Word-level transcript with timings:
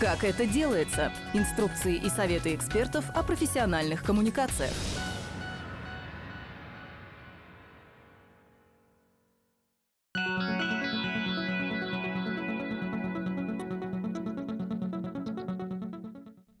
Как 0.00 0.22
это 0.22 0.46
делается? 0.46 1.12
Инструкции 1.34 1.96
и 1.96 2.08
советы 2.08 2.54
экспертов 2.54 3.10
о 3.16 3.24
профессиональных 3.24 4.04
коммуникациях. 4.04 4.70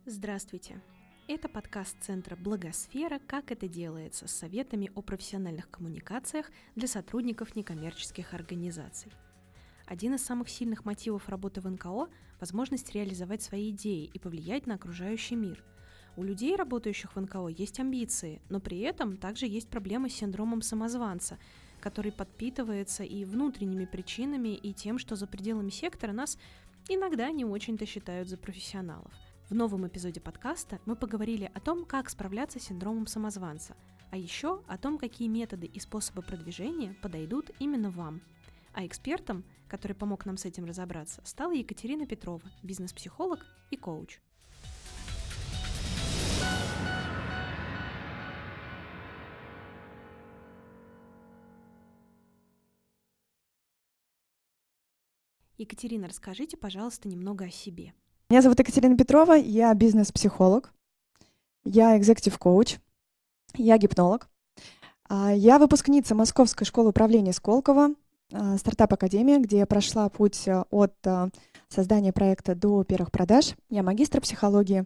Здравствуйте! 0.04 0.80
Это 1.28 1.48
подкаст 1.48 1.96
Центра 2.00 2.34
«Благосфера. 2.34 3.20
Как 3.24 3.52
это 3.52 3.68
делается» 3.68 4.26
с 4.26 4.32
советами 4.32 4.90
о 4.96 5.02
профессиональных 5.02 5.70
коммуникациях 5.70 6.50
для 6.74 6.88
сотрудников 6.88 7.54
некоммерческих 7.54 8.34
организаций– 8.34 9.12
один 9.88 10.14
из 10.14 10.22
самых 10.22 10.50
сильных 10.50 10.84
мотивов 10.84 11.30
работы 11.30 11.62
в 11.62 11.70
НКО– 11.70 12.08
возможность 12.40 12.92
реализовать 12.92 13.40
свои 13.40 13.70
идеи 13.70 14.10
и 14.12 14.18
повлиять 14.18 14.66
на 14.66 14.74
окружающий 14.74 15.34
мир. 15.34 15.64
У 16.14 16.24
людей, 16.24 16.56
работающих 16.56 17.16
в 17.16 17.20
НКО, 17.20 17.48
есть 17.48 17.80
амбиции, 17.80 18.42
но 18.50 18.60
при 18.60 18.80
этом 18.80 19.16
также 19.16 19.46
есть 19.46 19.68
проблемы 19.68 20.10
с 20.10 20.14
синдромом 20.14 20.60
самозванца, 20.60 21.38
который 21.80 22.12
подпитывается 22.12 23.02
и 23.02 23.24
внутренними 23.24 23.86
причинами, 23.86 24.48
и 24.48 24.74
тем, 24.74 24.98
что 24.98 25.16
за 25.16 25.26
пределами 25.26 25.70
сектора 25.70 26.12
нас 26.12 26.38
иногда 26.90 27.30
не 27.30 27.46
очень-то 27.46 27.86
считают 27.86 28.28
за 28.28 28.36
профессионалов. 28.36 29.12
В 29.48 29.54
новом 29.54 29.86
эпизоде 29.86 30.20
подкаста 30.20 30.80
мы 30.84 30.96
поговорили 30.96 31.50
о 31.54 31.60
том, 31.60 31.86
как 31.86 32.10
справляться 32.10 32.60
с 32.60 32.64
синдромом 32.64 33.06
самозванца, 33.06 33.74
а 34.10 34.18
еще 34.18 34.60
о 34.66 34.76
том, 34.76 34.98
какие 34.98 35.28
методы 35.28 35.66
и 35.66 35.80
способы 35.80 36.20
продвижения 36.20 36.94
подойдут 37.00 37.52
именно 37.58 37.90
вам– 37.90 38.20
а 38.78 38.86
экспертом, 38.86 39.44
который 39.66 39.94
помог 39.94 40.24
нам 40.24 40.36
с 40.36 40.44
этим 40.44 40.64
разобраться, 40.64 41.20
стала 41.24 41.50
Екатерина 41.50 42.06
Петрова, 42.06 42.48
бизнес-психолог 42.62 43.44
и 43.72 43.76
коуч. 43.76 44.20
Екатерина, 55.56 56.06
расскажите, 56.06 56.56
пожалуйста, 56.56 57.08
немного 57.08 57.46
о 57.46 57.50
себе. 57.50 57.94
Меня 58.30 58.42
зовут 58.42 58.60
Екатерина 58.60 58.96
Петрова, 58.96 59.32
я 59.32 59.74
бизнес-психолог, 59.74 60.72
я 61.64 61.98
экзекутив-коуч, 61.98 62.78
я 63.54 63.76
гипнолог. 63.76 64.28
А, 65.08 65.32
я 65.34 65.58
выпускница 65.58 66.14
Московской 66.14 66.64
школы 66.64 66.90
управления 66.90 67.32
Сколково, 67.32 67.96
стартап-академия, 68.30 69.38
где 69.38 69.58
я 69.58 69.66
прошла 69.66 70.08
путь 70.08 70.46
э, 70.46 70.64
от 70.70 70.94
э, 71.04 71.28
создания 71.68 72.12
проекта 72.12 72.54
до 72.54 72.84
первых 72.84 73.10
продаж. 73.10 73.54
Я 73.70 73.82
магистр 73.82 74.20
психологии 74.20 74.84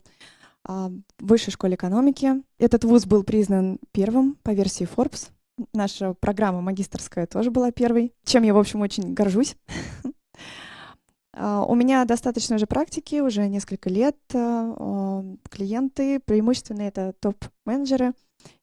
а, 0.65 0.89
в 1.19 1.27
Высшей 1.27 1.53
школе 1.53 1.75
экономики. 1.75 2.43
Этот 2.59 2.85
вуз 2.85 3.07
был 3.07 3.25
признан 3.25 3.79
первым 3.91 4.37
по 4.43 4.51
версии 4.51 4.89
Forbes. 4.89 5.31
Наша 5.73 6.15
программа 6.15 6.61
магистрская 6.61 7.27
тоже 7.27 7.51
была 7.51 7.73
первой, 7.73 8.15
чем 8.25 8.43
я, 8.43 8.55
в 8.55 8.59
общем, 8.59 8.81
очень 8.81 9.15
горжусь. 9.15 9.57
А, 11.35 11.65
у 11.65 11.75
меня 11.75 12.05
достаточно 12.05 12.57
уже 12.57 12.67
практики, 12.67 13.21
уже 13.21 13.49
несколько 13.49 13.89
лет. 13.89 14.19
Э, 14.35 15.23
клиенты, 15.49 16.21
преимущественно 16.21 16.83
это 16.83 17.15
топ-менеджеры 17.21 18.13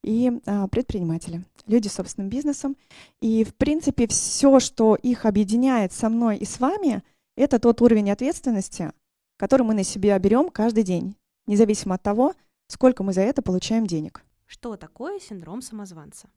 и 0.03 0.31
предприниматели 0.71 1.43
люди 1.67 1.87
с 1.87 1.93
собственным 1.93 2.29
бизнесом. 2.29 2.75
И, 3.21 3.43
в 3.43 3.53
принципе, 3.55 4.07
все, 4.07 4.59
что 4.59 4.95
их 4.95 5.25
объединяет 5.25 5.93
со 5.93 6.09
мной 6.09 6.37
и 6.37 6.45
с 6.45 6.59
вами, 6.59 7.03
это 7.37 7.59
тот 7.59 7.81
уровень 7.81 8.11
ответственности, 8.11 8.91
который 9.37 9.63
мы 9.63 9.73
на 9.73 9.83
себя 9.83 10.17
берем 10.19 10.49
каждый 10.49 10.83
день, 10.83 11.15
независимо 11.47 11.95
от 11.95 12.01
того, 12.01 12.33
сколько 12.67 13.03
мы 13.03 13.13
за 13.13 13.21
это 13.21 13.41
получаем 13.41 13.87
денег. 13.87 14.23
Что 14.45 14.75
такое 14.77 15.19
синдром 15.19 15.61
самозванца? 15.61 16.27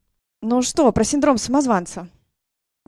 Ну 0.41 0.61
что, 0.61 0.91
про 0.91 1.03
синдром 1.03 1.37
самозванца. 1.37 2.07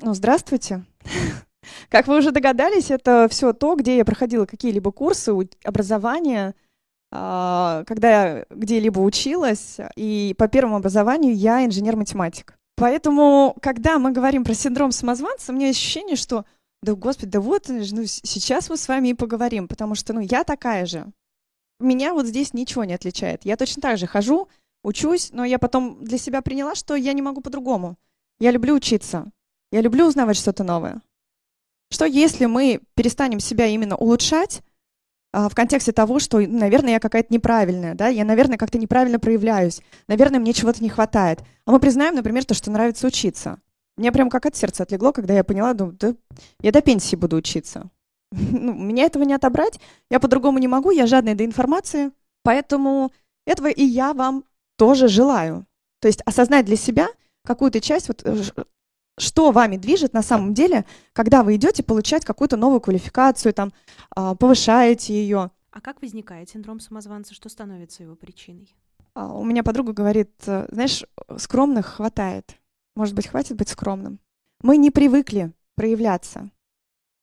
Ну, 0.02 0.14
здравствуйте. 0.14 0.86
Как 1.90 2.08
вы 2.08 2.18
уже 2.18 2.32
догадались, 2.32 2.92
это 2.92 3.28
все 3.30 3.54
то, 3.54 3.76
где 3.76 3.98
я 3.98 4.06
проходила 4.06 4.46
какие-либо 4.46 4.92
курсы, 4.92 5.32
образования, 5.64 6.50
а, 6.50 6.65
когда 7.12 7.86
я 8.10 8.46
где-либо 8.50 9.00
училась, 9.00 9.78
и 9.96 10.36
по 10.38 10.48
первому 10.48 10.78
образованию 10.78 11.36
я 11.36 11.66
инженер-математик. 11.66 12.58
Поэтому, 12.76 13.56
когда 13.62 14.00
мы 14.00 14.12
говорим 14.12 14.44
про 14.44 14.54
синдром 14.54 14.92
самозванца, 14.92 15.52
у 15.52 15.56
меня 15.56 15.70
ощущение, 15.70 16.18
что 16.18 16.46
да, 16.82 16.94
господи, 16.94 17.32
да 17.32 17.40
вот, 17.40 17.68
ну, 17.68 18.06
сейчас 18.06 18.70
мы 18.70 18.78
с 18.78 18.88
вами 18.88 19.10
и 19.10 19.14
поговорим, 19.14 19.68
потому 19.68 19.96
что, 19.96 20.14
ну, 20.14 20.20
я 20.20 20.44
такая 20.44 20.86
же. 20.86 21.08
Меня 21.80 22.14
вот 22.14 22.28
здесь 22.28 22.54
ничего 22.54 22.84
не 22.84 22.94
отличает. 22.94 23.44
Я 23.44 23.58
точно 23.58 23.82
так 23.82 23.98
же 23.98 24.08
хожу, 24.08 24.50
учусь, 24.84 25.32
но 25.32 25.44
я 25.44 25.58
потом 25.58 26.04
для 26.04 26.18
себя 26.18 26.42
приняла, 26.42 26.76
что 26.76 26.96
я 26.96 27.14
не 27.14 27.22
могу 27.22 27.42
по-другому. 27.42 27.98
Я 28.40 28.52
люблю 28.52 28.76
учиться. 28.76 29.32
Я 29.72 29.82
люблю 29.82 30.06
узнавать 30.06 30.38
что-то 30.38 30.64
новое. 30.64 31.02
Что 31.92 32.06
если 32.06 32.46
мы 32.46 32.82
перестанем 32.94 33.40
себя 33.40 33.66
именно 33.68 33.96
улучшать, 33.96 34.62
а, 34.62 34.64
в 35.36 35.56
контексте 35.56 35.92
того, 35.92 36.20
что, 36.20 36.40
наверное, 36.40 36.94
я 36.94 37.00
какая-то 37.00 37.34
неправильная, 37.34 37.94
да, 37.94 38.08
я, 38.08 38.24
наверное, 38.24 38.58
как-то 38.58 38.78
неправильно 38.78 39.20
проявляюсь, 39.20 39.82
наверное, 40.08 40.40
мне 40.40 40.54
чего-то 40.54 40.82
не 40.82 40.90
хватает. 40.90 41.42
А 41.66 41.72
мы 41.72 41.80
признаем, 41.80 42.16
например, 42.16 42.46
то, 42.46 42.54
что 42.54 42.72
нравится 42.72 43.08
учиться. 43.08 43.60
Мне 43.98 44.12
прям 44.12 44.30
как 44.30 44.46
от 44.46 44.56
сердца 44.56 44.84
отлегло, 44.84 45.12
когда 45.12 45.34
я 45.34 45.44
поняла, 45.44 45.74
думаю, 45.74 45.98
да, 46.00 46.16
я 46.62 46.72
до 46.72 46.82
пенсии 46.82 47.16
буду 47.16 47.38
учиться. 47.38 47.90
ну, 48.32 48.74
меня 48.74 49.06
этого 49.06 49.24
не 49.24 49.34
отобрать, 49.34 49.80
я 50.10 50.20
по-другому 50.20 50.58
не 50.60 50.68
могу, 50.68 50.92
я 50.92 51.08
жадная 51.08 51.36
до 51.36 51.46
информации, 51.46 52.12
поэтому 52.44 53.12
этого 53.46 53.68
и 53.68 53.84
я 53.84 54.14
вам 54.14 54.44
тоже 54.78 55.08
желаю. 55.08 55.66
То 56.02 56.08
есть 56.08 56.22
осознать 56.26 56.66
для 56.66 56.76
себя 56.76 57.08
какую-то 57.46 57.80
часть 57.80 58.08
вот 58.08 58.22
э, 58.26 58.44
что 59.18 59.52
вами 59.52 59.78
движет 59.78 60.14
на 60.14 60.22
самом 60.22 60.54
деле, 60.54 60.86
когда 61.14 61.44
вы 61.44 61.56
идете 61.56 61.84
получать 61.84 62.26
какую-то 62.26 62.58
новую 62.58 62.82
квалификацию, 62.82 63.54
там, 63.54 63.72
а, 64.16 64.36
повышаете 64.36 65.14
ее. 65.14 65.52
А 65.72 65.82
как 65.82 66.02
возникает 66.02 66.50
синдром 66.50 66.80
самозванца? 66.80 67.34
Что 67.34 67.50
становится 67.50 68.04
его 68.04 68.16
причиной? 68.16 68.74
А, 69.14 69.34
у 69.34 69.44
меня 69.44 69.64
подруга 69.64 69.94
говорит, 69.94 70.32
э, 70.46 70.68
знаешь, 70.72 71.04
скромных 71.38 71.86
хватает. 71.86 72.56
Может 72.96 73.16
быть, 73.16 73.28
хватит 73.28 73.58
быть 73.58 73.70
скромным. 73.70 74.20
Мы 74.62 74.78
не 74.78 74.92
привыкли 74.92 75.52
проявляться. 75.76 76.50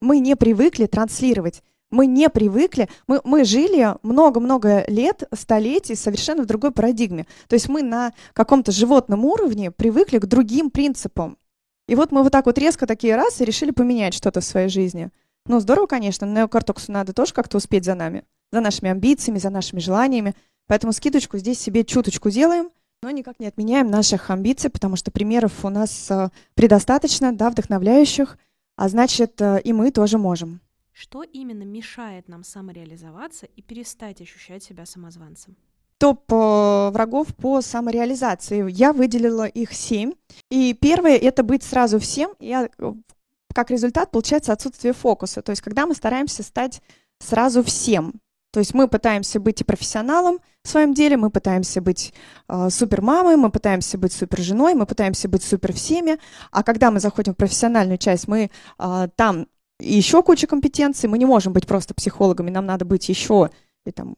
Мы 0.00 0.18
не 0.18 0.36
привыкли 0.36 0.86
транслировать. 0.86 1.62
Мы 1.90 2.06
не 2.06 2.30
привыкли, 2.30 2.88
мы, 3.06 3.20
мы 3.22 3.44
жили 3.44 3.94
много-много 4.02 4.82
лет, 4.88 5.24
столетий 5.34 5.94
совершенно 5.94 6.42
в 6.42 6.46
другой 6.46 6.72
парадигме. 6.72 7.26
То 7.48 7.54
есть 7.54 7.68
мы 7.68 7.82
на 7.82 8.14
каком-то 8.32 8.72
животном 8.72 9.26
уровне 9.26 9.70
привыкли 9.70 10.16
к 10.16 10.24
другим 10.24 10.70
принципам. 10.70 11.36
И 11.92 11.94
вот 11.94 12.10
мы 12.10 12.22
вот 12.22 12.32
так 12.32 12.46
вот 12.46 12.56
резко 12.56 12.86
такие 12.86 13.16
раз 13.16 13.42
и 13.42 13.44
решили 13.44 13.70
поменять 13.70 14.14
что-то 14.14 14.40
в 14.40 14.44
своей 14.44 14.70
жизни. 14.70 15.10
Ну, 15.44 15.60
здорово, 15.60 15.86
конечно, 15.86 16.26
но 16.26 16.32
Неокортексу 16.32 16.90
надо 16.90 17.12
тоже 17.12 17.34
как-то 17.34 17.58
успеть 17.58 17.84
за 17.84 17.94
нами, 17.94 18.24
за 18.50 18.62
нашими 18.62 18.90
амбициями, 18.90 19.36
за 19.36 19.50
нашими 19.50 19.78
желаниями. 19.78 20.34
Поэтому 20.68 20.94
скидочку 20.94 21.36
здесь 21.36 21.60
себе 21.60 21.84
чуточку 21.84 22.30
делаем, 22.30 22.70
но 23.02 23.10
никак 23.10 23.38
не 23.40 23.46
отменяем 23.46 23.90
наших 23.90 24.30
амбиций, 24.30 24.70
потому 24.70 24.96
что 24.96 25.10
примеров 25.10 25.66
у 25.66 25.68
нас 25.68 26.10
э, 26.10 26.30
предостаточно, 26.54 27.30
да, 27.30 27.50
вдохновляющих, 27.50 28.38
а 28.76 28.88
значит, 28.88 29.38
э, 29.42 29.60
и 29.62 29.74
мы 29.74 29.90
тоже 29.90 30.16
можем. 30.16 30.62
Что 30.92 31.22
именно 31.22 31.64
мешает 31.64 32.26
нам 32.26 32.42
самореализоваться 32.42 33.44
и 33.44 33.60
перестать 33.60 34.22
ощущать 34.22 34.64
себя 34.64 34.86
самозванцем? 34.86 35.56
Топ 36.02 36.32
э, 36.32 36.90
врагов 36.92 37.28
по 37.36 37.60
самореализации. 37.60 38.68
Я 38.68 38.92
выделила 38.92 39.46
их 39.46 39.72
семь. 39.72 40.14
И 40.50 40.74
первое— 40.74 41.16
это 41.28 41.44
быть 41.44 41.62
сразу 41.62 42.00
всем. 42.00 42.32
Я, 42.40 42.68
э, 42.76 42.92
как 43.54 43.70
результат 43.70 44.10
получается 44.10 44.52
отсутствие 44.52 44.94
фокуса. 44.94 45.42
То 45.42 45.50
есть 45.50 45.62
когда 45.62 45.86
мы 45.86 45.94
стараемся 45.94 46.42
стать 46.42 46.82
сразу 47.20 47.62
всем. 47.62 48.14
То 48.50 48.58
есть 48.58 48.74
мы 48.74 48.88
пытаемся 48.88 49.38
быть 49.38 49.60
и 49.60 49.64
профессионалом 49.64 50.40
в 50.64 50.68
своем 50.68 50.92
деле, 50.92 51.16
мы 51.16 51.30
пытаемся 51.30 51.80
быть 51.80 52.12
э, 52.48 52.68
супермамой, 52.68 53.36
мы 53.36 53.52
пытаемся 53.52 53.96
быть 53.96 54.12
суперженой, 54.12 54.74
мы 54.74 54.86
пытаемся 54.86 55.28
быть 55.28 55.44
супер 55.44 55.72
всеми. 55.72 56.18
А 56.50 56.64
когда 56.64 56.90
мы 56.90 56.98
заходим 56.98 57.34
в 57.34 57.36
профессиональную 57.36 57.98
часть, 57.98 58.26
мы 58.26 58.50
э, 58.80 59.08
там 59.14 59.46
еще 59.78 60.24
куча 60.24 60.48
компетенций, 60.48 61.08
мы 61.08 61.16
не 61.18 61.26
можем 61.26 61.52
быть 61.52 61.68
просто 61.68 61.94
психологами, 61.94 62.50
нам 62.50 62.66
надо 62.66 62.84
быть 62.84 63.08
еще 63.08 63.50
и 63.86 63.92
там 63.92 64.16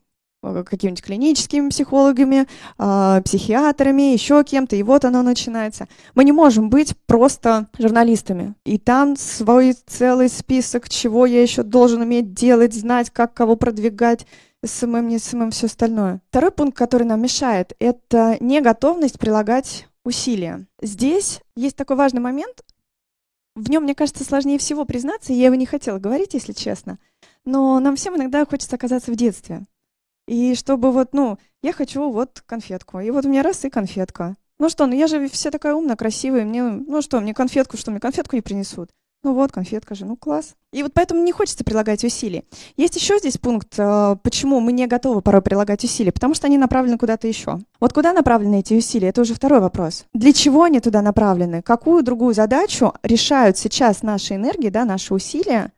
какими-нибудь 0.65 1.03
клиническими 1.03 1.69
психологами, 1.69 2.47
э, 2.79 3.23
психиатрами, 3.25 4.13
еще 4.13 4.45
кем-то, 4.45 4.77
и 4.77 4.83
вот 4.83 5.05
оно 5.05 5.23
начинается. 5.23 5.89
Мы 6.15 6.25
не 6.25 6.33
можем 6.33 6.71
быть 6.71 6.95
просто 7.07 7.69
журналистами. 7.79 8.55
И 8.65 8.79
там 8.79 9.17
свой 9.17 9.75
целый 9.87 10.29
список, 10.29 10.89
чего 10.89 11.27
я 11.27 11.43
еще 11.43 11.63
должен 11.63 12.03
уметь 12.03 12.35
делать, 12.35 12.75
знать, 12.75 13.11
как 13.11 13.35
кого 13.35 13.57
продвигать, 13.57 14.27
SMM, 14.65 15.09
не 15.09 15.19
SMM, 15.19 15.51
все 15.51 15.67
остальное. 15.67 16.21
Второй 16.31 16.51
пункт, 16.51 16.77
который 16.77 17.05
нам 17.05 17.21
мешает, 17.21 17.75
это 17.79 18.37
неготовность 18.41 19.19
прилагать 19.19 19.89
усилия. 20.05 20.67
Здесь 20.81 21.41
есть 21.57 21.77
такой 21.77 21.97
важный 21.97 22.21
момент, 22.21 22.65
в 23.55 23.71
нем, 23.71 23.85
мне 23.85 23.95
кажется, 23.95 24.25
сложнее 24.25 24.59
всего 24.59 24.85
признаться, 24.85 25.33
я 25.33 25.47
его 25.47 25.55
не 25.55 25.67
хотела 25.67 25.99
говорить, 25.99 26.35
если 26.35 26.53
честно. 26.53 26.99
но 27.45 27.79
нам 27.79 27.95
всем 27.97 28.17
иногда 28.17 28.45
хочется 28.47 28.75
оказаться 28.77 29.13
в 29.13 29.17
детстве. 29.17 29.65
И 30.27 30.55
чтобы 30.55 30.91
вот, 30.91 31.13
ну, 31.13 31.39
я 31.63 31.73
хочу 31.73 32.11
вот 32.11 32.43
конфетку, 32.47 33.01
и 33.01 33.11
вот 33.11 33.25
у 33.25 33.29
меня 33.29 33.43
раз 33.43 33.65
и 33.65 33.71
конфетка. 33.71 34.37
Ну 34.59 34.69
что, 34.69 34.87
ну 34.87 34.95
я 34.95 35.07
же 35.07 35.29
вся 35.29 35.51
такая 35.51 35.75
умная, 35.75 35.97
красивая, 35.97 36.45
мне, 36.45 36.63
ну 36.63 37.03
что, 37.03 37.21
мне 37.21 37.35
конфетку, 37.35 37.77
что 37.77 37.91
мне 37.91 38.01
конфетку 38.01 38.37
не 38.37 38.43
принесут? 38.43 38.91
Ну 39.25 39.33
вот, 39.33 39.53
конфетка 39.53 39.95
же, 39.95 40.05
ну 40.05 40.17
класс. 40.17 40.55
И 40.71 40.83
вот 40.83 40.93
поэтому 40.93 41.23
не 41.23 41.33
хочется 41.33 41.65
прилагать 41.65 42.05
усилий. 42.05 42.45
Есть 42.77 42.95
еще 42.97 43.19
здесь 43.19 43.39
пункт, 43.39 43.75
э, 43.79 44.17
почему 44.23 44.61
мы 44.61 44.73
не 44.73 44.87
готовы 44.87 45.23
порой 45.23 45.41
прилагать 45.41 45.83
усилия, 45.83 46.13
потому 46.13 46.35
что 46.35 46.47
они 46.47 46.59
направлены 46.59 46.99
куда-то 46.99 47.27
еще. 47.27 47.59
Вот 47.81 47.95
куда 47.95 48.13
направлены 48.13 48.61
эти 48.61 48.75
усилия, 48.75 49.09
это 49.09 49.23
уже 49.23 49.33
второй 49.35 49.61
вопрос. 49.61 50.05
Для 50.13 50.35
чего 50.35 50.65
они 50.65 50.81
туда 50.81 51.01
направлены? 51.01 51.63
Какую 51.63 52.03
другую 52.03 52.35
задачу 52.35 52.93
решают 53.03 53.57
сейчас 53.57 54.03
наши 54.03 54.35
энергии, 54.35 54.69
да, 54.69 54.85
наши 54.85 55.15
усилия? 55.15 55.73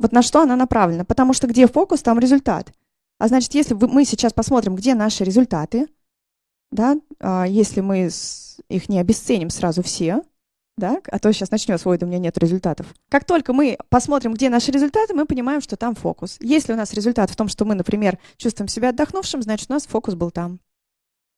Вот 0.00 0.12
на 0.12 0.22
что 0.22 0.40
она 0.40 0.56
направлена? 0.56 1.04
Потому 1.04 1.34
что 1.34 1.46
где 1.46 1.66
фокус, 1.66 2.00
там 2.02 2.18
результат. 2.18 2.72
А 3.18 3.28
значит, 3.28 3.54
если 3.54 3.74
мы 3.74 4.04
сейчас 4.04 4.32
посмотрим, 4.32 4.76
где 4.76 4.94
наши 4.94 5.24
результаты, 5.24 5.88
да, 6.70 6.96
а 7.20 7.46
если 7.46 7.80
мы 7.80 8.10
их 8.68 8.88
не 8.88 9.00
обесценим 9.00 9.50
сразу 9.50 9.82
все, 9.82 10.22
да, 10.76 11.00
а 11.10 11.18
то 11.18 11.32
сейчас 11.32 11.50
начнется, 11.50 11.88
ой, 11.88 11.98
у 12.00 12.06
меня 12.06 12.18
нет 12.18 12.38
результатов. 12.38 12.94
Как 13.08 13.24
только 13.24 13.52
мы 13.52 13.76
посмотрим, 13.88 14.34
где 14.34 14.48
наши 14.48 14.70
результаты, 14.70 15.12
мы 15.14 15.26
понимаем, 15.26 15.60
что 15.60 15.76
там 15.76 15.96
фокус. 15.96 16.36
Если 16.40 16.72
у 16.72 16.76
нас 16.76 16.92
результат 16.92 17.30
в 17.30 17.36
том, 17.36 17.48
что 17.48 17.64
мы, 17.64 17.74
например, 17.74 18.18
чувствуем 18.36 18.68
себя 18.68 18.90
отдохнувшим, 18.90 19.42
значит, 19.42 19.68
у 19.70 19.72
нас 19.72 19.86
фокус 19.86 20.14
был 20.14 20.30
там. 20.30 20.60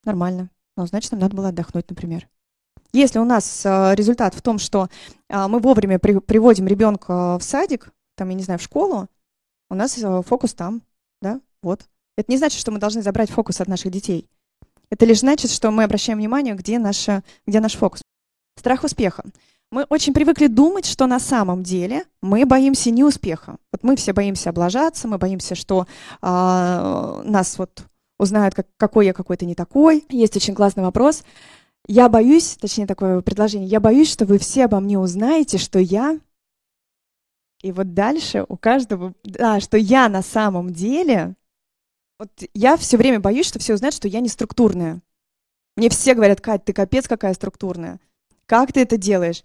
Нормально. 0.04 0.50
Ну, 0.76 0.86
значит, 0.86 1.12
нам 1.12 1.20
надо 1.20 1.36
было 1.36 1.48
отдохнуть, 1.48 1.88
например. 1.88 2.28
Если 2.92 3.18
у 3.18 3.24
нас 3.24 3.64
э, 3.64 3.94
результат 3.94 4.34
в 4.34 4.42
том, 4.42 4.58
что 4.58 4.88
э, 5.28 5.46
мы 5.46 5.58
вовремя 5.60 5.98
при, 5.98 6.18
приводим 6.18 6.66
ребенка 6.66 7.38
в 7.38 7.42
садик, 7.42 7.92
там, 8.16 8.28
я 8.28 8.34
не 8.34 8.42
знаю, 8.42 8.58
в 8.58 8.62
школу, 8.62 9.08
у 9.70 9.74
нас 9.74 9.98
фокус 10.26 10.52
там, 10.52 10.82
вот. 11.62 11.82
Это 12.16 12.30
не 12.30 12.38
значит, 12.38 12.60
что 12.60 12.70
мы 12.70 12.78
должны 12.78 13.02
забрать 13.02 13.30
фокус 13.30 13.60
от 13.60 13.68
наших 13.68 13.90
детей. 13.90 14.28
Это 14.90 15.06
лишь 15.06 15.20
значит, 15.20 15.50
что 15.50 15.70
мы 15.70 15.84
обращаем 15.84 16.18
внимание, 16.18 16.54
где, 16.54 16.78
наша, 16.78 17.22
где 17.46 17.60
наш 17.60 17.74
фокус. 17.74 18.02
Страх 18.56 18.84
успеха. 18.84 19.24
Мы 19.70 19.84
очень 19.88 20.12
привыкли 20.12 20.48
думать, 20.48 20.84
что 20.84 21.06
на 21.06 21.20
самом 21.20 21.62
деле 21.62 22.04
мы 22.20 22.44
боимся 22.44 22.90
не 22.90 23.04
успеха. 23.04 23.56
Вот 23.72 23.84
мы 23.84 23.94
все 23.94 24.12
боимся 24.12 24.50
облажаться, 24.50 25.06
мы 25.06 25.16
боимся, 25.16 25.54
что 25.54 25.86
э, 26.20 26.26
нас 27.24 27.56
вот 27.56 27.84
узнают, 28.18 28.54
как, 28.54 28.66
какой 28.76 29.06
я 29.06 29.12
какой-то 29.12 29.46
не 29.46 29.54
такой. 29.54 30.04
Есть 30.10 30.36
очень 30.36 30.56
классный 30.56 30.82
вопрос. 30.82 31.22
Я 31.86 32.08
боюсь, 32.08 32.56
точнее 32.60 32.86
такое 32.86 33.20
предложение, 33.20 33.68
я 33.68 33.80
боюсь, 33.80 34.10
что 34.10 34.26
вы 34.26 34.38
все 34.38 34.64
обо 34.64 34.80
мне 34.80 34.98
узнаете, 34.98 35.58
что 35.58 35.78
я... 35.78 36.18
И 37.62 37.72
вот 37.72 37.94
дальше 37.94 38.44
у 38.48 38.56
каждого, 38.56 39.14
да, 39.22 39.60
что 39.60 39.76
я 39.76 40.08
на 40.08 40.22
самом 40.22 40.70
деле... 40.70 41.34
Вот 42.20 42.28
я 42.52 42.76
все 42.76 42.98
время 42.98 43.18
боюсь, 43.18 43.46
что 43.46 43.58
все 43.58 43.72
узнают, 43.72 43.94
что 43.94 44.06
я 44.06 44.20
не 44.20 44.28
структурная. 44.28 45.00
Мне 45.74 45.88
все 45.88 46.12
говорят, 46.12 46.42
Кать, 46.42 46.66
ты 46.66 46.74
капец 46.74 47.08
какая 47.08 47.32
структурная. 47.32 47.98
Как 48.44 48.74
ты 48.74 48.80
это 48.80 48.98
делаешь? 48.98 49.42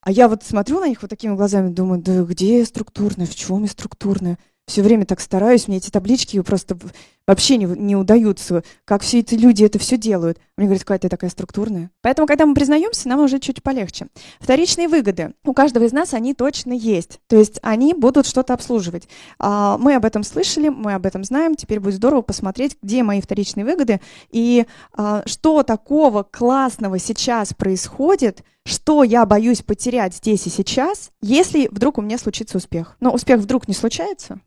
А 0.00 0.10
я 0.10 0.30
вот 0.30 0.42
смотрю 0.42 0.80
на 0.80 0.88
них 0.88 1.02
вот 1.02 1.10
такими 1.10 1.34
глазами, 1.34 1.68
думаю, 1.68 2.00
да 2.00 2.22
где 2.22 2.60
я 2.60 2.64
структурная, 2.64 3.26
в 3.26 3.34
чем 3.34 3.64
я 3.64 3.68
структурная? 3.68 4.38
Все 4.70 4.82
время 4.82 5.04
так 5.04 5.18
стараюсь, 5.18 5.66
мне 5.66 5.78
эти 5.78 5.90
таблички 5.90 6.40
просто 6.42 6.78
вообще 7.26 7.56
не, 7.56 7.64
не 7.64 7.96
удаются, 7.96 8.62
как 8.84 9.02
все 9.02 9.18
эти 9.18 9.34
люди 9.34 9.64
это 9.64 9.80
все 9.80 9.96
делают. 9.96 10.38
Мне 10.56 10.68
говорят, 10.68 10.84
какая 10.84 11.00
ты 11.00 11.08
такая 11.08 11.28
структурная. 11.28 11.90
Поэтому, 12.02 12.28
когда 12.28 12.46
мы 12.46 12.54
признаемся, 12.54 13.08
нам 13.08 13.18
уже 13.18 13.40
чуть 13.40 13.64
полегче. 13.64 14.06
Вторичные 14.38 14.86
выгоды. 14.86 15.34
У 15.44 15.54
каждого 15.54 15.82
из 15.82 15.90
нас 15.92 16.14
они 16.14 16.34
точно 16.34 16.72
есть. 16.72 17.18
То 17.26 17.34
есть 17.34 17.58
они 17.62 17.94
будут 17.94 18.28
что-то 18.28 18.54
обслуживать. 18.54 19.08
А, 19.40 19.76
мы 19.76 19.96
об 19.96 20.04
этом 20.04 20.22
слышали, 20.22 20.68
мы 20.68 20.94
об 20.94 21.04
этом 21.04 21.24
знаем. 21.24 21.56
Теперь 21.56 21.80
будет 21.80 21.94
здорово 21.94 22.22
посмотреть, 22.22 22.76
где 22.80 23.02
мои 23.02 23.20
вторичные 23.20 23.64
выгоды 23.64 24.00
и 24.30 24.66
а, 24.92 25.24
что 25.26 25.64
такого 25.64 26.22
классного 26.22 27.00
сейчас 27.00 27.54
происходит, 27.54 28.44
что 28.64 29.02
я 29.02 29.26
боюсь 29.26 29.62
потерять 29.62 30.14
здесь 30.14 30.46
и 30.46 30.50
сейчас, 30.50 31.10
если 31.20 31.66
вдруг 31.72 31.98
у 31.98 32.02
меня 32.02 32.18
случится 32.18 32.58
успех. 32.58 32.96
Но 33.00 33.10
успех 33.12 33.40
вдруг 33.40 33.66
не 33.66 33.74
случается, 33.74 34.40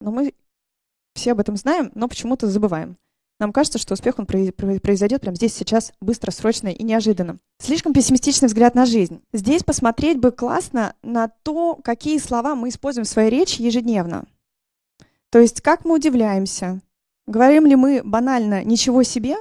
но 0.00 0.10
мы 0.10 0.34
все 1.14 1.32
об 1.32 1.40
этом 1.40 1.56
знаем, 1.56 1.90
но 1.94 2.08
почему-то 2.08 2.46
забываем. 2.46 2.96
Нам 3.38 3.52
кажется, 3.52 3.78
что 3.78 3.94
успех 3.94 4.18
он 4.18 4.26
произойдет 4.26 5.22
прямо 5.22 5.34
здесь, 5.34 5.54
сейчас, 5.54 5.92
быстро, 6.00 6.30
срочно 6.30 6.68
и 6.68 6.82
неожиданно. 6.82 7.38
Слишком 7.58 7.94
пессимистичный 7.94 8.48
взгляд 8.48 8.74
на 8.74 8.84
жизнь. 8.84 9.22
Здесь 9.32 9.64
посмотреть 9.64 10.18
бы 10.18 10.30
классно 10.30 10.94
на 11.02 11.28
то, 11.28 11.76
какие 11.82 12.18
слова 12.18 12.54
мы 12.54 12.68
используем 12.68 13.06
в 13.06 13.08
своей 13.08 13.30
речи 13.30 13.62
ежедневно. 13.62 14.26
То 15.30 15.38
есть, 15.38 15.62
как 15.62 15.86
мы 15.86 15.94
удивляемся. 15.94 16.80
Говорим 17.26 17.64
ли 17.64 17.76
мы 17.76 18.02
банально 18.04 18.62
«ничего 18.62 19.02
себе» 19.04 19.36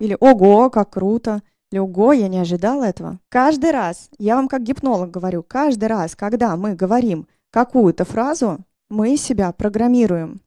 или 0.00 0.16
«ого, 0.18 0.68
как 0.68 0.90
круто», 0.90 1.42
или 1.70 1.78
«ого, 1.78 2.12
я 2.12 2.26
не 2.26 2.38
ожидала 2.38 2.84
этого». 2.84 3.20
Каждый 3.28 3.70
раз, 3.70 4.08
я 4.18 4.34
вам 4.34 4.48
как 4.48 4.62
гипнолог 4.62 5.10
говорю, 5.10 5.44
каждый 5.44 5.86
раз, 5.86 6.16
когда 6.16 6.56
мы 6.56 6.74
говорим 6.74 7.28
какую-то 7.50 8.04
фразу, 8.04 8.64
мы 8.94 9.16
себя 9.16 9.52
программируем. 9.52 10.40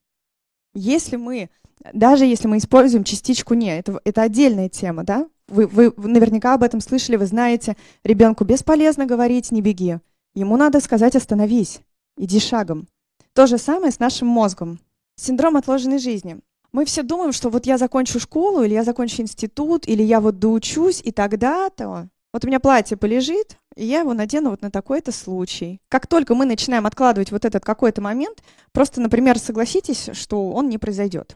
Если 0.73 1.17
мы, 1.17 1.49
даже 1.93 2.25
если 2.25 2.47
мы 2.47 2.57
используем 2.57 3.03
частичку 3.03 3.53
«не», 3.53 3.77
это, 3.77 3.99
это 4.05 4.21
отдельная 4.21 4.69
тема, 4.69 5.03
да? 5.03 5.27
Вы, 5.49 5.67
вы, 5.67 5.93
наверняка 5.97 6.53
об 6.53 6.63
этом 6.63 6.81
слышали, 6.81 7.17
вы 7.17 7.25
знаете, 7.25 7.75
ребенку 8.03 8.45
бесполезно 8.45 9.05
говорить 9.05 9.51
«не 9.51 9.61
беги». 9.61 9.97
Ему 10.33 10.55
надо 10.57 10.79
сказать 10.79 11.15
«остановись», 11.15 11.81
«иди 12.17 12.39
шагом». 12.39 12.87
То 13.33 13.47
же 13.47 13.57
самое 13.57 13.91
с 13.91 13.99
нашим 13.99 14.27
мозгом. 14.27 14.79
Синдром 15.15 15.57
отложенной 15.57 15.99
жизни. 15.99 16.39
Мы 16.71 16.85
все 16.85 17.03
думаем, 17.03 17.33
что 17.33 17.49
вот 17.49 17.65
я 17.65 17.77
закончу 17.77 18.19
школу, 18.19 18.63
или 18.63 18.73
я 18.73 18.83
закончу 18.83 19.21
институт, 19.21 19.87
или 19.87 20.03
я 20.03 20.21
вот 20.21 20.39
доучусь, 20.39 21.01
и 21.03 21.11
тогда-то 21.11 22.09
вот 22.33 22.43
у 22.43 22.47
меня 22.47 22.59
платье 22.59 22.97
полежит, 22.97 23.57
я 23.83 23.99
его 23.99 24.13
надену 24.13 24.51
вот 24.51 24.61
на 24.61 24.71
такой-то 24.71 25.11
случай. 25.11 25.81
Как 25.89 26.07
только 26.07 26.35
мы 26.35 26.45
начинаем 26.45 26.85
откладывать 26.85 27.31
вот 27.31 27.45
этот 27.45 27.63
какой-то 27.63 28.01
момент, 28.01 28.43
просто, 28.71 29.01
например, 29.01 29.39
согласитесь, 29.39 30.09
что 30.13 30.51
он 30.51 30.69
не 30.69 30.77
произойдет. 30.77 31.35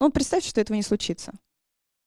Ну, 0.00 0.10
представьте, 0.10 0.48
что 0.48 0.60
этого 0.60 0.76
не 0.76 0.82
случится. 0.82 1.32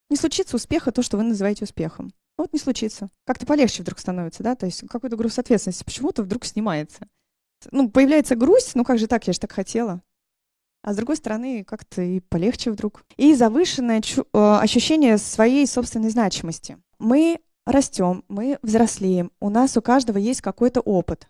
Не 0.09 0.17
случится 0.17 0.55
успеха 0.55 0.91
то, 0.91 1.01
что 1.01 1.17
вы 1.17 1.23
называете 1.23 1.63
успехом. 1.63 2.11
Ну, 2.37 2.45
вот 2.45 2.53
не 2.53 2.59
случится. 2.59 3.09
Как-то 3.25 3.45
полегче 3.45 3.83
вдруг 3.83 3.99
становится, 3.99 4.41
да? 4.41 4.55
То 4.55 4.65
есть 4.65 4.87
какой-то 4.87 5.15
груз 5.15 5.37
ответственности 5.37 5.83
почему-то 5.83 6.23
вдруг 6.23 6.45
снимается. 6.45 7.07
Ну, 7.71 7.89
появляется 7.89 8.35
грусть, 8.35 8.75
ну 8.75 8.83
как 8.83 8.99
же 8.99 9.07
так, 9.07 9.27
я 9.27 9.33
же 9.33 9.39
так 9.39 9.51
хотела. 9.51 10.01
А 10.81 10.93
с 10.93 10.97
другой 10.97 11.15
стороны, 11.15 11.63
как-то 11.63 12.01
и 12.01 12.19
полегче 12.19 12.71
вдруг. 12.71 13.05
И 13.15 13.35
завышенное 13.35 14.01
э, 14.01 14.21
ощущение 14.33 15.17
своей 15.17 15.65
собственной 15.65 16.09
значимости. 16.09 16.77
Мы 16.99 17.39
растем, 17.65 18.23
мы 18.27 18.59
взрослеем, 18.61 19.31
у 19.39 19.49
нас 19.49 19.77
у 19.77 19.81
каждого 19.81 20.17
есть 20.17 20.41
какой-то 20.41 20.81
опыт. 20.81 21.27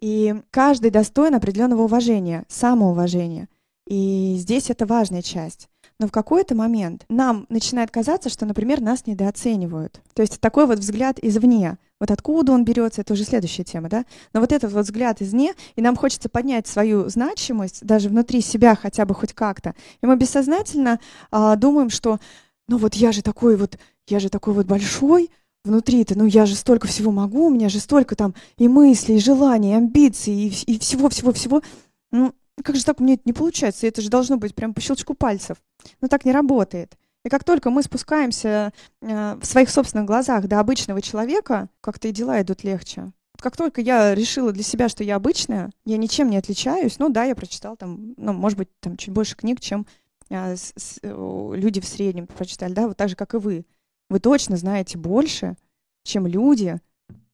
И 0.00 0.34
каждый 0.50 0.90
достоин 0.90 1.34
определенного 1.34 1.82
уважения, 1.82 2.44
самоуважения. 2.48 3.48
И 3.88 4.36
здесь 4.38 4.70
это 4.70 4.86
важная 4.86 5.22
часть. 5.22 5.68
Но 5.98 6.06
в 6.06 6.12
какой-то 6.12 6.54
момент 6.54 7.04
нам 7.08 7.46
начинает 7.48 7.90
казаться, 7.90 8.28
что, 8.28 8.46
например, 8.46 8.80
нас 8.80 9.06
недооценивают. 9.06 10.00
То 10.14 10.22
есть 10.22 10.40
такой 10.40 10.66
вот 10.66 10.78
взгляд 10.78 11.18
извне. 11.20 11.78
Вот 11.98 12.12
откуда 12.12 12.52
он 12.52 12.64
берется, 12.64 13.00
это 13.00 13.14
уже 13.14 13.24
следующая 13.24 13.64
тема, 13.64 13.88
да? 13.88 14.04
Но 14.32 14.40
вот 14.40 14.52
этот 14.52 14.72
вот 14.72 14.84
взгляд 14.84 15.20
извне, 15.20 15.54
и 15.74 15.82
нам 15.82 15.96
хочется 15.96 16.28
поднять 16.28 16.68
свою 16.68 17.08
значимость 17.08 17.84
даже 17.84 18.08
внутри 18.08 18.40
себя 18.40 18.76
хотя 18.76 19.04
бы 19.04 19.14
хоть 19.14 19.32
как-то. 19.32 19.74
И 20.00 20.06
мы 20.06 20.16
бессознательно 20.16 21.00
а, 21.32 21.56
думаем, 21.56 21.90
что 21.90 22.20
ну 22.68 22.76
вот 22.76 22.94
я 22.94 23.10
же 23.10 23.22
такой 23.22 23.56
вот, 23.56 23.78
я 24.06 24.20
же 24.20 24.28
такой 24.28 24.54
вот 24.54 24.66
большой, 24.66 25.30
внутри-то, 25.64 26.16
ну 26.16 26.24
я 26.24 26.46
же 26.46 26.54
столько 26.54 26.86
всего 26.88 27.10
могу, 27.10 27.46
у 27.46 27.50
меня 27.50 27.68
же 27.68 27.80
столько 27.80 28.16
там 28.16 28.34
и 28.56 28.68
мыслей, 28.68 29.16
и 29.16 29.20
желаний, 29.20 29.72
и 29.72 29.74
амбиций, 29.74 30.48
и, 30.66 30.78
всего-всего-всего. 30.78 31.62
Ну, 32.10 32.32
как 32.62 32.76
же 32.76 32.84
так 32.84 33.00
меня 33.00 33.14
это 33.14 33.22
не 33.24 33.32
получается? 33.32 33.86
Это 33.86 34.00
же 34.00 34.08
должно 34.08 34.36
быть 34.36 34.54
прям 34.54 34.74
по 34.74 34.80
щелчку 34.80 35.14
пальцев. 35.14 35.58
Но 36.00 36.08
так 36.08 36.24
не 36.24 36.32
работает. 36.32 36.96
И 37.24 37.28
как 37.28 37.44
только 37.44 37.70
мы 37.70 37.82
спускаемся 37.82 38.72
э, 39.02 39.34
в 39.40 39.44
своих 39.44 39.70
собственных 39.70 40.06
глазах 40.06 40.46
до 40.46 40.60
обычного 40.60 41.02
человека, 41.02 41.68
как-то 41.80 42.08
и 42.08 42.12
дела 42.12 42.40
идут 42.40 42.64
легче. 42.64 43.12
Как 43.40 43.56
только 43.56 43.80
я 43.80 44.14
решила 44.14 44.50
для 44.50 44.62
себя, 44.62 44.88
что 44.88 45.04
я 45.04 45.16
обычная, 45.16 45.70
я 45.84 45.96
ничем 45.96 46.30
не 46.30 46.36
отличаюсь, 46.36 46.98
ну 46.98 47.08
да, 47.08 47.24
я 47.24 47.36
прочитала 47.36 47.76
там, 47.76 48.14
ну, 48.16 48.32
может 48.32 48.58
быть, 48.58 48.68
там 48.80 48.96
чуть 48.96 49.12
больше 49.12 49.36
книг, 49.36 49.60
чем 49.60 49.86
э, 50.28 50.56
с, 50.56 50.98
э, 51.02 51.52
люди 51.54 51.80
в 51.80 51.86
среднем 51.86 52.26
прочитали, 52.26 52.72
да, 52.72 52.88
вот 52.88 52.96
так 52.96 53.08
же, 53.08 53.16
как 53.16 53.34
и 53.34 53.38
вы 53.38 53.64
вы 54.08 54.20
точно 54.20 54.56
знаете 54.56 54.98
больше, 54.98 55.56
чем 56.04 56.26
люди 56.26 56.80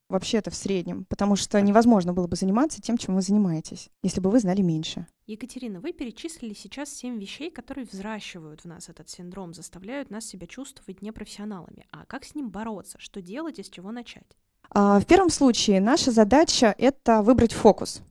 вообще-то 0.09 0.50
в 0.50 0.54
среднем, 0.54 1.07
потому 1.07 1.35
что 1.35 1.61
невозможно 1.61 2.12
было 2.12 2.26
бы 2.26 2.37
заниматься 2.37 2.81
тем, 2.81 2.99
чем 2.99 3.14
вы 3.14 3.23
занимаетесь, 3.23 3.90
если 4.02 4.21
бы 4.21 4.31
вы 4.31 4.38
знали 4.38 4.61
меньше. 4.62 5.07
Екатерина, 5.26 5.81
вы 5.81 5.93
перечислили 5.93 6.54
сейчас 6.54 6.90
семь 6.90 7.19
вещей, 7.19 7.50
которые 7.50 7.87
взращивают 7.90 8.61
в 8.61 8.64
нас 8.66 8.88
этот 8.88 9.09
синдром, 9.09 9.54
заставляют 9.54 10.11
нас 10.11 10.26
себя 10.26 10.47
чувствовать 10.47 11.02
непрофессионалами. 11.02 11.87
А 11.90 12.04
как 12.04 12.25
с 12.25 12.35
ним 12.35 12.50
бороться? 12.50 12.99
Что 13.00 13.23
делать 13.23 13.59
и 13.59 13.62
с 13.62 13.71
чего 13.71 13.90
начать? 13.90 14.37
А, 14.71 15.00
в 15.00 15.07
первом 15.07 15.31
случае 15.31 15.81
наша 15.81 16.11
задача— 16.11 16.75
это 16.78 17.23
выбрать 17.23 17.52
фокус. 17.52 18.02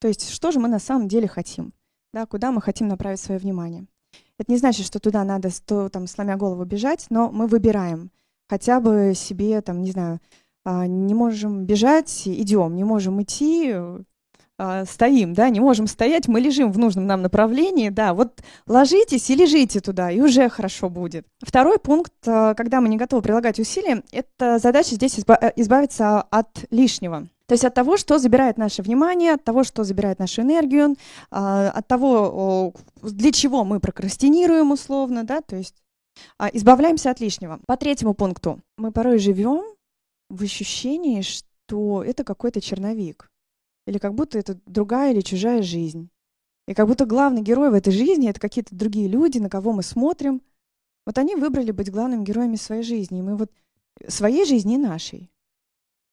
То 0.00 0.08
есть, 0.08 0.30
что 0.30 0.50
же 0.50 0.58
мы 0.58 0.68
на 0.68 0.78
самом 0.78 1.08
деле 1.08 1.28
хотим, 1.28 1.72
да, 2.12 2.26
куда 2.26 2.50
мы 2.50 2.60
хотим 2.60 2.88
направить 2.88 3.20
свое 3.20 3.38
внимание. 3.38 3.86
Это 4.42 4.50
не 4.50 4.58
значит, 4.58 4.84
что 4.84 4.98
туда 4.98 5.22
надо, 5.22 5.50
сто, 5.50 5.88
там, 5.88 6.08
сломя 6.08 6.36
голову 6.36 6.64
бежать, 6.64 7.06
но 7.10 7.30
мы 7.30 7.46
выбираем 7.46 8.10
хотя 8.48 8.80
бы 8.80 9.12
себе, 9.14 9.60
там, 9.60 9.82
не 9.82 9.92
знаю, 9.92 10.18
а, 10.64 10.88
не 10.88 11.14
можем 11.14 11.64
бежать, 11.64 12.22
идем, 12.26 12.74
не 12.74 12.82
можем 12.82 13.22
идти, 13.22 13.72
а, 14.58 14.84
стоим, 14.84 15.32
да, 15.32 15.48
не 15.48 15.60
можем 15.60 15.86
стоять, 15.86 16.26
мы 16.26 16.40
лежим 16.40 16.72
в 16.72 16.78
нужном 16.78 17.06
нам 17.06 17.22
направлении, 17.22 17.88
да, 17.88 18.14
вот 18.14 18.42
ложитесь 18.66 19.30
и 19.30 19.36
лежите 19.36 19.78
туда, 19.78 20.10
и 20.10 20.20
уже 20.20 20.48
хорошо 20.48 20.90
будет. 20.90 21.24
Второй 21.40 21.78
пункт, 21.78 22.12
а, 22.26 22.54
когда 22.54 22.80
мы 22.80 22.88
не 22.88 22.96
готовы 22.96 23.22
прилагать 23.22 23.60
усилия, 23.60 24.02
это 24.10 24.58
задача 24.58 24.96
здесь 24.96 25.20
э, 25.20 25.52
избавиться 25.54 26.20
от 26.20 26.64
лишнего. 26.72 27.28
То 27.52 27.54
есть 27.54 27.66
от 27.66 27.74
того, 27.74 27.98
что 27.98 28.18
забирает 28.18 28.56
наше 28.56 28.80
внимание, 28.80 29.34
от 29.34 29.44
того, 29.44 29.62
что 29.62 29.84
забирает 29.84 30.18
нашу 30.18 30.40
энергию, 30.40 30.96
от 31.28 31.86
того, 31.86 32.72
для 33.02 33.30
чего 33.30 33.62
мы 33.62 33.78
прокрастинируем 33.78 34.70
условно, 34.70 35.22
да, 35.22 35.42
то 35.42 35.56
есть 35.56 35.82
избавляемся 36.54 37.10
от 37.10 37.20
лишнего. 37.20 37.60
По 37.66 37.76
третьему 37.76 38.14
пункту. 38.14 38.62
Мы 38.78 38.90
порой 38.90 39.18
живем 39.18 39.64
в 40.30 40.42
ощущении, 40.42 41.20
что 41.20 42.02
это 42.02 42.24
какой-то 42.24 42.62
черновик. 42.62 43.30
Или 43.86 43.98
как 43.98 44.14
будто 44.14 44.38
это 44.38 44.58
другая 44.64 45.12
или 45.12 45.20
чужая 45.20 45.60
жизнь. 45.60 46.08
И 46.66 46.72
как 46.72 46.88
будто 46.88 47.04
главный 47.04 47.42
герой 47.42 47.68
в 47.70 47.74
этой 47.74 47.92
жизни— 47.92 48.30
это 48.30 48.40
какие-то 48.40 48.74
другие 48.74 49.08
люди, 49.08 49.36
на 49.36 49.50
кого 49.50 49.74
мы 49.74 49.82
смотрим. 49.82 50.40
Вот 51.04 51.18
они 51.18 51.36
выбрали 51.36 51.70
быть 51.70 51.90
главными 51.90 52.24
героями 52.24 52.56
своей 52.56 52.82
жизни. 52.82 53.18
И 53.18 53.22
мы 53.22 53.36
вот 53.36 53.52
своей 54.08 54.46
жизни 54.46 54.76
и 54.76 54.78
нашей. 54.78 55.30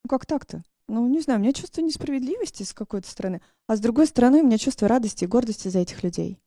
Ну 0.04 0.10
как 0.10 0.26
так-то? 0.26 0.62
Ну, 0.90 1.06
не 1.06 1.20
знаю, 1.20 1.40
у 1.40 1.42
меня 1.42 1.52
чувство 1.52 1.80
несправедливости 1.82 2.62
с 2.62 2.72
какой-то 2.72 3.08
стороны, 3.08 3.40
а 3.68 3.76
с 3.76 3.80
другой 3.80 4.06
стороны 4.06 4.40
у 4.40 4.46
меня 4.46 4.58
чувство 4.58 4.88
радости 4.88 5.24
и 5.24 5.28
гордости 5.28 5.68
за 5.68 5.78
этих 5.78 6.02
людей. 6.02 6.38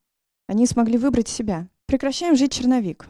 Они 0.47 0.67
смогли 0.67 0.97
выбрать 0.97 1.29
себя. 1.29 1.67
Прекращаем 1.85 2.35
жить 2.35 2.51
черновик. 2.51 3.07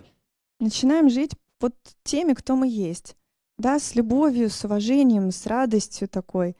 Начинаем 0.59 1.09
жить 1.09 1.31
вот 1.59 1.73
теми, 2.03 2.33
кто 2.33 2.55
мы 2.55 2.67
есть 2.67 3.15
да, 3.57 3.79
с 3.79 3.95
любовью, 3.95 4.49
с 4.49 4.63
уважением, 4.65 5.31
с 5.31 5.45
радостью 5.45 6.07
такой. 6.07 6.55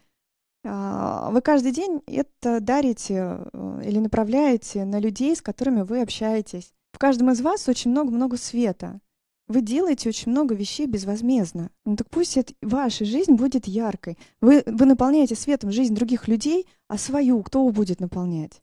А, 0.66 1.30
вы 1.32 1.42
каждый 1.42 1.72
день 1.72 2.02
это 2.08 2.60
дарите 2.60 3.40
э, 3.52 3.82
или 3.86 4.00
направляете 4.00 4.86
на 4.86 5.00
людей, 5.00 5.36
с 5.36 5.42
которыми 5.42 5.82
вы 5.82 6.02
общаетесь. 6.02 6.74
В 6.94 7.00
каждом 7.00 7.32
из 7.32 7.42
вас 7.42 7.68
очень 7.68 7.92
много-много 7.92 8.38
света. 8.38 9.00
Вы 9.48 9.62
делаете 9.62 10.10
очень 10.10 10.32
много 10.32 10.56
вещей 10.56 10.88
безвозмездно. 10.88 11.70
Ну 11.86 11.96
так 11.96 12.10
пусть 12.10 12.38
это, 12.38 12.54
ваша 12.62 13.04
жизнь 13.04 13.34
будет 13.34 13.68
яркой. 13.68 14.18
Вы, 14.40 14.64
вы 14.66 14.86
наполняете 14.86 15.36
светом 15.36 15.72
жизнь 15.72 15.94
других 15.94 16.28
людей, 16.28 16.66
а 16.88 16.98
свою 16.98 17.44
кто 17.44 17.68
будет 17.70 18.00
наполнять? 18.00 18.62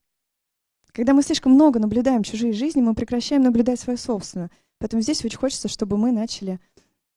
Когда 0.93 1.13
мы 1.13 1.23
слишком 1.23 1.53
много 1.53 1.79
наблюдаем 1.79 2.23
чужие 2.23 2.53
жизни, 2.53 2.81
мы 2.81 2.95
прекращаем 2.95 3.43
наблюдать 3.43 3.79
свою 3.79 3.99
собственную. 3.99 4.51
Поэтому 4.79 5.03
здесь 5.03 5.25
очень 5.25 5.39
хочется, 5.39 5.69
чтобы 5.69 5.99
мы 5.99 6.11
начали 6.13 6.59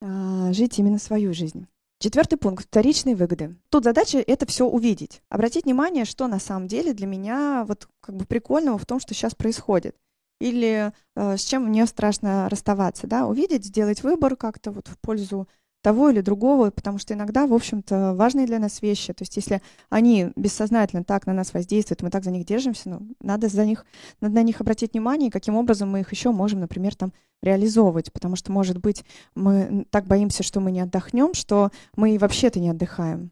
а, 0.01 0.51
жить 0.51 0.77
именно 0.77 0.99
свою 0.99 1.33
жизнь. 1.33 1.65
Четвертый 1.99 2.35
пункт– 2.35 2.65
вторичные 2.67 3.15
выгоды. 3.15 3.55
Тут 3.69 3.85
задача– 3.85 4.17
это 4.27 4.45
все 4.45 4.65
увидеть. 4.65 5.21
Обратить 5.29 5.63
внимание, 5.63 6.03
что 6.03 6.27
на 6.27 6.39
самом 6.39 6.67
деле 6.67 6.93
для 6.93 7.07
меня 7.07 7.63
вот 7.65 7.87
как 8.01 8.17
бы 8.17 8.25
прикольного 8.25 8.77
в 8.77 8.85
том, 8.85 8.99
что 8.99 9.13
сейчас 9.13 9.33
происходит. 9.33 9.95
Или 10.43 10.91
э, 11.15 11.37
с 11.37 11.41
чем 11.41 11.63
мне 11.69 11.85
страшно 11.85 12.49
расставаться, 12.49 13.07
да, 13.07 13.25
увидеть, 13.27 13.65
сделать 13.65 14.03
выбор 14.03 14.35
как-то 14.35 14.71
вот 14.71 14.89
в 14.89 14.97
пользу 14.97 15.47
того 15.81 16.09
или 16.09 16.19
другого, 16.19 16.69
потому 16.69 16.97
что 16.97 17.13
иногда, 17.13 17.47
в 17.47 17.53
общем-то, 17.53 18.13
важные 18.13 18.45
для 18.45 18.59
нас 18.59 18.81
вещи. 18.81 19.13
То 19.13 19.21
есть 19.21 19.37
если 19.37 19.61
они 19.89 20.31
бессознательно 20.35 21.05
так 21.05 21.27
на 21.27 21.33
нас 21.33 21.53
воздействуют, 21.53 22.01
мы 22.01 22.09
так 22.09 22.25
за 22.25 22.31
них 22.31 22.45
держимся, 22.45 22.89
ну, 22.89 23.07
надо, 23.21 23.47
за 23.47 23.65
них, 23.65 23.85
надо 24.19 24.35
на 24.35 24.43
них 24.43 24.59
обратить 24.59 24.93
внимание, 24.93 25.31
каким 25.31 25.55
образом 25.55 25.89
мы 25.89 26.01
их 26.01 26.11
еще 26.11 26.31
можем, 26.31 26.59
например, 26.59 26.93
там 26.93 27.13
реализовывать. 27.41 28.11
Потому 28.11 28.35
что, 28.35 28.51
может 28.51 28.79
быть, 28.79 29.05
мы 29.35 29.85
так 29.91 30.07
боимся, 30.07 30.43
что 30.43 30.59
мы 30.59 30.71
не 30.71 30.81
отдохнем, 30.81 31.33
что 31.33 31.71
мы 31.95 32.17
вообще-то 32.17 32.59
не 32.59 32.69
отдыхаем. 32.69 33.31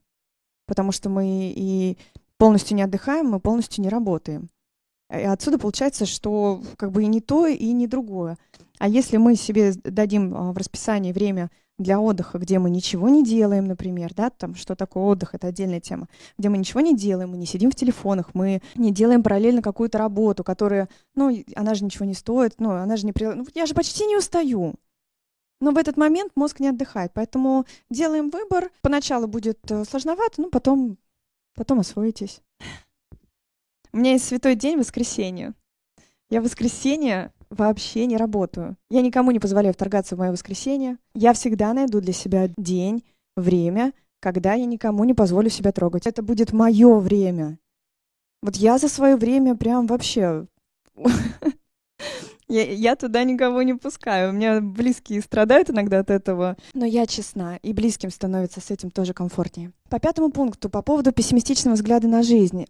Потому 0.66 0.94
что 0.94 1.10
мы 1.10 1.54
и 1.54 1.98
полностью 2.38 2.78
не 2.78 2.84
отдыхаем, 2.84 3.28
мы 3.28 3.42
полностью 3.42 3.84
не 3.84 3.90
работаем. 3.90 4.50
И 5.12 5.24
отсюда 5.24 5.58
получается, 5.58 6.06
что 6.06 6.62
как 6.78 6.92
бы 6.92 7.04
и 7.04 7.08
не 7.08 7.22
то, 7.22 7.48
и 7.48 7.72
не 7.72 7.88
другое. 7.88 8.38
А 8.80 8.88
если 8.88 9.18
мы 9.18 9.36
себе 9.36 9.74
дадим 9.84 10.34
а, 10.36 10.54
в 10.54 10.58
расписании 10.58 11.12
время 11.12 11.52
для 11.78 12.00
отдыха, 12.00 12.38
где 12.38 12.60
мы 12.60 12.70
ничего 12.70 13.10
не 13.10 13.24
делаем, 13.24 13.66
например, 13.66 14.14
да, 14.14 14.30
там, 14.30 14.56
что 14.56 14.76
такое 14.76 15.04
отдых, 15.04 15.36
это 15.36 15.48
отдельная 15.48 15.80
тема, 15.80 16.08
где 16.38 16.50
мы 16.50 16.58
ничего 16.58 16.80
не 16.80 16.96
делаем, 16.96 17.32
мы 17.32 17.38
не 17.38 17.46
сидим 17.46 17.72
в 17.72 17.76
телефонах, 17.76 18.34
мы 18.34 18.62
не 18.76 18.92
делаем 18.92 19.24
параллельно 19.24 19.62
какую-то 19.62 19.98
работу, 19.98 20.44
которая, 20.44 20.90
ну, 21.16 21.44
она 21.56 21.74
же 21.74 21.84
ничего 21.84 22.06
не 22.06 22.14
стоит, 22.14 22.56
ну, 22.60 22.72
она 22.72 22.96
же 22.96 23.06
не... 23.06 23.14
Ну, 23.18 23.46
я 23.54 23.66
же 23.66 23.74
почти 23.74 24.06
не 24.06 24.18
устаю. 24.18 24.76
Но 25.60 25.72
в 25.72 25.78
этот 25.78 25.98
момент 25.98 26.32
мозг 26.36 26.60
не 26.60 26.70
отдыхает, 26.70 27.12
поэтому 27.14 27.66
делаем 27.90 28.30
выбор. 28.30 28.72
Поначалу 28.82 29.28
будет 29.28 29.60
э, 29.70 29.86
сложновато, 29.86 30.42
но 30.42 30.50
потом, 30.50 30.98
потом 31.56 31.80
освоитесь. 31.80 32.42
У 33.94 33.98
меня 33.98 34.12
есть 34.14 34.26
святой 34.26 34.56
день 34.56 34.78
воскресенье. 34.78 35.54
Я 36.30 36.40
в 36.40 36.46
воскресенье 36.46 37.34
вообще 37.50 38.06
не 38.06 38.16
работаю. 38.16 38.78
Я 38.90 39.02
никому 39.02 39.32
не 39.32 39.40
позволяю 39.40 39.74
вторгаться 39.74 40.16
в 40.16 40.20
мое 40.20 40.32
воскресенье. 40.32 40.98
Я 41.14 41.34
всегда 41.34 41.74
найду 41.74 42.00
для 42.00 42.14
себя 42.14 42.50
день, 42.58 43.04
время, 43.36 43.94
когда 44.22 44.54
я 44.54 44.66
никому 44.66 45.04
не 45.04 45.14
позволю 45.14 45.50
себя 45.50 45.72
трогать. 45.72 46.08
Это 46.08 46.22
будет 46.22 46.54
мое 46.54 47.00
время. 47.00 47.60
Вот 48.42 48.56
я 48.56 48.78
за 48.78 48.88
свое 48.88 49.16
время 49.18 49.56
прям 49.56 49.88
вообще... 49.88 50.48
Я, 52.48 52.70
я 52.70 52.98
туда 52.98 53.24
никого 53.24 53.62
не 53.62 53.76
пускаю. 53.76 54.32
У 54.32 54.34
меня 54.34 54.60
близкие 54.60 55.22
страдают 55.22 55.70
иногда 55.70 56.00
от 56.00 56.10
этого. 56.10 56.58
Но 56.74 56.86
я 56.86 57.06
честна, 57.06 57.56
и 57.64 57.72
близким 57.72 58.10
становится 58.10 58.60
с 58.60 58.70
этим 58.72 58.92
тоже 58.92 59.14
комфортнее. 59.14 59.72
По 59.90 60.02
пятому 60.02 60.32
пункту, 60.32 60.70
по 60.70 60.82
поводу 60.82 61.14
пессимистичного 61.14 61.76
взгляда 61.76 62.10
на 62.10 62.24
жизнь 62.24 62.66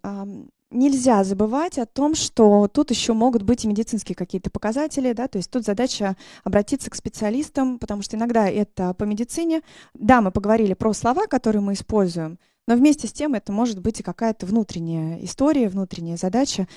нельзя 0.72 1.24
забывать 1.24 1.78
о 1.78 1.86
том, 1.86 2.16
что 2.16 2.68
тут 2.68 2.90
еще 2.90 3.14
могут 3.14 3.44
быть 3.44 3.66
и 3.66 3.68
медицинские 3.68 4.16
какие-то 4.16 4.50
показатели, 4.50 5.14
да, 5.14 5.28
то 5.28 5.38
есть 5.38 5.52
тут 5.52 5.66
задача 5.66 6.16
обратиться 6.44 6.90
к 6.90 6.96
специалистам, 6.96 7.78
потому 7.78 8.02
что 8.02 8.18
иногда 8.18 8.48
это 8.48 8.94
по 8.94 9.04
медицине. 9.04 9.62
Да, 9.94 10.22
мы 10.22 10.32
поговорили 10.32 10.74
про 10.74 10.94
слова, 10.94 11.28
которые 11.28 11.62
мы 11.62 11.74
используем, 11.74 12.40
но 12.68 12.76
вместе 12.76 13.08
с 13.08 13.14
тем 13.14 13.34
это 13.34 13.52
может 13.52 13.80
быть 13.80 14.00
и 14.00 14.04
какая-то 14.04 14.46
внутренняя 14.46 15.20
история, 15.24 15.68
внутренняя 15.68 16.18
задача. 16.18 16.68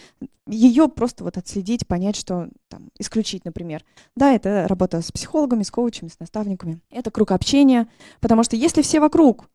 Ее 0.47 0.89
просто 0.89 1.25
вот 1.25 1.37
отследить, 1.37 1.87
понять, 1.87 2.17
что 2.17 2.49
там, 2.69 2.91
исключить, 2.99 3.45
например. 3.45 3.85
Да, 4.17 4.33
это 4.33 4.67
работа 4.69 5.03
с 5.03 5.13
психологами, 5.13 5.63
с 5.63 5.71
коучами, 5.71 6.09
с 6.09 6.19
наставниками. 6.19 6.81
Это 6.91 7.11
круг 7.11 7.33
общения, 7.33 7.87
потому 8.21 8.43
что 8.43 8.57
если 8.57 8.83
все 8.83 9.01
вокруг 9.01 9.49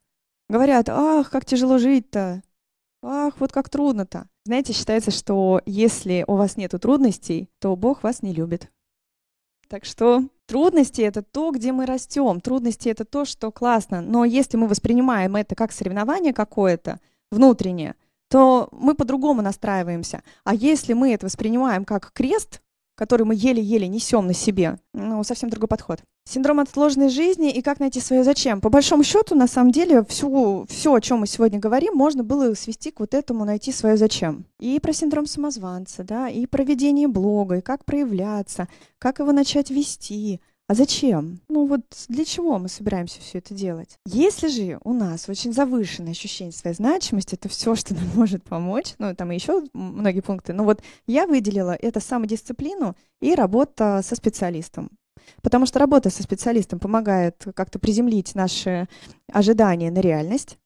говорят, 0.49 0.89
ах, 0.89 1.29
как 1.29 1.45
тяжело 1.45 1.77
жить-то, 1.77 2.41
Ах, 3.01 3.39
вот 3.39 3.51
как 3.51 3.69
трудно-то. 3.69 4.27
Знаете, 4.45 4.73
считается, 4.73 5.11
что 5.11 5.61
если 5.65 6.25
у 6.27 6.35
вас 6.35 6.57
нет 6.57 6.71
трудностей, 6.81 7.49
то 7.59 7.75
Бог 7.75 8.03
вас 8.03 8.21
не 8.21 8.33
любит. 8.33 8.69
Так 9.69 9.85
что 9.85 10.23
трудности— 10.47 11.01
это 11.03 11.21
то, 11.21 11.51
где 11.51 11.71
мы 11.71 11.85
растем. 11.85 12.41
Трудности— 12.41 12.89
это 12.89 13.05
то, 13.05 13.23
что 13.23 13.51
классно. 13.51 14.01
Но 14.01 14.25
если 14.25 14.57
мы 14.57 14.67
воспринимаем 14.67 15.35
это 15.35 15.55
как 15.55 15.71
соревнование 15.71 16.33
какое-то 16.33 16.99
внутреннее, 17.31 17.95
то 18.29 18.67
мы 18.71 18.95
по-другому 18.95 19.41
настраиваемся. 19.41 20.23
А 20.43 20.53
если 20.55 20.93
мы 20.93 21.13
это 21.13 21.27
воспринимаем 21.27 21.85
как 21.85 22.11
крест, 22.11 22.61
который 22.99 23.25
мы 23.25 23.33
еле-еле 23.33 23.87
несем 23.87 24.27
на 24.27 24.33
себе, 24.33 24.77
ну, 24.93 25.23
совсем 25.23 25.49
другой 25.49 25.69
подход. 25.69 25.99
Синдром 26.27 26.59
отложенной 26.59 27.07
жизни 27.07 27.49
и 27.49 27.61
как 27.61 27.79
найти 27.79 28.01
свое 28.01 28.25
зачем. 28.25 28.59
По 28.59 28.69
большому 28.69 29.05
счету, 29.05 29.35
на 29.35 29.47
самом 29.47 29.71
деле, 29.71 30.03
всю, 30.03 30.65
все, 30.67 30.93
о 30.93 30.99
чем 30.99 31.19
мы 31.19 31.27
сегодня 31.27 31.59
говорим, 31.59 31.93
можно 31.95 32.25
было 32.25 32.53
свести 32.55 32.91
к 32.91 32.99
вот 32.99 33.13
этому 33.13 33.45
найти 33.45 33.71
свое 33.71 33.95
зачем. 33.95 34.43
И 34.59 34.77
про 34.81 34.91
синдром 34.91 35.27
самозванца, 35.27 36.03
да, 36.03 36.27
и 36.27 36.45
про 36.45 36.63
ведение 36.63 37.07
блога, 37.07 37.59
и 37.59 37.61
как 37.61 37.85
проявляться, 37.85 38.67
как 38.97 39.19
его 39.19 39.31
начать 39.31 39.71
вести, 39.71 40.41
а 40.69 40.75
зачем? 40.75 41.39
Ну 41.49 41.65
вот 41.65 41.81
для 42.09 42.23
чего 42.23 42.59
мы 42.59 42.69
собираемся 42.69 43.19
все 43.21 43.39
это 43.39 43.55
делать? 43.55 43.97
Если 44.05 44.47
же 44.49 44.79
у 44.83 44.93
нас 44.93 45.27
очень 45.27 45.51
завышенное 45.51 46.11
ощущение 46.11 46.53
своей 46.53 46.75
значимости, 46.75 47.33
это 47.33 47.49
все, 47.49 47.73
что 47.73 47.95
нам 47.95 48.03
может 48.15 48.43
помочь, 48.43 48.93
ну 48.99 49.15
там 49.15 49.31
еще 49.31 49.63
многие 49.73 50.19
пункты, 50.21 50.53
но 50.53 50.63
вот 50.63 50.83
я 51.07 51.25
выделила 51.25 51.71
это 51.71 51.99
самодисциплину 51.99 52.95
и 53.19 53.33
работа 53.33 54.01
со 54.03 54.15
специалистом. 54.15 54.91
Потому 55.41 55.65
что 55.65 55.79
работа 55.79 56.11
со 56.11 56.21
специалистом 56.21 56.77
помогает 56.77 57.47
как-то 57.55 57.79
приземлить 57.79 58.35
наши 58.35 58.87
ожидания 59.33 59.89
на 59.89 60.01
реальность, 60.01 60.59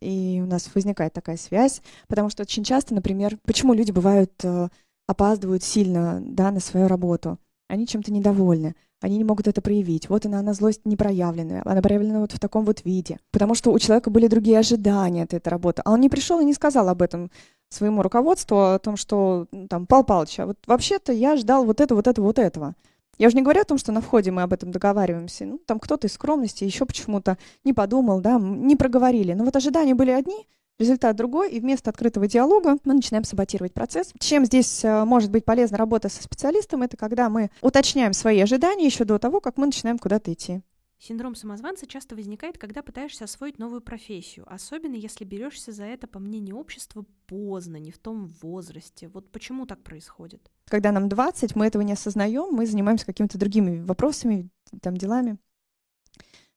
и 0.00 0.38
у 0.44 0.46
нас 0.46 0.70
возникает 0.74 1.14
такая 1.14 1.38
связь, 1.38 1.80
потому 2.08 2.28
что 2.28 2.42
очень 2.42 2.62
часто, 2.62 2.94
например, 2.94 3.38
почему 3.46 3.72
люди 3.72 3.90
бывают 3.90 4.32
э, 4.44 4.68
опаздывают 5.06 5.62
сильно 5.62 6.20
да, 6.20 6.50
на 6.50 6.60
свою 6.60 6.88
работу? 6.88 7.38
Они 7.68 7.86
чем-то 7.86 8.12
недовольны 8.12 8.74
они 9.00 9.18
не 9.18 9.24
могут 9.24 9.46
это 9.46 9.60
проявить. 9.60 10.08
Вот 10.08 10.26
она, 10.26 10.40
она 10.40 10.54
злость 10.54 10.80
не 10.84 10.96
проявленная, 10.96 11.62
она 11.64 11.82
проявлена 11.82 12.20
вот 12.20 12.32
в 12.32 12.40
таком 12.40 12.64
вот 12.64 12.84
виде. 12.84 13.18
Потому 13.30 13.54
что 13.54 13.72
у 13.72 13.78
человека 13.78 14.10
были 14.10 14.26
другие 14.26 14.58
ожидания 14.58 15.24
от 15.24 15.34
этой 15.34 15.48
работы. 15.48 15.82
А 15.84 15.92
он 15.92 16.00
не 16.00 16.08
пришел 16.08 16.40
и 16.40 16.44
не 16.44 16.54
сказал 16.54 16.88
об 16.88 17.02
этом 17.02 17.30
своему 17.68 18.02
руководству 18.02 18.56
о 18.58 18.78
том, 18.78 18.96
что 18.96 19.46
там, 19.68 19.86
Пал 19.86 20.04
Палыч, 20.04 20.38
а 20.38 20.46
вот 20.46 20.58
вообще-то 20.66 21.12
я 21.12 21.36
ждал 21.36 21.64
вот 21.64 21.80
это, 21.80 21.94
вот 21.94 22.06
это, 22.06 22.22
вот 22.22 22.38
этого. 22.38 22.74
Я 23.18 23.28
уже 23.28 23.36
не 23.36 23.42
говорю 23.42 23.62
о 23.62 23.64
том, 23.64 23.78
что 23.78 23.92
на 23.92 24.00
входе 24.00 24.30
мы 24.30 24.42
об 24.42 24.52
этом 24.52 24.70
договариваемся. 24.70 25.46
Ну, 25.46 25.58
там 25.58 25.80
кто-то 25.80 26.06
из 26.06 26.12
скромности 26.12 26.64
еще 26.64 26.84
почему-то 26.84 27.38
не 27.64 27.72
подумал, 27.72 28.20
да, 28.20 28.38
не 28.38 28.76
проговорили. 28.76 29.32
Но 29.32 29.44
вот 29.44 29.56
ожидания 29.56 29.94
были 29.94 30.10
одни, 30.10 30.46
результат 30.78 31.16
другой, 31.16 31.50
и 31.50 31.60
вместо 31.60 31.90
открытого 31.90 32.26
диалога 32.26 32.78
мы 32.84 32.94
начинаем 32.94 33.24
саботировать 33.24 33.72
процесс. 33.72 34.12
Чем 34.18 34.44
здесь 34.44 34.84
э, 34.84 35.04
может 35.04 35.30
быть 35.30 35.44
полезна 35.44 35.78
работа 35.78 36.08
со 36.08 36.22
специалистом, 36.22 36.82
это 36.82 36.96
когда 36.96 37.28
мы 37.28 37.50
уточняем 37.60 38.12
свои 38.12 38.40
ожидания 38.40 38.86
еще 38.86 39.04
до 39.04 39.18
того, 39.18 39.40
как 39.40 39.56
мы 39.56 39.66
начинаем 39.66 39.98
куда-то 39.98 40.32
идти. 40.32 40.62
Синдром 40.98 41.34
самозванца 41.34 41.86
часто 41.86 42.16
возникает, 42.16 42.56
когда 42.56 42.82
пытаешься 42.82 43.24
освоить 43.24 43.58
новую 43.58 43.82
профессию, 43.82 44.46
особенно 44.48 44.94
если 44.94 45.24
берешься 45.24 45.70
за 45.70 45.84
это, 45.84 46.06
по 46.06 46.18
мнению 46.18 46.56
общества, 46.56 47.04
поздно, 47.26 47.76
не 47.76 47.92
в 47.92 47.98
том 47.98 48.28
возрасте. 48.40 49.08
Вот 49.08 49.30
почему 49.30 49.66
так 49.66 49.82
происходит? 49.82 50.50
Когда 50.68 50.92
нам 50.92 51.10
20, 51.10 51.54
мы 51.54 51.66
этого 51.66 51.82
не 51.82 51.92
осознаем, 51.92 52.48
мы 52.50 52.66
занимаемся 52.66 53.04
какими-то 53.04 53.36
другими 53.36 53.84
вопросами, 53.84 54.48
там, 54.80 54.96
делами. 54.96 55.36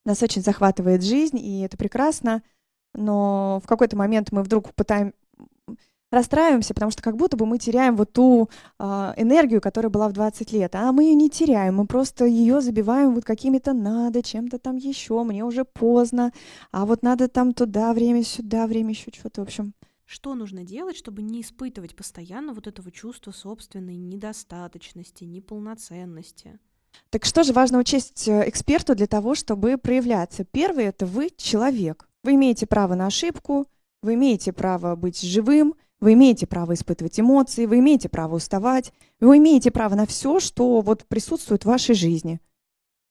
Нас 0.06 0.24
очень 0.24 0.42
захватывает 0.42 1.04
жизнь, 1.04 1.38
и 1.38 1.60
это 1.60 1.76
прекрасно, 1.76 2.42
но 2.94 3.62
в 3.64 3.68
какой-то 3.68 3.96
момент 3.98 4.32
мы 4.32 4.44
вдруг 4.44 4.74
пытаем, 4.74 5.14
расстраиваемся, 6.12 6.74
потому 6.74 6.92
что 6.92 7.02
как 7.02 7.16
будто 7.16 7.38
бы 7.38 7.46
мы 7.46 7.58
теряем 7.58 7.96
вот 7.96 8.14
ту 8.14 8.50
э, 8.80 8.84
энергию, 9.18 9.62
которая 9.62 9.90
была 9.90 10.10
в 10.10 10.14
20 10.14 10.52
лет. 10.52 10.76
А 10.76 10.92
мы 10.92 11.04
ее 11.04 11.16
не 11.16 11.30
теряем, 11.30 11.76
мы 11.76 11.86
просто 11.86 12.26
ее 12.26 12.62
забиваем 12.62 13.14
вот 13.14 13.26
какими-то 13.26 13.74
надо, 13.74 14.24
чем-то 14.24 14.60
там 14.60 14.78
еще, 14.78 15.24
мне 15.24 15.44
уже 15.44 15.66
поздно, 15.66 16.32
а 16.72 16.86
вот 16.86 17.04
надо 17.04 17.28
там 17.28 17.54
туда, 17.54 17.94
время 17.94 18.24
сюда, 18.24 18.68
время 18.68 18.92
еще 18.92 19.12
что-то, 19.14 19.42
в 19.42 19.44
общем. 19.44 19.74
Что 20.06 20.34
нужно 20.34 20.64
делать, 20.64 20.98
чтобы 20.98 21.22
не 21.22 21.42
испытывать 21.42 21.96
постоянно 21.96 22.54
вот 22.54 22.66
этого 22.66 22.92
чувства 22.92 23.32
собственной 23.32 23.96
недостаточности, 23.96 25.24
неполноценности? 25.24 26.60
Так 27.12 27.26
что 27.26 27.44
же 27.44 27.54
важно 27.54 27.78
учесть 27.78 28.28
э, 28.28 28.50
эксперту 28.50 28.96
для 28.96 29.06
того, 29.06 29.36
чтобы 29.36 29.78
проявляться? 29.78 30.46
Первый— 30.46 30.86
это 30.86 31.06
вы 31.06 31.30
человек. 31.38 32.09
Вы 32.24 32.36
имеете 32.36 32.68
право 32.68 32.96
на 32.96 33.08
ошибку, 33.08 33.68
вы 34.02 34.16
имеете 34.16 34.52
право 34.52 34.96
быть 34.96 35.22
живым, 35.22 35.76
вы 36.02 36.14
имеете 36.14 36.48
право 36.48 36.74
испытывать 36.74 37.20
эмоции, 37.20 37.66
вы 37.66 37.80
имеете 37.80 38.10
право 38.10 38.36
уставать, 38.36 38.94
вы 39.20 39.38
имеете 39.38 39.72
право 39.72 39.96
на 39.96 40.06
все, 40.06 40.40
что 40.40 40.82
вот 40.82 41.06
присутствует 41.08 41.64
в 41.64 41.68
вашей 41.68 41.96
жизни. 41.96 42.40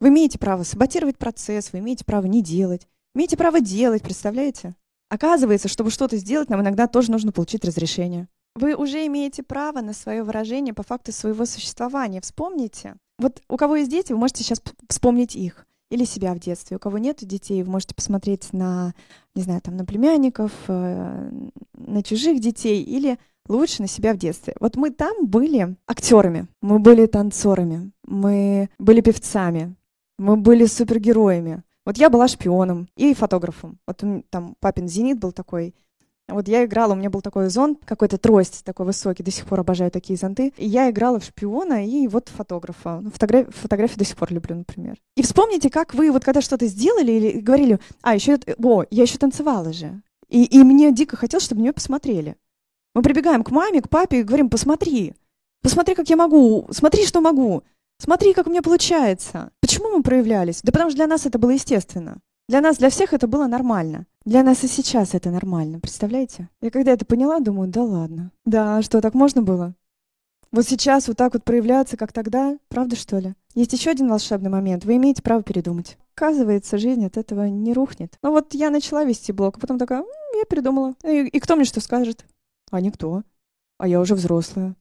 Вы 0.00 0.08
имеете 0.08 0.38
право 0.38 0.62
саботировать 0.62 1.18
процесс, 1.18 1.72
вы 1.72 1.80
имеете 1.80 2.04
право 2.04 2.26
не 2.26 2.42
делать, 2.42 2.86
имеете 3.14 3.36
право 3.36 3.60
делать, 3.60 4.02
представляете? 4.02 4.74
Оказывается, 5.10 5.68
чтобы 5.68 5.90
что-то 5.90 6.16
сделать, 6.16 6.50
нам 6.50 6.60
иногда 6.60 6.86
тоже 6.86 7.10
нужно 7.10 7.32
получить 7.32 7.64
разрешение. 7.64 8.28
Вы 8.56 8.74
уже 8.74 9.06
имеете 9.06 9.42
право 9.42 9.80
на 9.80 9.94
свое 9.94 10.22
выражение 10.22 10.74
по 10.74 10.82
факту 10.82 11.12
своего 11.12 11.46
существования. 11.46 12.20
Вспомните. 12.20 12.96
Вот 13.18 13.42
у 13.48 13.56
кого 13.56 13.76
есть 13.76 13.90
дети, 13.90 14.12
вы 14.12 14.18
можете 14.18 14.44
сейчас 14.44 14.62
вспомнить 14.88 15.34
их 15.34 15.67
или 15.90 16.04
себя 16.04 16.34
в 16.34 16.38
детстве. 16.38 16.76
У 16.76 16.80
кого 16.80 16.98
нет 16.98 17.18
детей, 17.20 17.62
вы 17.62 17.70
можете 17.70 17.94
посмотреть 17.94 18.52
на, 18.52 18.94
не 19.34 19.42
знаю, 19.42 19.60
там, 19.60 19.76
на 19.76 19.84
племянников, 19.84 20.52
э, 20.68 21.30
на 21.74 22.02
чужих 22.02 22.40
детей 22.40 22.82
или 22.82 23.18
лучше 23.48 23.82
на 23.82 23.88
себя 23.88 24.12
в 24.12 24.18
детстве. 24.18 24.54
Вот 24.60 24.76
мы 24.76 24.90
там 24.90 25.26
были 25.26 25.76
актерами, 25.86 26.46
мы 26.60 26.78
были 26.78 27.06
танцорами, 27.06 27.92
мы 28.04 28.68
были 28.78 29.00
певцами, 29.00 29.74
мы 30.18 30.36
были 30.36 30.66
супергероями. 30.66 31.62
Вот 31.86 31.96
я 31.96 32.10
была 32.10 32.28
шпионом 32.28 32.88
и 32.96 33.14
фотографом. 33.14 33.78
Вот 33.86 34.02
там 34.28 34.56
папин 34.60 34.88
«Зенит» 34.88 35.18
был 35.18 35.32
такой, 35.32 35.74
вот 36.28 36.46
я 36.48 36.64
играла, 36.64 36.92
у 36.92 36.96
меня 36.96 37.10
был 37.10 37.22
такой 37.22 37.48
зонт, 37.48 37.80
какой-то 37.84 38.18
трость 38.18 38.64
такой 38.64 38.86
высокий, 38.86 39.22
до 39.22 39.30
сих 39.30 39.46
пор 39.46 39.60
обожаю 39.60 39.90
такие 39.90 40.18
зонты. 40.18 40.52
И 40.56 40.66
я 40.66 40.90
играла 40.90 41.18
в 41.18 41.24
шпиона 41.24 41.86
и 41.86 42.06
вот 42.06 42.28
фотографа. 42.28 43.00
Ну, 43.00 43.10
фотограф, 43.10 43.54
фотографии 43.54 43.98
до 43.98 44.04
сих 44.04 44.16
пор 44.16 44.32
люблю, 44.32 44.56
например. 44.56 44.96
И 45.16 45.22
вспомните, 45.22 45.70
как 45.70 45.94
вы 45.94 46.12
вот 46.12 46.24
когда 46.24 46.40
что-то 46.40 46.66
сделали 46.66 47.12
или 47.12 47.40
говорили, 47.40 47.78
а, 48.02 48.14
еще, 48.14 48.38
о, 48.62 48.84
я 48.90 49.02
еще 49.02 49.18
танцевала 49.18 49.72
же. 49.72 50.02
И, 50.28 50.44
и 50.44 50.62
мне 50.62 50.92
дико 50.92 51.16
хотелось, 51.16 51.44
чтобы 51.44 51.62
меня 51.62 51.72
посмотрели. 51.72 52.36
Мы 52.94 53.02
прибегаем 53.02 53.42
к 53.42 53.50
маме, 53.50 53.80
к 53.80 53.88
папе 53.88 54.20
и 54.20 54.22
говорим, 54.22 54.50
посмотри, 54.50 55.14
посмотри, 55.62 55.94
как 55.94 56.10
я 56.10 56.16
могу, 56.16 56.66
смотри, 56.70 57.06
что 57.06 57.20
могу, 57.20 57.62
смотри, 57.98 58.34
как 58.34 58.46
у 58.46 58.50
меня 58.50 58.62
получается. 58.62 59.50
Почему 59.60 59.96
мы 59.96 60.02
проявлялись? 60.02 60.60
Да 60.62 60.72
потому 60.72 60.90
что 60.90 60.96
для 60.96 61.06
нас 61.06 61.24
это 61.24 61.38
было 61.38 61.50
естественно. 61.50 62.18
Для 62.48 62.62
нас, 62.62 62.78
для 62.78 62.88
всех 62.88 63.12
это 63.12 63.26
было 63.26 63.46
нормально. 63.46 64.06
Для 64.24 64.42
нас 64.42 64.64
и 64.64 64.68
сейчас 64.68 65.14
это 65.14 65.30
нормально, 65.30 65.80
представляете? 65.80 66.48
Я 66.62 66.70
когда 66.70 66.92
это 66.92 67.04
поняла, 67.04 67.40
думаю, 67.40 67.68
да 67.68 67.82
ладно. 67.82 68.32
Да, 68.46 68.80
что, 68.80 69.02
так 69.02 69.12
можно 69.12 69.42
было? 69.42 69.74
Вот 70.50 70.64
сейчас 70.64 71.08
вот 71.08 71.18
так 71.18 71.34
вот 71.34 71.44
проявляться, 71.44 71.98
как 71.98 72.14
тогда, 72.14 72.56
правда 72.68 72.96
что 72.96 73.18
ли? 73.18 73.34
Есть 73.54 73.74
еще 73.74 73.90
один 73.90 74.08
волшебный 74.08 74.48
момент. 74.48 74.86
Вы 74.86 74.96
имеете 74.96 75.22
право 75.22 75.42
передумать. 75.42 75.98
Оказывается, 76.16 76.78
жизнь 76.78 77.04
от 77.04 77.18
этого 77.18 77.44
не 77.48 77.74
рухнет. 77.74 78.16
Ну 78.22 78.30
вот 78.30 78.54
я 78.54 78.70
начала 78.70 79.04
вести 79.04 79.30
блог, 79.30 79.58
а 79.58 79.60
потом 79.60 79.78
такая, 79.78 80.02
я 80.34 80.44
передумала. 80.46 80.94
И, 81.04 81.26
и 81.26 81.40
кто 81.40 81.54
мне 81.54 81.66
что 81.66 81.82
скажет? 81.82 82.24
А 82.70 82.80
никто. 82.80 83.24
А 83.76 83.86
я 83.86 84.00
уже 84.00 84.14
взрослая. 84.14 84.74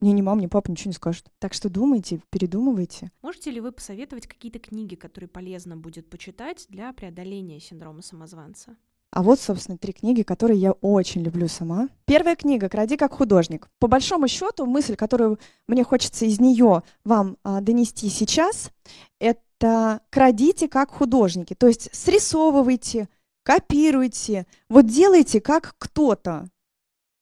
Мне 0.00 0.12
ни 0.12 0.20
мама, 0.20 0.42
ни 0.42 0.46
папа 0.46 0.70
ничего 0.70 0.90
не 0.90 0.94
скажут. 0.94 1.26
Так 1.38 1.54
что 1.54 1.70
думайте, 1.70 2.20
передумывайте. 2.30 3.10
Можете 3.22 3.50
ли 3.50 3.60
вы 3.60 3.72
посоветовать 3.72 4.26
какие-то 4.26 4.58
книги, 4.58 4.94
которые 4.94 5.28
полезно 5.28 5.76
будет 5.76 6.10
почитать 6.10 6.66
для 6.68 6.92
преодоления 6.92 7.60
синдрома 7.60 8.02
самозванца? 8.02 8.76
А 9.10 9.22
вот, 9.22 9.40
собственно, 9.40 9.78
три 9.78 9.94
книги, 9.94 10.22
которые 10.22 10.60
я 10.60 10.72
очень 10.72 11.22
люблю 11.22 11.48
сама. 11.48 11.88
Первая 12.04 12.36
книга 12.36 12.68
«Кради 12.68 12.98
как 12.98 13.14
художник». 13.14 13.70
По 13.78 13.86
большому 13.86 14.28
счету, 14.28 14.66
мысль, 14.66 14.96
которую 14.96 15.38
мне 15.66 15.84
хочется 15.84 16.26
из 16.26 16.38
нее 16.38 16.82
вам 17.04 17.38
а, 17.42 17.62
донести 17.62 18.10
сейчас, 18.10 18.70
это 19.18 20.02
«крадите 20.10 20.68
как 20.68 20.90
художники». 20.90 21.54
То 21.54 21.68
есть 21.68 21.88
срисовывайте, 21.94 23.08
копируйте, 23.42 24.46
вот 24.68 24.86
делайте 24.86 25.40
как 25.40 25.76
кто-то 25.78 26.48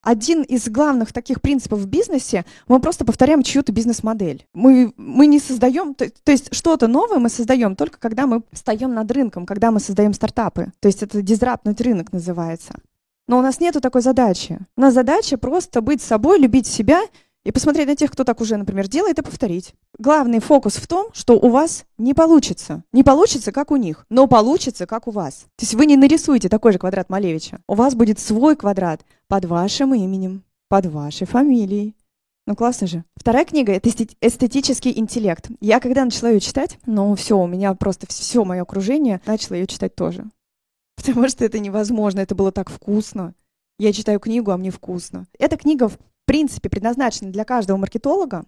один 0.05 0.43
из 0.43 0.69
главных 0.69 1.13
таких 1.13 1.41
принципов 1.41 1.81
в 1.81 1.87
бизнесе, 1.87 2.45
мы 2.69 2.79
просто 2.81 3.05
повторяем 3.05 3.43
чью-то 3.43 3.73
бизнес-модель. 3.73 4.47
Мы, 4.55 4.93
мы 4.97 5.27
не 5.27 5.41
создаем, 5.41 5.95
то, 5.95 6.07
то 6.23 6.33
есть 6.33 6.55
что-то 6.55 6.87
новое 6.87 7.19
мы 7.19 7.29
создаем 7.29 7.75
только 7.75 7.99
когда 7.99 8.27
мы 8.27 8.43
встаем 8.53 8.95
над 8.95 9.11
рынком, 9.11 9.47
когда 9.47 9.71
мы 9.71 9.81
создаем 9.81 10.13
стартапы. 10.13 10.73
То 10.81 10.89
есть 10.89 11.03
это 11.03 11.23
дизраптный 11.23 11.75
рынок 11.79 12.13
называется. 12.13 12.75
Но 13.27 13.39
у 13.39 13.43
нас 13.43 13.59
нету 13.59 13.81
такой 13.81 14.03
задачи. 14.03 14.59
У 14.77 14.83
нас 14.83 14.93
задача 14.93 15.39
просто 15.39 15.81
быть 15.81 16.03
собой, 16.03 16.39
любить 16.39 16.67
себя 16.67 17.01
и 17.45 17.53
посмотреть 17.53 17.89
на 17.89 17.97
тех, 17.97 18.11
кто 18.11 18.25
так 18.25 18.41
уже, 18.41 18.57
например, 18.57 18.89
делает, 18.89 19.19
и 19.19 19.23
повторить. 19.23 19.75
Главный 19.99 20.41
фокус 20.41 20.77
в 20.77 20.87
том, 20.87 21.09
что 21.13 21.35
у 21.35 21.51
вас 21.51 21.85
не 21.99 22.15
получится. 22.15 22.83
Не 22.93 23.03
получится, 23.03 23.53
как 23.53 23.71
у 23.71 23.77
них, 23.77 24.07
но 24.09 24.27
получится, 24.27 24.87
как 24.87 25.07
у 25.07 25.11
вас. 25.11 25.47
То 25.57 25.65
есть 25.65 25.75
вы 25.75 25.87
не 25.87 25.97
нарисуете 25.97 26.49
такой 26.49 26.73
же 26.73 26.79
квадрат 26.79 27.11
Малевича. 27.11 27.61
У 27.69 27.75
вас 27.75 27.95
будет 27.95 28.19
свой 28.19 28.57
квадрат 28.57 29.05
под 29.29 29.45
вашим 29.45 29.95
именем, 29.95 30.43
под 30.69 30.87
вашей 30.87 31.27
фамилией. 31.27 31.95
Ну, 32.47 32.57
классно 32.57 32.87
же. 32.87 33.05
Вторая 33.17 33.45
книга— 33.45 33.73
это 33.75 33.89
эстетический 33.89 34.99
интеллект. 34.99 35.49
Я 35.61 35.81
когда 35.81 36.05
начала 36.05 36.31
ее 36.31 36.41
читать, 36.41 36.79
ну, 36.85 37.15
все, 37.15 37.39
у 37.39 37.47
меня 37.47 37.73
просто 37.75 38.07
все 38.07 38.45
мое 38.45 38.63
окружение 38.63 39.21
начало 39.27 39.57
ее 39.57 39.67
читать 39.67 39.95
тоже. 39.95 40.25
Потому 40.97 41.29
что 41.29 41.45
это 41.45 41.59
невозможно, 41.59 42.21
это 42.21 42.35
было 42.35 42.53
так 42.53 42.71
вкусно. 42.71 43.35
Я 43.79 43.93
читаю 43.93 44.21
книгу, 44.21 44.51
а 44.51 44.57
мне 44.57 44.71
вкусно. 44.71 45.27
Эта 45.39 45.57
книга 45.57 45.91
в 46.25 46.27
принципе, 46.27 46.71
предназначена 46.71 47.31
для 47.31 47.45
каждого 47.45 47.77
маркетолога, 47.77 48.47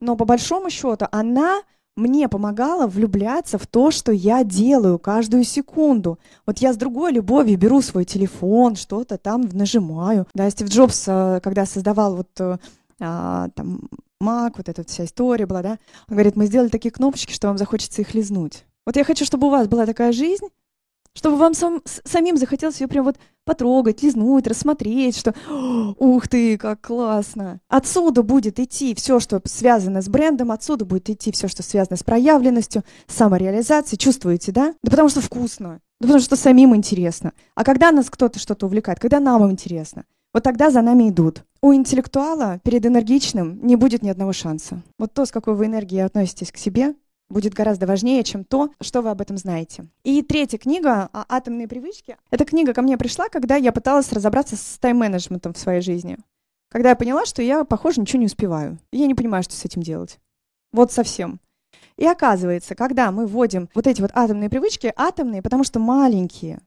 но 0.00 0.16
по 0.16 0.26
большому 0.26 0.70
счету 0.70 1.06
она 1.10 1.62
мне 1.96 2.28
помогала 2.28 2.86
влюбляться 2.86 3.58
в 3.58 3.66
то, 3.66 3.90
что 3.90 4.12
я 4.12 4.44
делаю 4.44 4.98
каждую 4.98 5.44
секунду. 5.44 6.18
Вот 6.46 6.58
я 6.58 6.72
с 6.72 6.76
другой 6.76 7.12
любовью 7.12 7.58
беру 7.58 7.82
свой 7.82 8.04
телефон, 8.04 8.76
что-то 8.76 9.18
там 9.18 9.48
нажимаю. 9.52 10.26
Да, 10.34 10.48
Стив 10.50 10.68
Джобс, 10.68 11.04
э, 11.08 11.40
когда 11.42 11.66
создавал 11.66 12.16
вот 12.16 12.28
э, 12.38 12.58
а, 13.00 13.48
там 13.54 13.88
Mac, 14.22 14.52
вот 14.56 14.68
эта 14.68 14.84
вся 14.84 15.04
история 15.04 15.46
была, 15.46 15.62
да, 15.62 15.78
он 16.08 16.14
говорит, 16.14 16.36
мы 16.36 16.46
сделали 16.46 16.68
такие 16.68 16.90
кнопочки, 16.90 17.32
что 17.32 17.48
вам 17.48 17.58
захочется 17.58 18.02
их 18.02 18.14
лизнуть. 18.14 18.64
Вот 18.86 18.96
я 18.96 19.04
хочу, 19.04 19.24
чтобы 19.24 19.46
у 19.46 19.50
вас 19.50 19.68
была 19.68 19.86
такая 19.86 20.12
жизнь, 20.12 20.46
чтобы 21.14 21.36
вам 21.36 21.54
сам, 21.54 21.82
самим 22.04 22.36
захотелось 22.36 22.80
ее 22.80 22.88
прям 22.88 23.04
вот 23.04 23.16
потрогать, 23.44 24.02
лизнуть, 24.02 24.46
рассмотреть, 24.46 25.16
что 25.16 25.34
ух 25.98 26.28
ты, 26.28 26.56
как 26.56 26.80
классно. 26.80 27.60
Отсюда 27.68 28.22
будет 28.22 28.60
идти 28.60 28.94
все, 28.94 29.18
что 29.18 29.40
связано 29.44 30.02
с 30.02 30.08
брендом, 30.08 30.52
отсюда 30.52 30.84
будет 30.84 31.10
идти 31.10 31.32
все, 31.32 31.48
что 31.48 31.62
связано 31.62 31.96
с 31.96 32.04
проявленностью, 32.04 32.84
самореализацией. 33.06 33.98
Чувствуете, 33.98 34.52
да? 34.52 34.74
Да 34.82 34.90
потому 34.90 35.08
что 35.08 35.20
вкусно, 35.20 35.80
да 36.00 36.06
потому 36.06 36.20
что 36.20 36.36
самим 36.36 36.76
интересно. 36.76 37.32
А 37.54 37.64
когда 37.64 37.90
нас 37.90 38.08
кто-то 38.08 38.38
что-то 38.38 38.66
увлекает, 38.66 39.00
когда 39.00 39.20
нам 39.20 39.50
интересно, 39.50 40.04
вот 40.32 40.44
тогда 40.44 40.70
за 40.70 40.80
нами 40.80 41.08
идут. 41.08 41.44
У 41.60 41.74
интеллектуала 41.74 42.60
перед 42.62 42.86
энергичным 42.86 43.58
не 43.66 43.74
будет 43.74 44.02
ни 44.02 44.08
одного 44.08 44.32
шанса. 44.32 44.82
Вот 44.98 45.12
то, 45.12 45.26
с 45.26 45.32
какой 45.32 45.54
вы 45.54 45.66
энергией 45.66 46.02
относитесь 46.02 46.52
к 46.52 46.56
себе, 46.56 46.94
будет 47.30 47.54
гораздо 47.54 47.86
важнее, 47.86 48.22
чем 48.24 48.44
то, 48.44 48.70
что 48.80 49.00
вы 49.00 49.10
об 49.10 49.20
этом 49.20 49.38
знаете. 49.38 49.86
И 50.04 50.22
третья 50.22 50.58
книга 50.58 51.08
а, 51.12 51.24
«Атомные 51.28 51.68
привычки». 51.68 52.16
Эта 52.30 52.44
книга 52.44 52.74
ко 52.74 52.82
мне 52.82 52.98
пришла, 52.98 53.28
когда 53.28 53.56
я 53.56 53.72
пыталась 53.72 54.12
разобраться 54.12 54.56
с 54.56 54.78
тайм-менеджментом 54.78 55.54
в 55.54 55.58
своей 55.58 55.80
жизни. 55.80 56.18
Когда 56.68 56.90
я 56.90 56.96
поняла, 56.96 57.24
что 57.24 57.42
я, 57.42 57.64
похоже, 57.64 58.00
ничего 58.00 58.20
не 58.20 58.26
успеваю. 58.26 58.78
Я 58.92 59.06
не 59.06 59.14
понимаю, 59.14 59.42
что 59.42 59.54
с 59.54 59.64
этим 59.64 59.82
делать. 59.82 60.18
Вот 60.72 60.92
совсем. 60.92 61.40
И 61.96 62.06
оказывается, 62.06 62.74
когда 62.74 63.10
мы 63.10 63.26
вводим 63.26 63.68
вот 63.74 63.86
эти 63.86 64.00
вот 64.00 64.10
атомные 64.14 64.48
привычки, 64.48 64.92
атомные, 64.96 65.42
потому 65.42 65.64
что 65.64 65.78
маленькие, 65.78 66.60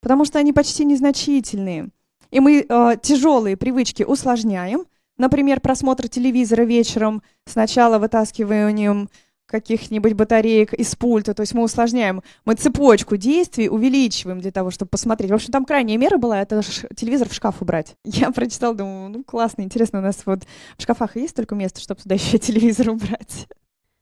потому 0.00 0.24
что 0.24 0.38
они 0.38 0.52
почти 0.52 0.84
незначительные, 0.84 1.90
и 2.30 2.40
мы 2.40 2.66
э, 2.68 2.96
тяжелые 3.00 3.56
привычки 3.56 4.02
усложняем, 4.02 4.86
например, 5.16 5.60
просмотр 5.60 6.08
телевизора 6.08 6.64
вечером, 6.64 7.22
сначала 7.46 7.98
вытаскиванием 7.98 9.08
каких-нибудь 9.54 10.14
батареек 10.14 10.74
из 10.74 10.96
пульта, 10.96 11.32
то 11.32 11.42
есть 11.42 11.54
мы 11.54 11.62
усложняем, 11.62 12.22
мы 12.44 12.54
цепочку 12.54 13.16
действий 13.16 13.68
увеличиваем 13.68 14.40
для 14.40 14.50
того, 14.50 14.72
чтобы 14.72 14.88
посмотреть. 14.88 15.30
В 15.30 15.34
общем, 15.34 15.52
там 15.52 15.64
крайняя 15.64 15.96
мера 15.96 16.18
была, 16.18 16.42
это 16.42 16.60
телевизор 16.96 17.28
в 17.28 17.34
шкаф 17.34 17.62
убрать. 17.62 17.96
Я 18.04 18.32
прочитала, 18.32 18.74
думаю, 18.74 19.10
ну 19.10 19.22
классно, 19.22 19.62
интересно, 19.62 20.00
у 20.00 20.02
нас 20.02 20.26
вот 20.26 20.42
в 20.76 20.82
шкафах 20.82 21.14
есть 21.14 21.36
только 21.36 21.54
место, 21.54 21.80
чтобы 21.80 22.00
туда 22.00 22.14
еще 22.16 22.38
телевизор 22.38 22.90
убрать. 22.90 23.46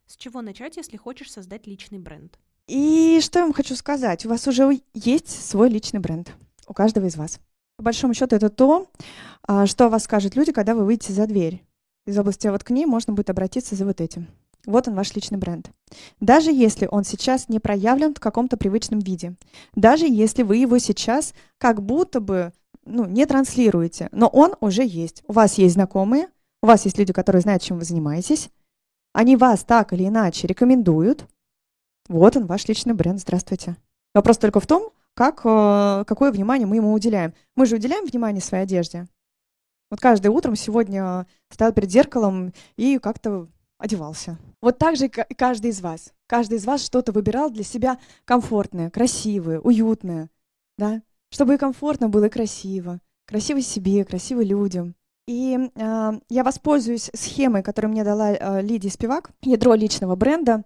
С 0.06 0.16
чего 0.16 0.40
начать, 0.40 0.78
если 0.78 0.96
хочешь 0.96 1.30
создать 1.30 1.66
личный 1.66 1.98
бренд? 1.98 2.38
И 2.66 3.20
что 3.20 3.40
я 3.40 3.44
вам 3.44 3.52
хочу 3.52 3.76
сказать? 3.76 4.24
У 4.24 4.30
вас 4.30 4.48
уже 4.48 4.80
есть 4.94 5.28
свой 5.28 5.68
личный 5.68 6.00
бренд. 6.00 6.32
У 6.66 6.72
каждого 6.72 7.04
из 7.04 7.16
вас. 7.16 7.40
По 7.76 7.82
большому 7.82 8.14
счету, 8.14 8.36
это 8.36 8.48
то, 8.48 8.90
а, 9.46 9.66
что 9.66 9.84
о 9.84 9.88
вас 9.90 10.04
скажут 10.04 10.34
люди, 10.34 10.52
когда 10.52 10.74
вы 10.74 10.86
выйдете 10.86 11.12
за 11.12 11.26
дверь. 11.26 11.62
Из 12.06 12.18
области 12.18 12.46
«А 12.46 12.52
вот 12.52 12.64
к 12.64 12.70
ней 12.70 12.86
можно 12.86 13.12
будет 13.12 13.28
обратиться 13.28 13.74
за 13.74 13.84
вот 13.84 14.00
этим. 14.00 14.28
Вот 14.66 14.87
он, 14.87 14.94
ваш 14.94 15.14
личный 15.14 15.38
бренд. 15.38 15.70
Даже 16.20 16.53
если 16.53 16.87
он 16.90 17.05
сейчас 17.05 17.48
не 17.48 17.59
проявлен 17.59 18.14
в 18.14 18.20
каком-то 18.20 18.57
привычном 18.57 19.01
виде, 19.01 19.35
даже 19.75 20.07
если 20.07 20.42
вы 20.42 20.57
его 20.57 20.79
сейчас 20.79 21.35
как 21.59 21.83
будто 21.83 22.20
бы 22.20 22.53
ну, 22.85 23.07
не 23.07 23.27
транслируете, 23.27 24.09
но 24.12 24.29
он 24.29 24.55
уже 24.61 24.85
есть. 24.85 25.22
У 25.27 25.33
вас 25.33 25.59
есть 25.59 25.75
знакомые, 25.75 26.29
у 26.62 26.66
вас 26.66 26.85
есть 26.85 26.98
люди, 26.98 27.12
которые 27.12 27.42
знают, 27.42 27.62
чем 27.62 27.79
вы 27.79 27.85
занимаетесь, 27.85 28.51
они 29.12 29.37
вас 29.37 29.64
так 29.64 29.92
или 29.92 30.07
иначе 30.07 30.46
рекомендуют. 30.46 31.27
Вот 32.09 32.37
он, 32.37 32.46
ваш 32.46 32.66
личный 32.68 32.94
бренд. 32.94 33.20
Здравствуйте. 33.20 33.77
Вопрос 34.14 34.38
только 34.38 34.61
в 34.61 34.66
том, 34.66 34.90
как, 35.14 35.42
э, 35.44 36.05
какое 36.07 36.33
внимание 36.33 36.66
мы 36.66 36.77
ему 36.77 36.92
уделяем. 36.92 37.35
Мы 37.57 37.66
же 37.66 37.77
уделяем 37.77 38.07
внимание 38.07 38.40
своей 38.40 38.64
одежде. 38.64 39.07
Вот 39.90 40.01
каждое 40.01 40.31
утром 40.31 40.57
сегодня 40.57 41.27
стоял 41.51 41.72
перед 41.72 41.90
зеркалом 41.90 42.53
и 42.77 42.98
как-то 42.98 43.48
одевался. 43.83 44.38
Вот 44.61 44.79
так 44.79 44.97
же 44.97 45.07
и 45.07 45.35
каждый 45.35 45.73
из 45.73 45.81
вас. 45.81 46.12
Каждый 46.29 46.59
из 46.59 46.64
вас 46.64 46.85
что-то 46.85 47.11
выбирал 47.11 47.51
для 47.51 47.64
себя 47.64 47.99
комфортное, 48.25 48.90
красивое, 48.90 49.59
уютное, 49.59 50.31
да? 50.79 51.03
Чтобы 51.31 51.55
и 51.55 51.59
комфортно 51.59 52.09
было, 52.09 52.27
и 52.27 52.31
красиво. 52.31 53.01
Красиво 53.27 53.61
себе, 53.61 54.05
красиво 54.05 54.42
людям. 54.42 54.95
И 55.27 55.57
э, 55.57 56.12
я 56.29 56.45
воспользуюсь 56.45 57.11
схемой, 57.14 57.62
которую 57.62 57.92
мне 57.92 58.05
дала 58.05 58.33
э, 58.33 58.62
Лидия 58.62 58.90
Спивак, 58.90 59.31
ядро 59.42 59.75
личного 59.75 60.14
бренда. 60.14 60.64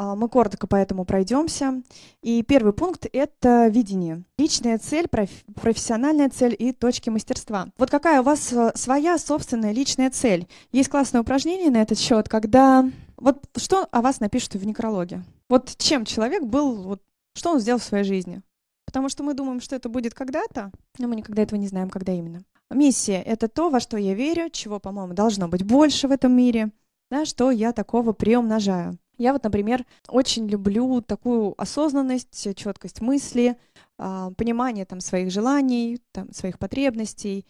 Э, 0.00 0.14
мы 0.16 0.28
коротко 0.28 0.66
по 0.66 0.76
этому 0.76 1.04
пройдемся. 1.04 1.82
И 2.22 2.42
первый 2.42 2.72
пункт— 2.72 3.06
это 3.12 3.66
видение. 3.68 4.24
Личная 4.38 4.78
цель, 4.78 5.06
проф- 5.06 5.44
профессиональная 5.60 6.30
цель 6.30 6.56
и 6.58 6.72
точки 6.72 7.10
мастерства. 7.10 7.68
Вот 7.76 7.90
какая 7.90 8.22
у 8.22 8.24
вас 8.24 8.52
э, 8.52 8.72
своя 8.74 9.18
собственная 9.18 9.72
личная 9.72 10.10
цель? 10.10 10.48
Есть 10.72 10.88
классное 10.88 11.20
упражнение 11.20 11.70
на 11.70 11.82
этот 11.82 11.98
счет, 11.98 12.28
когда... 12.28 12.88
Вот 13.16 13.44
что 13.56 13.86
о 13.90 14.00
вас 14.00 14.20
напишут 14.20 14.54
в 14.54 14.64
некрологе? 14.64 15.22
Вот 15.50 15.76
чем 15.76 16.06
человек 16.06 16.42
был, 16.42 16.82
вот, 16.82 17.02
что 17.34 17.50
он 17.50 17.60
сделал 17.60 17.78
в 17.78 17.84
своей 17.84 18.04
жизни? 18.04 18.40
Потому 18.86 19.10
что 19.10 19.22
мы 19.22 19.34
думаем, 19.34 19.60
что 19.60 19.76
это 19.76 19.90
будет 19.90 20.14
когда-то, 20.14 20.72
но 20.98 21.06
мы 21.06 21.16
никогда 21.16 21.42
этого 21.42 21.60
не 21.60 21.68
знаем, 21.68 21.90
когда 21.90 22.12
именно. 22.12 22.42
Миссия— 22.70 23.20
это 23.26 23.46
то, 23.46 23.68
во 23.68 23.78
что 23.78 23.98
я 23.98 24.14
верю, 24.14 24.48
чего, 24.50 24.80
по-моему, 24.80 25.12
должно 25.12 25.48
быть 25.48 25.64
больше 25.64 26.08
в 26.08 26.12
этом 26.12 26.32
мире, 26.32 26.70
да, 27.10 27.26
что 27.26 27.50
я 27.50 27.72
такого 27.72 28.12
приумножаю. 28.12 28.98
Я 29.20 29.34
вот, 29.34 29.44
например, 29.44 29.84
очень 30.08 30.48
люблю 30.48 31.02
такую 31.02 31.54
осознанность, 31.60 32.56
четкость 32.56 33.02
мысли, 33.02 33.58
а, 33.98 34.30
понимание 34.30 34.86
там 34.86 35.00
своих 35.00 35.30
желаний, 35.30 36.00
там, 36.12 36.32
своих 36.32 36.58
потребностей. 36.58 37.44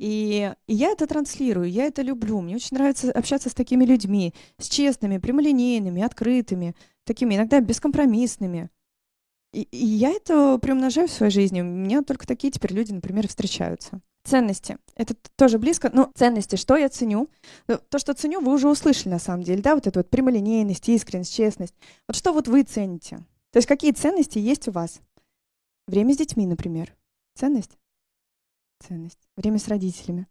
И, 0.00 0.52
и 0.66 0.74
я 0.74 0.88
это 0.88 1.06
транслирую, 1.06 1.70
я 1.70 1.84
это 1.84 2.02
люблю. 2.02 2.40
Мне 2.40 2.56
очень 2.56 2.76
нравится 2.76 3.12
общаться 3.12 3.50
с 3.50 3.54
такими 3.54 3.84
людьми, 3.84 4.34
с 4.58 4.68
честными, 4.68 5.18
прямолинейными, 5.18 6.02
открытыми, 6.02 6.74
такими 7.04 7.36
иногда 7.36 7.60
бескомпромиссными. 7.60 8.68
И, 9.52 9.62
и 9.70 9.86
я 9.86 10.10
это 10.10 10.58
приумножаю 10.58 11.06
в 11.06 11.12
своей 11.12 11.30
жизни. 11.30 11.60
У 11.60 11.64
меня 11.64 12.02
только 12.02 12.26
такие 12.26 12.50
теперь 12.50 12.72
люди, 12.72 12.90
например, 12.90 13.28
встречаются. 13.28 14.00
Ценности. 14.24 14.78
Это 14.94 15.14
тоже 15.36 15.58
близко. 15.58 15.90
Ну, 15.92 16.10
ценности, 16.14 16.56
что 16.56 16.76
я 16.76 16.88
ценю? 16.88 17.28
Ну, 17.66 17.78
то, 17.88 17.98
что 17.98 18.14
ценю, 18.14 18.40
вы 18.40 18.52
уже 18.52 18.68
услышали 18.68 19.08
на 19.08 19.18
самом 19.18 19.42
деле, 19.42 19.62
да, 19.62 19.74
вот 19.74 19.86
эту 19.86 20.00
вот 20.00 20.10
прямолинейность, 20.10 20.88
искренность, 20.88 21.34
честность. 21.34 21.74
Вот 22.06 22.16
что 22.16 22.32
вот 22.32 22.46
вы 22.46 22.62
цените? 22.62 23.16
То 23.50 23.58
есть 23.58 23.66
какие 23.66 23.92
ценности 23.92 24.38
есть 24.38 24.68
у 24.68 24.72
вас? 24.72 25.00
Время 25.88 26.14
с 26.14 26.18
детьми, 26.18 26.46
например. 26.46 26.94
Ценность? 27.34 27.76
Ценность. 28.86 29.18
Время 29.36 29.58
с 29.58 29.68
родителями. 29.68 30.28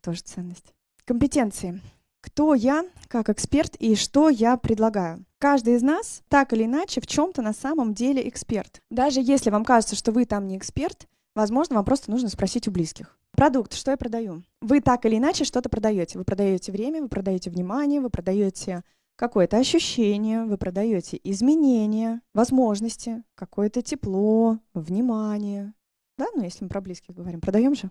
Тоже 0.00 0.20
ценность. 0.22 0.74
Компетенции. 1.04 1.80
Кто 2.22 2.54
я 2.54 2.86
как 3.08 3.28
эксперт 3.28 3.76
и 3.76 3.94
что 3.96 4.30
я 4.30 4.56
предлагаю? 4.56 5.26
Каждый 5.38 5.74
из 5.74 5.82
нас 5.82 6.22
так 6.28 6.54
или 6.54 6.64
иначе 6.64 7.02
в 7.02 7.06
чем-то 7.06 7.42
на 7.42 7.52
самом 7.52 7.92
деле 7.92 8.26
эксперт. 8.26 8.80
Даже 8.90 9.20
если 9.20 9.50
вам 9.50 9.62
кажется, 9.62 9.94
что 9.94 10.10
вы 10.10 10.24
там 10.24 10.48
не 10.48 10.56
эксперт, 10.56 11.06
Возможно, 11.34 11.76
вам 11.76 11.84
просто 11.84 12.10
нужно 12.10 12.28
спросить 12.28 12.68
у 12.68 12.70
близких. 12.70 13.18
Продукт, 13.32 13.74
что 13.74 13.90
я 13.90 13.96
продаю? 13.96 14.44
Вы 14.60 14.80
так 14.80 15.04
или 15.04 15.18
иначе 15.18 15.44
что-то 15.44 15.68
продаете. 15.68 16.18
Вы 16.18 16.24
продаете 16.24 16.70
время, 16.70 17.02
вы 17.02 17.08
продаете 17.08 17.50
внимание, 17.50 18.00
вы 18.00 18.08
продаете 18.08 18.84
какое-то 19.16 19.58
ощущение, 19.58 20.44
вы 20.44 20.56
продаете 20.56 21.20
изменения, 21.24 22.20
возможности, 22.32 23.24
какое-то 23.34 23.82
тепло, 23.82 24.58
внимание. 24.74 25.74
Да, 26.16 26.26
ну 26.34 26.42
если 26.42 26.64
мы 26.64 26.70
про 26.70 26.80
близких 26.80 27.14
говорим, 27.14 27.40
продаем 27.40 27.74
же. 27.74 27.90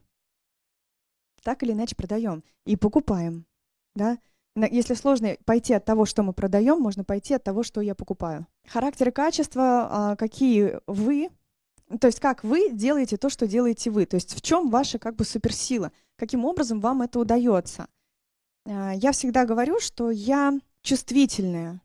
Так 1.43 1.63
или 1.63 1.73
иначе 1.73 1.95
продаем 1.95 2.43
и 2.65 2.77
покупаем. 2.77 3.45
Да? 3.95 4.17
Если 4.55 4.93
сложно 4.93 5.35
пойти 5.45 5.73
от 5.73 5.83
того, 5.83 6.05
что 6.05 6.23
мы 6.23 6.31
продаем, 6.31 6.79
можно 6.79 7.03
пойти 7.03 7.33
от 7.33 7.43
того, 7.43 7.63
что 7.63 7.81
я 7.81 7.95
покупаю. 7.95 8.47
Характер 8.67 9.09
и 9.09 9.11
качество, 9.11 9.87
а, 9.89 10.15
какие 10.15 10.79
вы 10.87 11.29
то 11.99 12.07
есть 12.07 12.19
как 12.19 12.43
вы 12.43 12.69
делаете 12.71 13.17
то, 13.17 13.29
что 13.29 13.47
делаете 13.47 13.89
вы? 13.89 14.05
То 14.05 14.15
есть 14.15 14.35
в 14.35 14.41
чем 14.41 14.69
ваша 14.69 14.99
как 14.99 15.15
бы 15.15 15.25
суперсила? 15.25 15.91
Каким 16.17 16.45
образом 16.45 16.79
вам 16.79 17.01
это 17.01 17.19
удается? 17.19 17.87
А, 18.65 18.93
я 18.93 19.11
всегда 19.11 19.45
говорю, 19.45 19.79
что 19.79 20.11
я 20.11 20.59
чувствительная, 20.81 21.81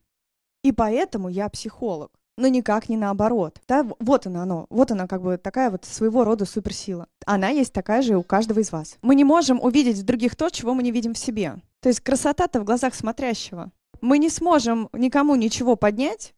и 0.63 0.71
поэтому 0.71 1.29
я 1.29 1.49
психолог 1.49 2.11
но 2.39 2.47
никак 2.47 2.87
не 2.89 2.97
наоборот. 2.97 3.61
Да, 3.67 3.85
вот 3.99 4.25
она 4.25 4.43
оно, 4.43 4.65
вот 4.69 4.91
она 4.91 5.07
как 5.07 5.21
бы 5.21 5.37
такая 5.37 5.69
вот 5.69 5.83
своего 5.85 6.23
рода 6.23 6.45
суперсила. 6.45 7.07
Она 7.25 7.49
есть 7.49 7.73
такая 7.73 8.01
же 8.01 8.15
у 8.15 8.23
каждого 8.23 8.59
из 8.59 8.71
вас. 8.71 8.97
Мы 9.01 9.15
не 9.15 9.25
можем 9.25 9.61
увидеть 9.61 9.97
в 9.97 10.05
других 10.05 10.35
то, 10.35 10.49
чего 10.49 10.73
мы 10.73 10.81
не 10.81 10.91
видим 10.91 11.13
в 11.13 11.17
себе. 11.17 11.57
То 11.81 11.89
есть 11.89 11.99
красота-то 11.99 12.61
в 12.61 12.63
глазах 12.63 12.95
смотрящего. 12.95 13.71
Мы 14.01 14.17
не 14.17 14.29
сможем 14.29 14.89
никому 14.93 15.35
ничего 15.35 15.75
поднять, 15.75 16.33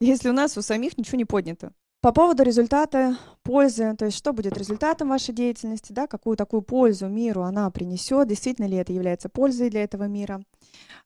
если 0.00 0.28
у 0.28 0.32
нас 0.32 0.56
у 0.56 0.62
самих 0.62 0.96
ничего 0.96 1.18
не 1.18 1.24
поднято. 1.24 1.72
По 2.02 2.12
поводу 2.12 2.44
результата, 2.44 3.18
пользы, 3.42 3.94
то 3.94 4.06
есть 4.06 4.16
что 4.16 4.32
будет 4.32 4.56
результатом 4.56 5.10
вашей 5.10 5.34
деятельности, 5.34 5.92
да, 5.92 6.06
какую 6.06 6.34
такую 6.34 6.62
пользу 6.62 7.08
миру 7.08 7.42
она 7.42 7.70
принесет, 7.70 8.26
действительно 8.26 8.64
ли 8.66 8.78
это 8.78 8.90
является 8.90 9.28
пользой 9.28 9.68
для 9.68 9.84
этого 9.84 10.04
мира. 10.04 10.42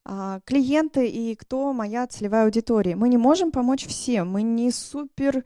А, 0.04 0.38
клиенты 0.44 1.08
и 1.08 1.34
кто 1.34 1.72
моя 1.72 2.06
целевая 2.06 2.44
аудитория. 2.44 2.94
Мы 2.94 3.08
не 3.08 3.16
можем 3.16 3.50
помочь 3.50 3.86
всем, 3.86 4.30
мы 4.30 4.42
не 4.42 4.70
супер 4.70 5.44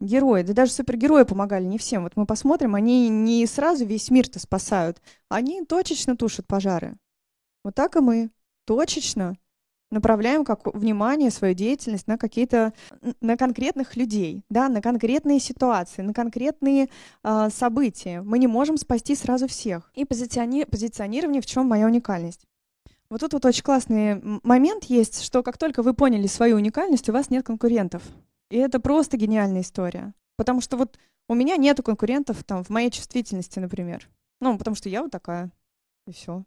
герои, 0.00 0.42
да 0.42 0.52
даже 0.52 0.72
супергерои 0.72 1.22
помогали 1.22 1.64
не 1.64 1.78
всем. 1.78 2.02
Вот 2.02 2.16
мы 2.16 2.26
посмотрим, 2.26 2.74
они 2.74 3.08
не 3.08 3.46
сразу 3.46 3.84
весь 3.84 4.10
мир-то 4.10 4.40
спасают, 4.40 5.00
они 5.28 5.64
точечно 5.64 6.16
тушат 6.16 6.48
пожары. 6.48 6.96
Вот 7.62 7.76
так 7.76 7.94
и 7.94 8.00
мы, 8.00 8.30
точечно 8.64 9.36
направляем 9.90 10.44
как 10.44 10.72
внимание, 10.74 11.30
свою 11.30 11.54
деятельность 11.54 12.06
на 12.06 12.18
какие-то, 12.18 12.72
на 13.20 13.36
конкретных 13.36 13.96
людей, 13.96 14.44
да, 14.50 14.68
на 14.68 14.82
конкретные 14.82 15.40
ситуации, 15.40 16.02
на 16.02 16.12
конкретные 16.12 16.88
э, 17.24 17.48
события. 17.50 18.20
Мы 18.22 18.38
не 18.38 18.46
можем 18.46 18.76
спасти 18.76 19.14
сразу 19.14 19.48
всех. 19.48 19.90
И 19.94 20.04
позициони 20.04 20.64
позиционирование, 20.64 21.42
в 21.42 21.46
чем 21.46 21.66
моя 21.66 21.86
уникальность. 21.86 22.46
Вот 23.10 23.20
тут 23.20 23.32
вот 23.32 23.44
очень 23.46 23.62
классный 23.62 24.20
момент 24.42 24.84
есть, 24.84 25.22
что 25.22 25.42
как 25.42 25.56
только 25.56 25.82
вы 25.82 25.94
поняли 25.94 26.26
свою 26.26 26.56
уникальность, 26.56 27.08
у 27.08 27.12
вас 27.12 27.30
нет 27.30 27.46
конкурентов. 27.46 28.02
И 28.50 28.56
это 28.56 28.80
просто 28.80 29.16
гениальная 29.16 29.62
история. 29.62 30.12
Потому 30.36 30.60
что 30.60 30.76
вот 30.76 30.98
у 31.28 31.34
меня 31.34 31.56
нету 31.56 31.82
конкурентов 31.82 32.44
там 32.44 32.64
в 32.64 32.70
моей 32.70 32.90
чувствительности, 32.90 33.58
например. 33.58 34.08
Ну, 34.40 34.56
потому 34.58 34.76
что 34.76 34.88
я 34.88 35.02
вот 35.02 35.10
такая. 35.10 35.50
И 36.06 36.12
все. 36.12 36.44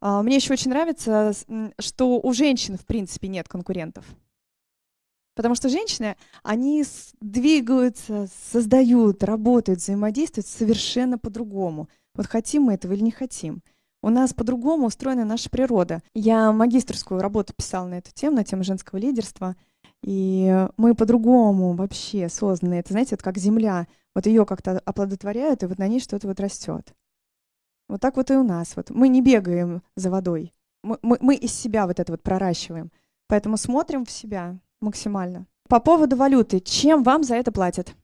А, 0.00 0.22
мне 0.22 0.36
еще 0.36 0.52
очень 0.52 0.70
нравится, 0.70 1.32
что 1.78 2.20
у 2.20 2.32
женщин, 2.32 2.76
в 2.76 2.86
принципе, 2.86 3.28
нет 3.28 3.48
конкурентов. 3.48 4.04
Потому 5.34 5.54
что 5.54 5.68
женщины, 5.68 6.16
они 6.42 6.84
двигаются, 7.20 8.28
создают, 8.50 9.24
работают, 9.24 9.80
взаимодействуют 9.80 10.46
совершенно 10.46 11.18
по-другому. 11.18 11.88
Вот 12.14 12.26
хотим 12.26 12.64
мы 12.64 12.74
этого 12.74 12.92
или 12.92 13.02
не 13.02 13.10
хотим. 13.10 13.62
У 14.02 14.10
нас 14.10 14.34
по-другому 14.34 14.86
устроена 14.86 15.24
наша 15.24 15.48
природа. 15.48 16.02
Я 16.12 16.52
магистрскую 16.52 17.22
работу 17.22 17.54
писала 17.54 17.86
на 17.86 17.94
эту 17.94 18.10
тему, 18.12 18.36
на 18.36 18.44
тему 18.44 18.64
женского 18.64 18.98
лидерства. 18.98 19.56
И 20.02 20.66
мы 20.76 20.94
по-другому 20.94 21.74
вообще 21.74 22.28
созданы. 22.28 22.74
Это, 22.74 22.92
знаете, 22.92 23.14
вот 23.14 23.22
как 23.22 23.38
земля. 23.38 23.86
Вот 24.14 24.26
ее 24.26 24.44
как-то 24.44 24.78
оплодотворяют, 24.84 25.62
и 25.62 25.66
вот 25.66 25.78
на 25.78 25.86
ней 25.86 26.00
что-то 26.00 26.26
вот 26.26 26.40
растет. 26.40 26.92
Вот 27.92 28.00
так 28.00 28.16
вот 28.16 28.30
и 28.30 28.34
у 28.34 28.42
нас. 28.42 28.74
Вот 28.74 28.88
мы 28.88 29.08
не 29.08 29.20
бегаем 29.20 29.82
за 29.96 30.10
водой. 30.10 30.54
Мы, 30.82 30.98
мы, 31.02 31.18
мы 31.20 31.34
из 31.34 31.52
себя 31.52 31.86
вот 31.86 32.00
это 32.00 32.10
вот 32.10 32.22
проращиваем. 32.22 32.90
Поэтому 33.28 33.58
смотрим 33.58 34.06
в 34.06 34.10
себя 34.10 34.58
максимально. 34.80 35.46
По 35.68 35.78
поводу 35.78 36.16
валюты. 36.16 36.60
Чем 36.60 37.02
вам 37.02 37.22
за 37.22 37.34
это 37.34 37.52
платят? 37.52 37.94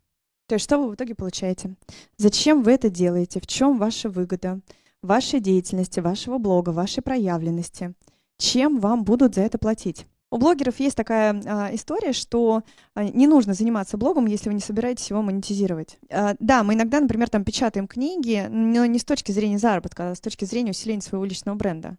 То 0.47 0.57
есть 0.57 0.65
что 0.65 0.77
вы 0.77 0.91
в 0.91 0.95
итоге 0.95 1.15
получаете? 1.15 1.75
Зачем 2.19 2.63
вы 2.63 2.73
это 2.73 2.91
делаете? 2.91 3.41
В 3.41 3.47
чем 3.47 3.79
ваша 3.79 4.11
выгода? 4.11 4.61
Вашей 5.03 5.41
деятельности, 5.41 6.01
вашего 6.01 6.37
блога, 6.37 6.69
вашей 6.69 7.03
проявленности? 7.03 7.95
Чем 8.37 8.81
вам 8.81 9.05
будут 9.05 9.37
за 9.37 9.41
это 9.41 9.57
платить? 9.57 10.05
У 10.31 10.37
блогеров 10.37 10.79
есть 10.79 10.97
такая 10.97 11.41
а, 11.47 11.75
история, 11.75 12.13
что 12.13 12.63
а, 12.95 13.05
не 13.05 13.27
нужно 13.27 13.55
заниматься 13.55 13.97
блогом, 13.97 14.27
если 14.27 14.51
вы 14.51 14.55
не 14.55 14.61
собираетесь 14.61 15.09
его 15.09 15.23
монетизировать. 15.23 15.99
А, 16.11 16.35
да, 16.39 16.63
мы 16.63 16.75
иногда, 16.75 17.01
например, 17.01 17.31
там 17.31 17.45
печатаем 17.45 17.89
книги, 17.89 18.47
но 18.51 18.85
не 18.85 18.99
с 18.99 19.05
точки 19.05 19.33
зрения 19.33 19.59
заработка, 19.59 20.11
а 20.11 20.15
с 20.15 20.21
точки 20.21 20.45
зрения 20.45 20.73
усиления 20.73 21.01
своего 21.01 21.25
личного 21.25 21.57
бренда. 21.57 21.97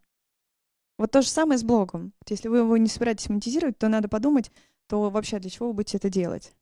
Вот 1.00 1.12
то 1.12 1.22
же 1.22 1.30
самое 1.30 1.58
с 1.58 1.64
блогом. 1.64 2.14
Если 2.28 2.50
вы 2.50 2.60
его 2.60 2.78
не 2.78 2.88
собираетесь 2.88 3.30
монетизировать, 3.30 3.80
то 3.80 3.88
надо 3.88 4.10
подумать, 4.10 4.52
то 4.88 5.10
вообще 5.10 5.40
для 5.40 5.50
чего 5.50 5.70
вы 5.70 5.74
будете 5.74 5.98
это 5.98 6.10
делать. 6.10 6.54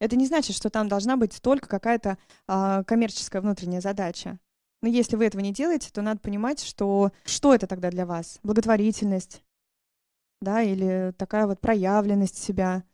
Это 0.00 0.16
не 0.16 0.26
значит, 0.26 0.56
что 0.56 0.70
там 0.70 0.88
должна 0.88 1.16
быть 1.16 1.40
только 1.40 1.68
какая-то 1.68 2.18
а, 2.46 2.82
коммерческая 2.84 3.42
внутренняя 3.42 3.80
задача. 3.80 4.38
Но 4.80 4.88
если 4.88 5.16
вы 5.16 5.26
этого 5.26 5.40
не 5.40 5.52
делаете, 5.52 5.90
то 5.92 6.02
надо 6.02 6.20
понимать, 6.20 6.62
что 6.62 7.12
что 7.24 7.54
это 7.54 7.66
тогда 7.66 7.90
для 7.90 8.06
вас? 8.06 8.38
Благотворительность, 8.42 9.42
да, 10.40 10.62
или 10.62 11.12
такая 11.16 11.46
вот 11.46 11.60
проявленность 11.60 12.36
себя. 12.36 12.84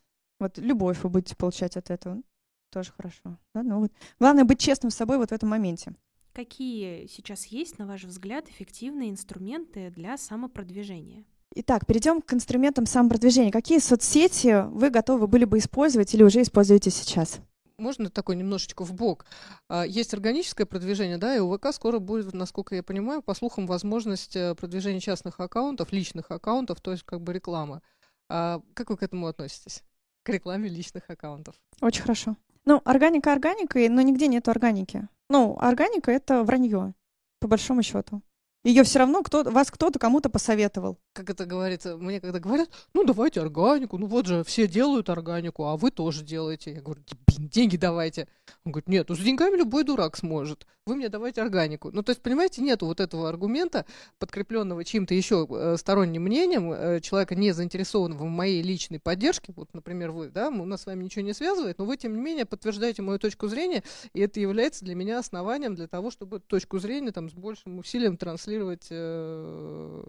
Вот 0.40 0.58
любовь 0.58 1.02
вы 1.02 1.10
будете 1.10 1.36
получать 1.36 1.76
от 1.76 1.90
этого. 1.90 2.22
Тоже 2.70 2.92
хорошо. 2.96 3.38
Да? 3.54 3.62
Ну, 3.62 3.80
вот. 3.80 3.92
Главное 4.18 4.44
быть 4.44 4.58
честным 4.58 4.90
с 4.90 4.96
собой 4.96 5.18
вот 5.18 5.30
в 5.30 5.32
этом 5.32 5.48
моменте. 5.48 5.94
Какие 6.32 7.06
сейчас 7.06 7.46
есть, 7.46 7.78
на 7.78 7.86
ваш 7.86 8.04
взгляд, 8.04 8.48
эффективные 8.48 9.10
инструменты 9.10 9.90
для 9.90 10.16
самопродвижения? 10.16 11.24
Итак, 11.54 11.86
перейдем 11.86 12.20
к 12.20 12.32
инструментам 12.34 12.86
самопродвижения. 12.86 13.52
Какие 13.52 13.78
соцсети 13.78 14.66
вы 14.70 14.90
готовы 14.90 15.28
были 15.28 15.44
бы 15.44 15.58
использовать 15.58 16.12
или 16.12 16.24
уже 16.24 16.42
используете 16.42 16.90
сейчас? 16.90 17.40
Можно 17.78 18.10
такой 18.10 18.36
немножечко 18.36 18.84
в 18.84 18.92
бок. 18.94 19.26
А, 19.68 19.84
есть 19.84 20.14
органическое 20.14 20.66
продвижение, 20.66 21.18
да, 21.18 21.36
и 21.36 21.40
у 21.40 21.56
ВК 21.56 21.72
скоро 21.72 21.98
будет, 21.98 22.32
насколько 22.32 22.74
я 22.74 22.82
понимаю, 22.82 23.22
по 23.22 23.34
слухам, 23.34 23.66
возможность 23.66 24.36
э, 24.36 24.54
продвижения 24.54 25.00
частных 25.00 25.40
аккаунтов, 25.40 25.92
личных 25.92 26.30
аккаунтов, 26.30 26.80
то 26.80 26.92
есть 26.92 27.04
как 27.04 27.20
бы 27.20 27.32
реклама. 27.32 27.82
Как 28.28 28.88
вы 28.88 28.96
к 28.96 29.02
этому 29.02 29.26
относитесь? 29.26 29.82
К 30.22 30.30
рекламе 30.30 30.68
личных 30.68 31.02
аккаунтов? 31.08 31.54
Очень 31.82 32.02
хорошо. 32.02 32.36
Ну, 32.64 32.80
органика 32.84 33.32
органикой, 33.32 33.90
но 33.90 34.00
нигде 34.00 34.26
нет 34.26 34.48
органики. 34.48 35.06
Ну, 35.28 35.56
органика— 35.60 36.10
это 36.12 36.42
вранье, 36.42 36.94
по 37.40 37.48
большому 37.48 37.82
счету. 37.82 38.22
Ее 38.64 38.82
все 38.82 38.98
равно 38.98 39.22
кто 39.22 39.44
вас 39.44 39.70
кто-то 39.70 39.98
кому-то 39.98 40.30
посоветовал. 40.30 40.98
Как 41.12 41.28
это 41.28 41.44
говорится, 41.44 41.98
мне 41.98 42.18
когда 42.18 42.40
говорят, 42.40 42.70
ну 42.94 43.04
давайте 43.04 43.42
органику, 43.42 43.98
ну 43.98 44.06
вот 44.06 44.26
же 44.26 44.42
все 44.42 44.66
делают 44.66 45.10
органику, 45.10 45.64
а 45.64 45.76
вы 45.76 45.90
тоже 45.90 46.24
делаете. 46.24 46.72
Я 46.72 46.80
говорю, 46.80 47.02
блин, 47.26 47.50
деньги 47.50 47.76
давайте. 47.76 48.26
Он 48.64 48.72
говорит, 48.72 48.88
нет, 48.88 49.08
ну 49.10 49.14
с 49.14 49.18
деньгами 49.18 49.56
любой 49.56 49.84
дурак 49.84 50.16
сможет. 50.16 50.66
Вы 50.86 50.96
мне 50.96 51.08
давайте 51.08 51.40
органику. 51.40 51.90
Ну 51.92 52.02
то 52.02 52.10
есть, 52.10 52.20
понимаете, 52.20 52.60
нету 52.60 52.84
вот 52.84 53.00
этого 53.00 53.28
аргумента, 53.28 53.86
подкрепленного 54.18 54.84
чьим-то 54.84 55.14
еще 55.14 55.46
э, 55.48 55.76
сторонним 55.78 56.24
мнением, 56.24 56.72
э, 56.72 57.00
человека 57.00 57.34
не 57.34 57.52
заинтересованного 57.52 58.24
в 58.24 58.28
моей 58.28 58.62
личной 58.62 59.00
поддержке. 59.00 59.54
Вот, 59.56 59.72
например, 59.72 60.10
вы, 60.10 60.28
да, 60.28 60.48
у 60.48 60.64
нас 60.66 60.82
с 60.82 60.86
вами 60.86 61.04
ничего 61.04 61.24
не 61.24 61.32
связывает, 61.32 61.78
но 61.78 61.86
вы, 61.86 61.96
тем 61.96 62.14
не 62.14 62.20
менее, 62.20 62.44
подтверждаете 62.44 63.00
мою 63.00 63.18
точку 63.18 63.48
зрения, 63.48 63.82
и 64.12 64.20
это 64.20 64.40
является 64.40 64.84
для 64.84 64.94
меня 64.94 65.18
основанием 65.18 65.74
для 65.74 65.86
того, 65.86 66.10
чтобы 66.10 66.40
точку 66.40 66.78
зрения 66.78 67.12
там 67.12 67.30
с 67.30 67.32
большим 67.32 67.78
усилием 67.78 68.18
транслировать 68.18 68.53
транслировать 68.54 68.86
э, 68.90 70.04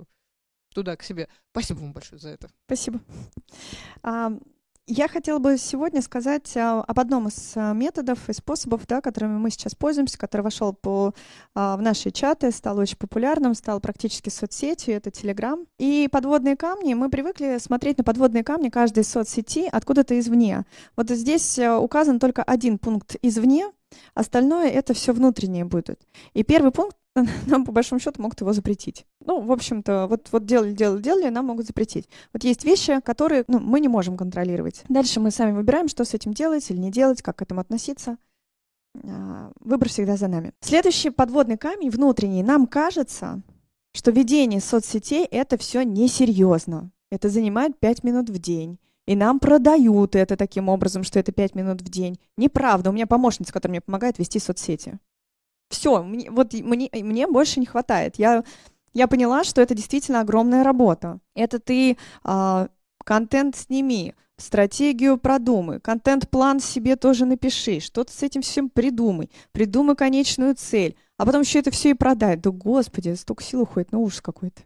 туда, 0.74 0.96
к 0.96 1.04
себе. 1.04 1.28
Спасибо 1.52 1.80
вам 1.80 1.94
большое 1.94 2.20
за 2.20 2.30
это. 2.30 2.50
Спасибо. 2.66 3.00
Я 4.88 5.08
хотела 5.08 5.40
бы 5.40 5.58
сегодня 5.58 6.00
сказать 6.04 6.56
а, 6.56 6.84
об 6.84 7.00
одном 7.00 7.28
из 7.28 7.54
а, 7.56 7.74
методов 7.74 8.30
и 8.30 8.34
способов, 8.34 8.86
да, 8.86 9.02
которыми 9.02 9.40
мы 9.40 9.50
сейчас 9.50 9.74
пользуемся, 9.74 10.20
который 10.20 10.44
вошел 10.44 10.74
по, 10.74 11.16
а, 11.56 11.76
в 11.76 11.82
наши 11.82 12.12
чаты, 12.12 12.52
стал 12.52 12.78
очень 12.78 12.98
популярным, 12.98 13.56
стал 13.56 13.80
практически 13.80 14.30
соцсетью, 14.30 14.94
это 14.94 15.10
Telegram. 15.10 15.66
И 15.80 16.08
подводные 16.12 16.56
камни, 16.56 16.94
мы 16.94 17.10
привыкли 17.10 17.58
смотреть 17.58 17.98
на 17.98 18.04
подводные 18.04 18.44
камни 18.44 18.70
каждой 18.70 19.06
соцсети 19.06 19.68
откуда-то 19.72 20.20
извне. 20.20 20.66
Вот 20.96 21.10
здесь 21.10 21.58
указан 21.58 22.20
только 22.20 22.44
один 22.44 22.78
пункт 22.78 23.16
извне, 23.24 23.72
Остальное 24.14 24.70
это 24.70 24.94
все 24.94 25.14
внутреннее 25.14 25.66
будет. 25.66 26.02
И 26.34 26.44
первый 26.44 26.72
пункт 26.72 26.98
нам 27.48 27.66
по 27.66 27.72
большому 27.72 28.00
счету 28.00 28.22
могут 28.22 28.42
его 28.42 28.52
запретить. 28.54 29.06
Ну, 29.26 29.42
в 29.42 29.52
общем-то, 29.52 30.08
вот, 30.08 30.28
вот 30.32 30.46
делали, 30.46 30.74
делали, 30.74 31.02
делали, 31.02 31.30
нам 31.30 31.46
могут 31.46 31.66
запретить. 31.66 32.10
Вот 32.34 32.44
есть 32.44 32.66
вещи, 32.66 33.00
которые 33.02 33.46
ну, 33.48 33.60
мы 33.60 33.80
не 33.80 33.88
можем 33.88 34.18
контролировать. 34.18 34.84
Дальше 34.90 35.20
мы 35.20 35.32
сами 35.32 35.52
выбираем, 35.52 35.88
что 35.88 36.04
с 36.04 36.14
этим 36.14 36.34
делать 36.34 36.70
или 36.70 36.78
не 36.78 36.92
делать, 36.92 37.22
как 37.22 37.38
к 37.38 37.42
этому 37.42 37.62
относиться. 37.62 38.18
А, 39.04 39.52
выбор 39.60 39.90
всегда 39.90 40.18
за 40.18 40.28
нами. 40.28 40.52
Следующий 40.60 41.10
подводный 41.10 41.58
камень 41.58 41.90
внутренний. 41.90 42.44
Нам 42.44 42.68
кажется, 42.68 43.42
что 43.94 44.12
ведение 44.12 44.60
соцсетей— 44.60 45.26
это 45.32 45.58
все 45.58 45.84
несерьезно. 45.84 46.92
Это 47.12 47.30
занимает 47.30 47.80
5 47.80 48.04
минут 48.04 48.30
в 48.30 48.40
день. 48.40 48.78
И 49.06 49.16
нам 49.16 49.40
продают 49.40 50.16
это 50.16 50.36
таким 50.36 50.68
образом, 50.68 51.04
что 51.04 51.20
это 51.20 51.32
5 51.32 51.56
минут 51.56 51.82
в 51.82 51.90
день. 51.90 52.20
Неправда. 52.38 52.90
У 52.90 52.94
меня 52.94 53.08
помощница, 53.08 53.54
которая 53.54 53.74
мне 53.74 53.82
помогает 53.82 54.18
вести 54.20 54.40
соцсети. 54.40 55.00
Все, 55.70 56.04
мне, 56.04 56.30
вот 56.30 56.54
мне, 56.54 56.90
мне 56.94 57.28
больше 57.28 57.60
не 57.60 57.66
хватает. 57.66 58.16
Я, 58.18 58.44
я 58.94 59.08
поняла, 59.08 59.44
что 59.44 59.62
это 59.62 59.74
действительно 59.74 60.22
огромная 60.22 60.64
работа. 60.64 61.20
Это 61.34 61.60
ты 61.60 61.98
а, 62.24 62.70
контент 63.04 63.56
сними, 63.56 64.14
стратегию 64.38 65.18
продумай, 65.18 65.80
контент-план 65.80 66.60
себе 66.60 66.96
тоже 66.96 67.26
напиши, 67.26 67.80
что-то 67.80 68.12
с 68.12 68.22
этим 68.24 68.42
всем 68.42 68.70
придумай, 68.70 69.32
придумай 69.52 69.96
конечную 69.96 70.56
цель, 70.56 70.96
а 71.18 71.26
потом 71.26 71.42
еще 71.42 71.60
это 71.60 71.72
все 71.72 71.92
и 71.92 71.94
продай. 71.94 72.36
Да 72.36 72.52
господи, 72.52 73.14
столько 73.16 73.44
сил 73.44 73.62
уходит, 73.62 73.92
ну 73.92 74.04
ужас 74.04 74.22
какой-то. 74.22 74.62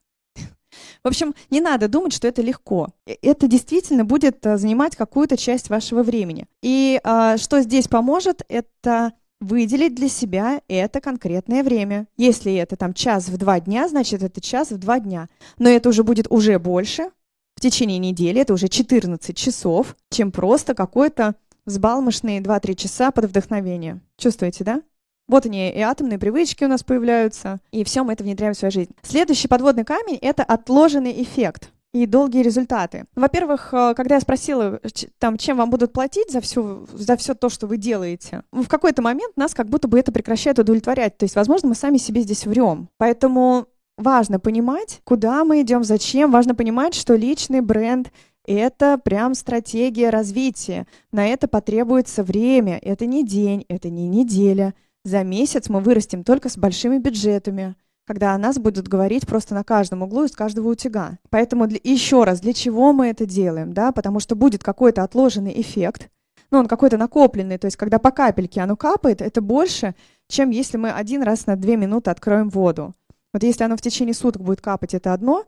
В 1.03 1.07
общем, 1.07 1.33
не 1.49 1.61
надо 1.61 1.87
думать, 1.87 2.13
что 2.13 2.27
это 2.27 2.41
легко. 2.41 2.89
Э, 3.05 3.15
это 3.21 3.47
действительно 3.47 4.05
будет 4.05 4.45
а, 4.45 4.57
занимать 4.57 4.95
какую-то 4.95 5.35
часть 5.35 5.69
вашего 5.69 6.03
времени. 6.03 6.45
И 6.61 6.99
а, 7.03 7.37
что 7.37 7.61
здесь 7.61 7.87
поможет, 7.87 8.43
это 8.49 9.13
выделить 9.39 9.95
для 9.95 10.09
себя 10.09 10.61
это 10.67 11.01
конкретное 11.01 11.63
время. 11.63 12.07
Если 12.17 12.53
это 12.55 12.75
там 12.75 12.93
час 12.93 13.29
в 13.29 13.37
два 13.37 13.59
дня, 13.59 13.87
значит 13.87 14.23
это 14.23 14.41
час 14.41 14.71
в 14.71 14.77
два 14.77 14.99
дня. 14.99 15.29
Но 15.57 15.69
это 15.69 15.89
уже 15.89 16.03
будет 16.03 16.27
уже 16.29 16.59
больше 16.59 17.11
в 17.55 17.61
течение 17.61 17.99
недели, 17.99 18.41
это 18.41 18.53
уже 18.53 18.69
14 18.69 19.35
часов, 19.35 19.95
чем 20.09 20.31
просто 20.31 20.73
какой-то 20.73 21.35
взбалмошные 21.65 22.39
2-3 22.39 22.75
часа 22.75 23.11
под 23.11 23.25
вдохновение. 23.25 23.99
Чувствуете, 24.17 24.63
да? 24.63 24.81
Вот 25.27 25.45
они, 25.45 25.69
и 25.69 25.79
атомные 25.79 26.17
привычки 26.17 26.63
у 26.63 26.67
нас 26.67 26.83
появляются, 26.83 27.59
и 27.71 27.83
все 27.83 28.03
мы 28.03 28.13
это 28.13 28.23
внедряем 28.23 28.53
в 28.53 28.57
свою 28.57 28.71
жизнь. 28.71 28.91
Следующий 29.03 29.47
подводный 29.47 29.83
камень— 29.83 30.17
это 30.21 30.43
отложенный 30.43 31.21
эффект 31.21 31.71
и 31.93 32.05
долгие 32.05 32.43
результаты. 32.43 33.05
Во-первых, 33.15 33.73
э, 33.73 33.93
когда 33.95 34.15
я 34.15 34.21
спросила, 34.21 34.79
там, 35.17 35.37
чем 35.37 35.57
вам 35.57 35.69
будут 35.69 35.91
платить 35.91 36.31
за 36.31 36.41
все, 36.41 36.85
за 36.93 37.17
все 37.17 37.33
то, 37.33 37.49
что 37.49 37.67
вы 37.67 37.77
делаете, 37.77 38.43
в 38.51 38.67
какой-то 38.67 39.01
момент 39.01 39.35
нас 39.37 39.53
как 39.53 39.67
будто 39.67 39.87
бы 39.87 39.99
это 39.99 40.11
прекращает 40.11 40.59
удовлетворять. 40.59 41.17
То 41.17 41.23
есть, 41.23 41.35
возможно, 41.35 41.69
мы 41.69 41.75
сами 41.75 41.97
себе 41.97 42.21
здесь 42.21 42.45
врем. 42.45 42.89
Поэтому 42.97 43.67
важно 43.97 44.39
понимать, 44.39 45.01
куда 45.03 45.43
мы 45.43 45.61
идем, 45.61 45.83
зачем. 45.83 46.31
Важно 46.31 46.53
понимать, 46.55 46.93
что 46.93 47.15
личный 47.15 47.61
бренд 47.61 48.11
это 48.45 48.97
прям 48.97 49.35
стратегия 49.35 50.09
развития. 50.09 50.87
На 51.11 51.27
это 51.27 51.47
потребуется 51.47 52.23
время. 52.23 52.79
Это 52.81 53.05
не 53.05 53.23
день, 53.23 53.65
это 53.67 53.89
не 53.89 54.07
неделя. 54.07 54.73
За 55.03 55.23
месяц 55.23 55.69
мы 55.69 55.81
вырастем 55.81 56.23
только 56.23 56.49
с 56.49 56.57
большими 56.57 56.97
бюджетами 56.97 57.75
когда 58.09 58.33
о 58.33 58.39
нас 58.39 58.57
будут 58.57 58.87
говорить 58.87 59.27
просто 59.27 59.53
на 59.53 59.63
каждом 59.63 60.01
углу 60.01 60.23
из 60.23 60.31
каждого 60.31 60.69
утюга. 60.69 61.19
Поэтому 61.29 61.67
для, 61.67 61.79
еще 61.83 62.23
раз, 62.23 62.39
для 62.39 62.53
чего 62.53 62.91
мы 62.91 63.09
это 63.09 63.27
делаем? 63.27 63.71
Да? 63.71 63.91
Потому 63.91 64.19
что 64.19 64.35
будет 64.35 64.63
какой-то 64.63 65.03
отложенный 65.03 65.53
эффект, 65.61 66.09
ну, 66.49 66.57
он 66.57 66.67
какой-то 66.67 66.97
накопленный, 66.97 67.59
то 67.59 67.65
есть 67.65 67.77
когда 67.77 67.99
по 67.99 68.09
капельке 68.09 68.61
оно 68.61 68.75
капает, 68.75 69.21
это 69.21 69.41
больше, 69.41 69.93
чем 70.27 70.49
если 70.49 70.77
мы 70.77 70.89
один 70.89 71.21
раз 71.21 71.45
на 71.45 71.55
две 71.55 71.77
минуты 71.77 72.09
откроем 72.09 72.49
воду. 72.49 72.95
Вот 73.31 73.43
если 73.43 73.63
оно 73.63 73.77
в 73.77 73.81
течение 73.81 74.15
суток 74.15 74.41
будет 74.41 74.59
капать, 74.59 74.95
это 74.95 75.13
одно, 75.13 75.45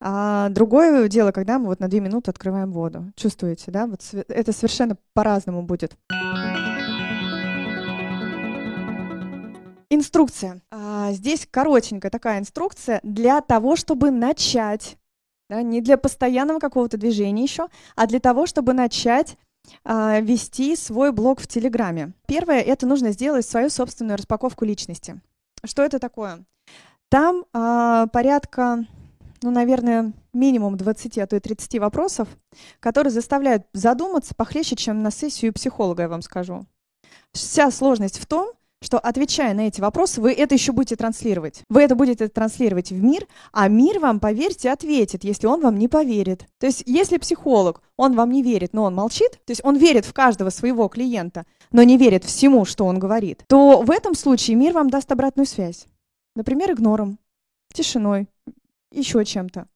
А 0.00 0.48
другое 0.48 1.06
дело, 1.06 1.30
когда 1.30 1.60
мы 1.60 1.66
вот 1.66 1.78
на 1.78 1.86
две 1.86 2.00
минуты 2.00 2.32
открываем 2.32 2.72
воду. 2.72 3.12
Чувствуете, 3.14 3.70
да? 3.70 3.86
Вот 3.86 4.00
это 4.26 4.52
совершенно 4.52 4.96
по-разному 5.14 5.62
будет. 5.62 5.96
Инструкция. 9.94 10.62
А, 10.70 11.12
здесь 11.12 11.46
коротенькая 11.50 12.10
такая 12.10 12.38
инструкция 12.38 12.98
для 13.02 13.42
того, 13.42 13.76
чтобы 13.76 14.10
начать. 14.10 14.96
Да, 15.50 15.60
не 15.60 15.82
для 15.82 15.98
постоянного 15.98 16.60
какого-то 16.60 16.96
движения 16.96 17.42
еще, 17.42 17.68
а 17.94 18.06
для 18.06 18.18
того, 18.18 18.46
чтобы 18.46 18.72
начать 18.72 19.36
а, 19.84 20.18
вести 20.20 20.76
свой 20.76 21.12
блог 21.12 21.42
в 21.42 21.46
Телеграме. 21.46 22.14
Первое, 22.26 22.60
это 22.60 22.86
нужно 22.86 23.12
сделать 23.12 23.44
свою 23.44 23.68
собственную 23.68 24.16
распаковку 24.16 24.64
личности. 24.64 25.20
Что 25.62 25.82
это 25.82 25.98
такое? 25.98 26.42
Там 27.10 27.44
а, 27.52 28.06
порядка 28.06 28.86
ну, 29.42 29.50
наверное, 29.50 30.14
минимум 30.32 30.78
20, 30.78 31.18
а 31.18 31.26
то 31.26 31.36
и 31.36 31.40
30 31.40 31.80
вопросов, 31.80 32.28
которые 32.80 33.10
заставляют 33.10 33.66
задуматься 33.74 34.34
похлеще, 34.34 34.74
чем 34.74 35.02
на 35.02 35.10
сессию 35.10 35.52
психолога, 35.52 36.04
я 36.04 36.08
вам 36.08 36.22
скажу. 36.22 36.64
Вся 37.32 37.70
сложность 37.70 38.18
в 38.18 38.24
том, 38.24 38.52
что 38.82 38.98
отвечая 38.98 39.54
на 39.54 39.68
эти 39.68 39.80
вопросы, 39.80 40.20
вы 40.20 40.32
это 40.32 40.54
еще 40.54 40.72
будете 40.72 40.96
транслировать. 40.96 41.62
Вы 41.70 41.82
это 41.82 41.94
будете 41.94 42.28
транслировать 42.28 42.90
в 42.90 43.02
мир, 43.02 43.26
а 43.52 43.68
мир 43.68 44.00
вам, 44.00 44.20
поверьте, 44.20 44.70
ответит, 44.70 45.24
если 45.24 45.46
он 45.46 45.62
вам 45.62 45.78
не 45.78 45.88
поверит. 45.88 46.46
То 46.58 46.66
есть, 46.66 46.82
если 46.86 47.18
психолог, 47.18 47.80
он 47.96 48.14
вам 48.14 48.30
не 48.30 48.42
верит, 48.42 48.72
но 48.72 48.84
он 48.84 48.94
молчит, 48.94 49.32
то 49.44 49.50
есть 49.50 49.62
он 49.64 49.76
верит 49.76 50.04
в 50.04 50.12
каждого 50.12 50.50
своего 50.50 50.88
клиента, 50.88 51.46
но 51.70 51.82
не 51.82 51.96
верит 51.96 52.24
всему, 52.24 52.64
что 52.64 52.84
он 52.84 52.98
говорит, 52.98 53.44
то 53.46 53.82
в 53.82 53.90
этом 53.90 54.14
случае 54.14 54.56
мир 54.56 54.72
вам 54.74 54.90
даст 54.90 55.10
обратную 55.12 55.46
связь. 55.46 55.86
Например, 56.34 56.72
игнором, 56.72 57.18
тишиной, 57.72 58.28
еще 58.90 59.24
чем-то. 59.24 59.66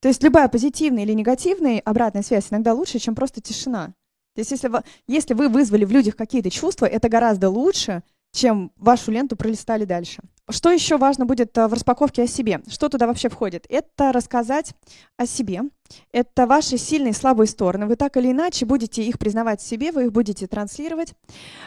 То 0.00 0.08
есть 0.08 0.22
любая 0.22 0.48
позитивная 0.48 1.02
или 1.02 1.12
негативная 1.12 1.80
обратная 1.80 2.22
связь 2.22 2.46
иногда 2.50 2.74
лучше, 2.74 2.98
чем 2.98 3.14
просто 3.14 3.40
тишина. 3.40 3.94
То 4.34 4.40
есть 4.40 4.50
если 4.50 4.68
вы, 4.68 4.82
если 5.08 5.34
вы 5.34 5.48
вызвали 5.48 5.84
в 5.84 5.90
людях 5.90 6.14
какие-то 6.14 6.50
чувства, 6.50 6.84
это 6.84 7.08
гораздо 7.08 7.48
лучше, 7.48 8.02
чем 8.36 8.70
вашу 8.76 9.10
ленту 9.10 9.34
пролистали 9.34 9.84
дальше. 9.84 10.22
Что 10.48 10.70
еще 10.70 10.96
важно 10.96 11.26
будет 11.26 11.56
э, 11.58 11.66
в 11.66 11.72
распаковке 11.72 12.22
о 12.22 12.26
себе? 12.28 12.60
Что 12.68 12.88
туда 12.88 13.08
вообще 13.08 13.28
входит? 13.28 13.66
Это 13.68 14.12
рассказать 14.12 14.74
о 15.16 15.26
себе. 15.26 15.62
Это 16.12 16.46
ваши 16.46 16.78
сильные 16.78 17.10
и 17.10 17.14
слабые 17.14 17.48
стороны. 17.48 17.86
Вы 17.86 17.96
так 17.96 18.16
или 18.16 18.30
иначе 18.30 18.64
будете 18.64 19.02
их 19.02 19.18
признавать 19.18 19.60
себе, 19.60 19.90
вы 19.90 20.04
их 20.04 20.12
будете 20.12 20.46
транслировать. 20.46 21.14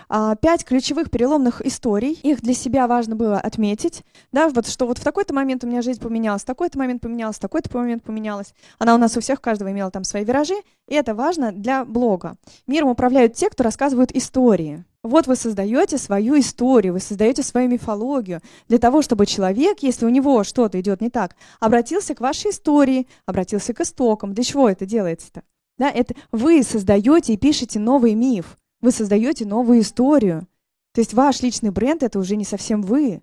А, 0.08 0.36
пять 0.36 0.64
ключевых 0.64 1.10
переломных 1.10 1.62
историй. 1.66 2.20
Их 2.24 2.42
для 2.42 2.54
себя 2.54 2.88
важно 2.88 3.16
было 3.18 3.38
отметить. 3.40 4.04
Да, 4.32 4.48
вот 4.48 4.68
что 4.68 4.88
вот 4.88 4.98
в 4.98 5.04
такой-то 5.04 5.34
момент 5.34 5.64
у 5.66 5.68
меня 5.68 5.82
жизнь 5.82 6.00
поменялась, 6.00 6.44
в 6.44 6.46
такой-то 6.46 6.78
момент 6.78 7.02
поменялась, 7.02 7.36
в 7.36 7.40
такой-то 7.40 7.76
момент 7.78 8.04
поменялась. 8.04 8.54
Она 8.78 8.96
у 8.96 8.98
нас 8.98 9.18
у 9.18 9.20
всех, 9.20 9.42
каждого 9.42 9.72
имела 9.72 9.92
там 9.92 10.06
свои 10.06 10.24
виражи. 10.24 10.56
И 10.88 10.96
это 10.96 11.16
важно 11.16 11.52
для 11.52 11.84
блога. 11.84 12.38
Миром 12.66 12.90
управляют 12.90 13.34
те, 13.34 13.50
кто 13.50 13.64
рассказывают 13.64 14.12
истории. 14.14 14.86
Вот 15.02 15.28
вы 15.28 15.38
создаете 15.38 15.98
свою 15.98 16.38
историю, 16.38 16.94
вы 16.94 17.00
создаете 17.00 17.42
свою 17.42 17.70
мифологию 17.70 18.42
для 18.68 18.80
того, 18.80 19.02
чтобы 19.02 19.26
человек, 19.26 19.80
если 19.80 20.06
у 20.06 20.10
него 20.10 20.44
что-то 20.44 20.80
идет 20.82 21.00
не 21.00 21.10
так, 21.10 21.38
обратился 21.62 22.16
к 22.16 22.20
вашей 22.20 22.52
истории, 22.52 23.08
обратился 23.26 23.74
к 23.74 23.80
истокам. 23.80 24.34
Для 24.34 24.44
чего 24.44 24.68
это 24.68 24.86
делается-то? 24.86 25.44
Да, 25.78 25.90
это 25.90 26.16
вы 26.34 26.62
создаете 26.64 27.34
и 27.34 27.38
пишете 27.38 27.80
новый 27.80 28.14
миф, 28.14 28.58
вы 28.82 28.92
создаете 28.92 29.46
новую 29.46 29.80
историю. 29.80 30.48
То 30.94 31.00
есть 31.00 31.14
ваш 31.14 31.42
личный 31.42 31.70
бренд 31.70 32.04
это 32.04 32.20
уже 32.20 32.36
не 32.36 32.44
совсем 32.44 32.82
вы, 32.82 33.22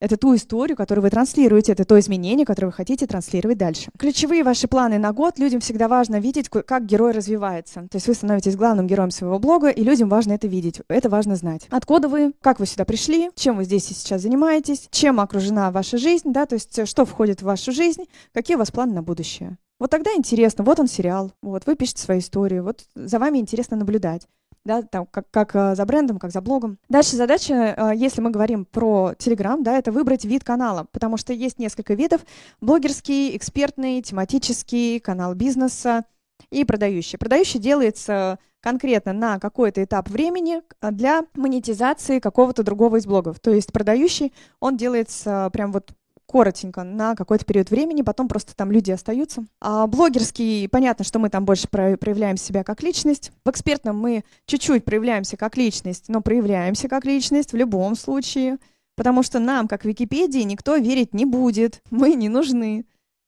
это 0.00 0.16
ту 0.16 0.34
историю, 0.34 0.76
которую 0.76 1.02
вы 1.02 1.10
транслируете, 1.10 1.72
это 1.72 1.84
то 1.84 1.98
изменение, 1.98 2.46
которое 2.46 2.68
вы 2.68 2.72
хотите 2.72 3.06
транслировать 3.06 3.58
дальше. 3.58 3.90
Ключевые 3.98 4.44
ваши 4.44 4.68
планы 4.68 4.98
на 4.98 5.12
год. 5.12 5.38
Людям 5.38 5.60
всегда 5.60 5.88
важно 5.88 6.20
видеть, 6.20 6.48
как 6.48 6.86
герой 6.86 7.12
развивается. 7.12 7.88
То 7.90 7.96
есть 7.96 8.06
вы 8.06 8.14
становитесь 8.14 8.56
главным 8.56 8.86
героем 8.86 9.10
своего 9.10 9.38
блога, 9.38 9.70
и 9.70 9.82
людям 9.82 10.08
важно 10.08 10.32
это 10.32 10.46
видеть. 10.46 10.80
Это 10.88 11.08
важно 11.08 11.36
знать. 11.36 11.66
Откуда 11.70 12.08
вы, 12.08 12.32
как 12.40 12.60
вы 12.60 12.66
сюда 12.66 12.84
пришли, 12.84 13.30
чем 13.34 13.56
вы 13.56 13.64
здесь 13.64 13.90
и 13.90 13.94
сейчас 13.94 14.22
занимаетесь, 14.22 14.88
чем 14.90 15.20
окружена 15.20 15.70
ваша 15.70 15.98
жизнь, 15.98 16.32
да, 16.32 16.46
то 16.46 16.54
есть 16.54 16.86
что 16.86 17.04
входит 17.04 17.40
в 17.40 17.46
вашу 17.46 17.72
жизнь, 17.72 18.04
какие 18.32 18.56
у 18.56 18.58
вас 18.58 18.70
планы 18.70 18.94
на 18.94 19.02
будущее. 19.02 19.58
Вот 19.80 19.90
тогда 19.90 20.10
интересно, 20.16 20.64
вот 20.64 20.80
он 20.80 20.88
сериал, 20.88 21.32
вот 21.42 21.66
вы 21.66 21.76
пишете 21.76 22.02
свою 22.02 22.20
историю, 22.20 22.64
вот 22.64 22.84
за 22.96 23.18
вами 23.18 23.38
интересно 23.38 23.76
наблюдать 23.76 24.26
да, 24.64 24.82
там, 24.82 25.06
как, 25.06 25.30
как 25.30 25.54
э, 25.54 25.74
за 25.74 25.84
брендом, 25.84 26.18
как 26.18 26.30
за 26.30 26.40
блогом. 26.40 26.78
Дальше 26.88 27.16
задача, 27.16 27.54
э, 27.54 27.92
если 27.96 28.20
мы 28.20 28.30
говорим 28.30 28.64
про 28.64 29.12
Telegram, 29.18 29.62
да, 29.62 29.78
это 29.78 29.92
выбрать 29.92 30.24
вид 30.24 30.44
канала, 30.44 30.86
потому 30.92 31.16
что 31.16 31.32
есть 31.32 31.58
несколько 31.58 31.94
видов. 31.94 32.20
Блогерский, 32.60 33.36
экспертный, 33.36 34.02
тематический, 34.02 35.00
канал 35.00 35.34
бизнеса 35.34 36.04
и 36.50 36.64
продающий. 36.64 37.18
Продающий 37.18 37.60
делается 37.60 38.38
конкретно 38.60 39.12
на 39.12 39.38
какой-то 39.38 39.82
этап 39.82 40.08
времени 40.08 40.62
э, 40.80 40.90
для 40.90 41.24
монетизации 41.34 42.18
какого-то 42.18 42.62
другого 42.62 42.96
из 42.96 43.06
блогов. 43.06 43.40
То 43.40 43.50
есть 43.50 43.72
продающий, 43.72 44.32
он 44.60 44.76
делается 44.76 45.50
прям 45.52 45.72
вот 45.72 45.92
коротенько 46.28 46.84
на 46.84 47.14
какой-то 47.14 47.44
период 47.44 47.70
времени, 47.70 48.02
потом 48.02 48.28
просто 48.28 48.54
там 48.54 48.70
люди 48.70 48.90
остаются. 48.90 49.44
А 49.60 49.86
блогерский, 49.86 50.68
понятно, 50.68 51.04
что 51.04 51.18
мы 51.18 51.30
там 51.30 51.44
больше 51.44 51.68
проявляем 51.68 52.36
себя 52.36 52.62
как 52.64 52.82
личность. 52.82 53.32
В 53.44 53.50
экспертном 53.50 53.98
мы 53.98 54.24
чуть-чуть 54.46 54.84
проявляемся 54.84 55.36
как 55.36 55.56
личность, 55.56 56.04
но 56.08 56.20
проявляемся 56.20 56.88
как 56.88 57.06
личность 57.06 57.52
в 57.52 57.56
любом 57.56 57.96
случае, 57.96 58.58
потому 58.94 59.22
что 59.22 59.38
нам, 59.38 59.68
как 59.68 59.84
Википедии, 59.84 60.40
никто 60.40 60.76
верить 60.76 61.14
не 61.14 61.24
будет. 61.24 61.82
Мы 61.90 62.14
не 62.14 62.28
нужны. 62.28 62.84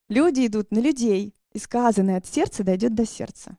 Люди 0.09 0.47
идут 0.47 0.71
на 0.71 0.79
людей, 0.79 1.35
и 1.53 1.59
сказанное 1.59 2.19
от 2.19 2.27
сердца 2.27 2.65
дойдет 2.65 2.95
до 2.95 3.07
сердца. 3.07 3.57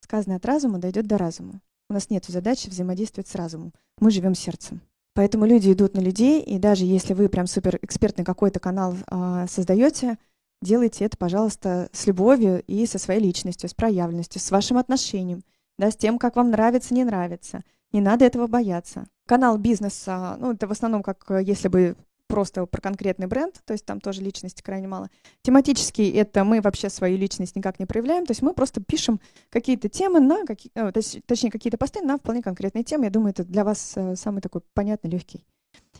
Сказанное 0.00 0.36
от 0.36 0.44
разума 0.44 0.78
дойдет 0.78 1.06
до 1.06 1.16
разума. 1.16 1.60
У 1.88 1.94
нас 1.94 2.10
нет 2.10 2.24
задачи 2.26 2.68
взаимодействовать 2.68 3.28
с 3.28 3.34
разумом. 3.34 3.72
Мы 3.98 4.10
живем 4.10 4.34
сердцем. 4.34 4.82
Поэтому 5.16 5.46
люди 5.46 5.72
идут 5.72 5.94
на 5.94 6.00
людей, 6.00 6.42
и 6.42 6.58
даже 6.58 6.84
если 6.84 7.14
вы 7.14 7.30
прям 7.30 7.46
супер 7.46 7.78
экспертный 7.80 8.22
какой-то 8.22 8.60
канал 8.60 8.94
э, 9.10 9.46
создаете, 9.48 10.18
делайте 10.60 11.06
это, 11.06 11.16
пожалуйста, 11.16 11.88
с 11.90 12.06
любовью 12.06 12.62
и 12.66 12.84
со 12.84 12.98
своей 12.98 13.20
личностью, 13.20 13.70
с 13.70 13.72
проявленностью, 13.72 14.42
с 14.42 14.50
вашим 14.50 14.76
отношением, 14.76 15.42
да, 15.78 15.90
с 15.90 15.96
тем, 15.96 16.18
как 16.18 16.36
вам 16.36 16.50
нравится, 16.50 16.92
не 16.92 17.02
нравится. 17.02 17.62
Не 17.92 18.02
надо 18.02 18.26
этого 18.26 18.46
бояться. 18.46 19.06
Канал 19.26 19.56
бизнеса, 19.56 20.36
ну, 20.38 20.52
это 20.52 20.66
в 20.66 20.72
основном 20.72 21.02
как 21.02 21.24
если 21.42 21.68
бы 21.68 21.96
просто 22.26 22.66
про 22.66 22.80
конкретный 22.80 23.26
бренд, 23.26 23.60
то 23.64 23.72
есть 23.72 23.84
там 23.84 24.00
тоже 24.00 24.22
личности 24.22 24.62
крайне 24.62 24.88
мало. 24.88 25.10
Тематический— 25.42 26.10
это 26.12 26.44
мы 26.44 26.60
вообще 26.60 26.90
свою 26.90 27.16
личность 27.16 27.56
никак 27.56 27.78
не 27.78 27.86
проявляем, 27.86 28.26
то 28.26 28.32
есть 28.32 28.42
мы 28.42 28.54
просто 28.54 28.82
пишем 28.82 29.20
какие-то 29.50 29.88
темы 29.88 30.20
на, 30.20 30.44
какие, 30.44 30.70
э, 30.74 30.92
точнее, 31.26 31.50
какие-то 31.50 31.78
посты 31.78 32.02
на 32.02 32.18
вполне 32.18 32.42
конкретные 32.42 32.84
темы. 32.84 33.04
Я 33.04 33.10
думаю, 33.10 33.30
это 33.30 33.44
для 33.44 33.64
вас 33.64 33.92
э, 33.96 34.16
самый 34.16 34.40
такой 34.40 34.62
понятный, 34.74 35.10
легкий 35.10 35.44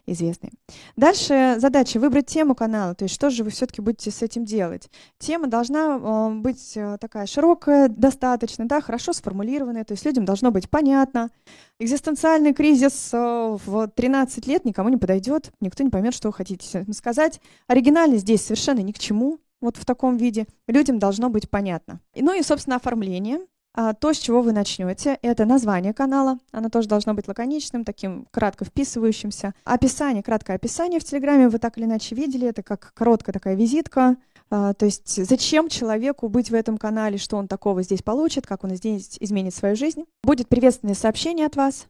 известные. 0.07 0.53
Дальше 0.97 1.57
задача 1.59 1.99
выбрать 1.99 2.27
тему 2.27 2.55
канала, 2.55 2.95
то 2.95 3.05
есть 3.05 3.15
что 3.15 3.31
же 3.31 3.45
вы 3.45 3.51
все-таки 3.51 3.81
будете 3.81 4.11
с 4.11 4.23
этим 4.23 4.45
делать. 4.45 4.89
Тема 5.19 5.49
должна 5.49 5.97
э, 5.97 6.35
быть 6.35 6.77
э, 6.77 6.97
такая 7.01 7.27
широкая, 7.27 7.89
достаточно, 7.89 8.67
да, 8.67 8.81
хорошо 8.81 9.13
сформулированная, 9.13 9.85
то 9.85 9.93
есть 9.93 10.05
людям 10.05 10.25
должно 10.25 10.51
быть 10.51 10.71
понятно. 10.71 11.31
Экзистенциальный 11.79 12.55
кризис 12.55 13.11
э, 13.13 13.57
в 13.67 13.89
13 13.89 14.47
лет 14.47 14.65
никому 14.65 14.89
не 14.89 14.97
подойдет, 14.97 15.51
никто 15.61 15.83
не 15.83 15.91
поймет, 15.91 16.15
что 16.15 16.29
вы 16.29 16.35
хотите 16.35 16.87
сказать. 16.93 17.41
Оригинальность 17.67 18.23
здесь 18.23 18.43
совершенно 18.43 18.81
ни 18.81 18.93
к 18.93 18.99
чему, 18.99 19.41
вот 19.61 19.77
в 19.77 19.85
таком 19.85 20.17
виде. 20.17 20.47
Людям 20.69 20.99
должно 20.99 21.29
быть 21.31 21.51
понятно. 21.51 22.01
Ну 22.15 22.39
и, 22.39 22.43
собственно, 22.43 22.77
оформление. 22.77 23.41
А, 23.79 23.93
то, 23.93 24.15
с 24.15 24.19
чего 24.19 24.41
вы 24.41 24.53
начнете, 24.53 25.19
это 25.21 25.45
название 25.45 25.93
канала. 25.93 26.39
Оно 26.51 26.71
тоже 26.71 26.89
должно 26.89 27.13
быть 27.13 27.29
лаконичным, 27.29 27.85
таким 27.85 28.27
кратко 28.31 28.65
вписывающимся. 28.65 29.55
Описание, 29.65 30.23
краткое 30.23 30.55
описание 30.55 30.99
в 30.99 31.05
Телеграме 31.05 31.51
вы 31.51 31.59
так 31.59 31.77
или 31.77 31.85
иначе 31.85 32.15
видели. 32.15 32.49
Это 32.49 32.63
как 32.63 32.93
короткая 32.95 33.35
такая 33.35 33.55
визитка. 33.55 34.17
А, 34.49 34.73
то 34.73 34.87
есть 34.87 35.23
зачем 35.29 35.69
человеку 35.69 36.29
быть 36.29 36.51
в 36.51 36.55
этом 36.55 36.79
канале, 36.79 37.19
что 37.19 37.37
он 37.37 37.49
такого 37.49 37.83
здесь 37.83 38.01
получит, 38.01 38.47
как 38.47 38.65
он 38.65 38.71
здесь 38.77 39.19
изменит 39.21 39.55
свою 39.55 39.77
жизнь. 39.77 40.05
Будет 40.25 40.49
приветственное 40.49 40.95
сообщение 40.95 41.45
от 41.45 41.57
вас. 41.57 41.87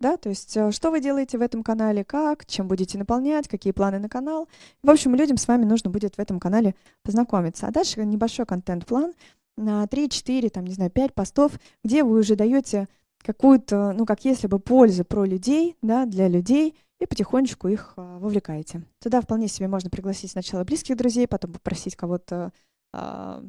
Да, 0.00 0.16
то 0.16 0.28
есть 0.28 0.56
э, 0.56 0.70
что 0.70 0.92
вы 0.92 1.00
делаете 1.00 1.38
в 1.38 1.42
этом 1.42 1.64
канале, 1.64 2.04
как, 2.04 2.46
чем 2.46 2.68
будете 2.68 2.98
наполнять, 2.98 3.48
какие 3.48 3.72
планы 3.72 3.98
на 3.98 4.08
канал. 4.08 4.48
В 4.84 4.90
общем, 4.90 5.16
людям 5.16 5.36
с 5.36 5.48
вами 5.48 5.64
нужно 5.64 5.90
будет 5.90 6.14
в 6.14 6.18
этом 6.20 6.38
канале 6.38 6.76
познакомиться. 7.02 7.66
А 7.66 7.72
дальше 7.72 8.04
небольшой 8.04 8.46
контент-план, 8.46 9.12
на 9.58 9.84
3-4, 9.84 10.48
там, 10.50 10.66
не 10.66 10.74
знаю, 10.74 10.90
5 10.90 11.14
постов, 11.14 11.52
где 11.84 12.04
вы 12.04 12.20
уже 12.20 12.36
даете 12.36 12.88
какую-то, 13.22 13.92
ну, 13.92 14.06
как 14.06 14.24
если 14.24 14.46
бы 14.46 14.58
пользу 14.58 15.04
про 15.04 15.24
людей, 15.24 15.76
да, 15.82 16.06
для 16.06 16.28
людей, 16.28 16.74
и 17.00 17.06
потихонечку 17.06 17.68
их 17.68 17.92
а, 17.96 18.18
вовлекаете. 18.18 18.82
Туда 19.00 19.20
вполне 19.20 19.48
себе 19.48 19.68
можно 19.68 19.90
пригласить 19.90 20.32
сначала 20.32 20.64
близких 20.64 20.96
друзей, 20.96 21.28
потом 21.28 21.52
попросить 21.52 21.96
кого-то 21.96 22.52
а, 22.92 23.42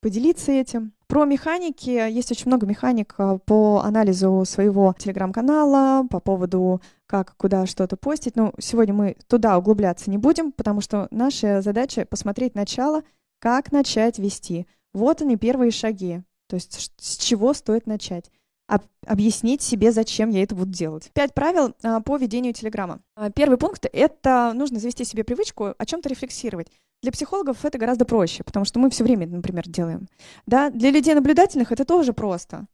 поделиться 0.00 0.52
этим. 0.52 0.92
Про 1.06 1.24
механики. 1.24 1.90
Есть 1.90 2.30
очень 2.30 2.46
много 2.46 2.66
механик 2.66 3.14
а, 3.18 3.38
по 3.38 3.80
анализу 3.80 4.44
своего 4.46 4.94
телеграм-канала, 4.98 6.06
по 6.08 6.20
поводу 6.20 6.80
как, 7.06 7.34
куда 7.36 7.66
что-то 7.66 7.96
постить. 7.96 8.36
Но 8.36 8.52
сегодня 8.58 8.94
мы 8.94 9.16
туда 9.26 9.58
углубляться 9.58 10.10
не 10.10 10.18
будем, 10.18 10.52
потому 10.52 10.80
что 10.80 11.08
наша 11.10 11.60
задача 11.60 12.06
посмотреть 12.06 12.54
начало, 12.54 13.02
Как 13.40 13.70
начать 13.70 14.18
вести? 14.18 14.66
Вот 14.92 15.22
они 15.22 15.36
первые 15.36 15.70
шаги. 15.70 16.22
То 16.48 16.56
есть 16.56 16.92
с 16.96 17.16
чего 17.18 17.52
стоит 17.52 17.86
начать? 17.86 18.30
Об- 18.66 18.84
объяснить 19.06 19.62
себе, 19.62 19.92
зачем 19.92 20.30
я 20.30 20.42
это 20.42 20.54
буду 20.54 20.70
делать. 20.70 21.10
Пять 21.14 21.32
правил 21.32 21.74
а, 21.82 22.00
по 22.00 22.16
ведению 22.16 22.52
Телеграма. 22.52 23.00
А, 23.16 23.30
Первый 23.30 23.56
пункт— 23.56 23.86
это 23.92 24.52
нужно 24.54 24.78
завести 24.78 25.04
себе 25.04 25.24
привычку 25.24 25.74
о 25.76 25.86
чем-то 25.86 26.08
рефлексировать. 26.08 26.68
Для 27.02 27.12
психологов 27.12 27.64
это 27.64 27.78
гораздо 27.78 28.04
проще, 28.04 28.42
потому 28.44 28.64
что 28.64 28.78
мы 28.80 28.90
все 28.90 29.04
время, 29.04 29.26
например, 29.26 29.68
делаем. 29.68 30.08
Да? 30.46 30.70
Для 30.70 30.90
людей 30.90 31.14
наблюдательных 31.14 31.72
это 31.72 31.84
тоже 31.84 32.12
просто. 32.12 32.66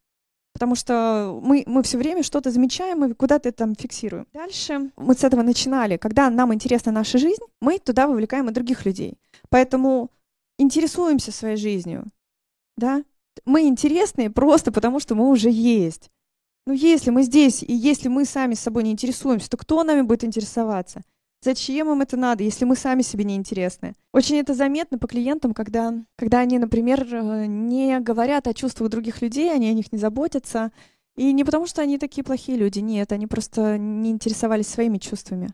Потому 0.54 0.76
что 0.76 1.38
мы, 1.42 1.64
мы 1.66 1.82
все 1.82 1.98
время 1.98 2.22
что-то 2.22 2.50
замечаем 2.50 3.04
и 3.04 3.12
куда-то 3.12 3.50
там 3.50 3.74
фиксируем. 3.74 4.26
Дальше 4.32 4.92
мы 4.96 5.14
с 5.14 5.24
этого 5.24 5.42
начинали. 5.42 5.96
Когда 5.96 6.30
нам 6.30 6.54
интересна 6.54 6.92
наша 6.92 7.18
жизнь, 7.18 7.42
мы 7.60 7.78
туда 7.78 8.06
вовлекаем 8.06 8.48
и 8.48 8.52
других 8.52 8.86
людей. 8.86 9.18
Поэтому 9.48 10.10
интересуемся 10.58 11.32
своей 11.32 11.56
жизнью. 11.56 12.04
Да? 12.76 13.04
Мы 13.44 13.66
интересны 13.68 14.30
просто 14.30 14.72
потому, 14.72 15.00
что 15.00 15.14
мы 15.14 15.28
уже 15.28 15.50
есть. 15.50 16.10
Ну, 16.66 16.72
если 16.72 17.10
мы 17.10 17.22
здесь, 17.22 17.62
и 17.62 17.74
если 17.74 18.08
мы 18.08 18.24
сами 18.24 18.54
собой 18.54 18.84
не 18.84 18.92
интересуемся, 18.92 19.50
то 19.50 19.56
кто 19.56 19.84
нами 19.84 20.02
будет 20.02 20.24
интересоваться? 20.24 21.02
Зачем 21.42 21.90
им 21.90 22.00
это 22.00 22.16
надо, 22.16 22.42
если 22.42 22.64
мы 22.64 22.74
сами 22.74 23.02
себе 23.02 23.24
не 23.24 23.36
интересны? 23.36 23.92
Очень 24.12 24.36
это 24.36 24.54
заметно 24.54 24.96
по 24.96 25.06
клиентам, 25.06 25.52
когда, 25.52 25.92
когда 26.16 26.38
они, 26.38 26.58
например, 26.58 27.06
э, 27.12 27.44
не 27.44 28.00
говорят 28.00 28.48
о 28.48 28.54
чувствах 28.54 28.88
других 28.88 29.20
людей, 29.20 29.52
они 29.52 29.68
о 29.68 29.74
них 29.74 29.92
не 29.92 29.98
заботятся. 29.98 30.72
И 31.16 31.32
не 31.32 31.44
потому, 31.44 31.66
что 31.66 31.82
они 31.82 31.98
такие 31.98 32.24
плохие 32.24 32.56
люди, 32.56 32.78
нет, 32.78 33.12
они 33.12 33.26
просто 33.26 33.76
не 33.76 34.10
интересовались 34.10 34.68
своими 34.68 34.96
чувствами. 34.96 35.50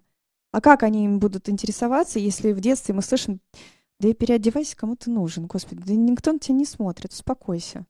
А 0.53 0.61
как 0.61 0.85
они 0.85 1.07
им 1.07 1.19
будут 1.19 1.49
интересоваться, 1.49 2.21
если 2.21 2.53
в 2.53 2.61
детстве 2.61 2.95
мы 2.95 3.03
слышим, 3.03 3.41
да 4.01 4.09
и 4.09 4.15
переодевайся, 4.15 4.77
кому 4.77 4.97
ты 4.97 5.11
нужен, 5.11 5.47
господи, 5.47 5.83
да 5.87 5.93
никто 5.93 6.33
на 6.33 6.39
тебя 6.39 6.55
не 6.55 6.65
смотрит, 6.65 7.13
успокойся. 7.13 7.87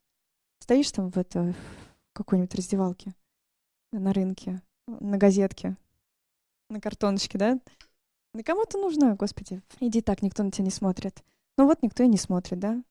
Стоишь 0.58 0.90
там 0.90 1.10
в, 1.10 1.16
это, 1.16 1.54
в 1.54 2.12
какой-нибудь 2.12 2.54
раздевалке, 2.54 3.14
на 3.92 4.12
рынке, 4.12 4.60
на 4.88 5.18
газетке, 5.18 5.76
на 6.68 6.80
картоночке, 6.80 7.38
да? 7.38 7.60
Да 8.34 8.42
кому 8.42 8.64
ты 8.64 8.76
нужна, 8.78 9.14
господи? 9.14 9.62
Иди 9.78 10.00
так, 10.02 10.22
никто 10.22 10.42
на 10.42 10.50
тебя 10.50 10.64
не 10.64 10.72
смотрит. 10.72 11.22
Ну 11.56 11.66
вот 11.66 11.80
никто 11.82 12.02
и 12.02 12.08
не 12.08 12.18
смотрит, 12.18 12.58
да? 12.58 12.82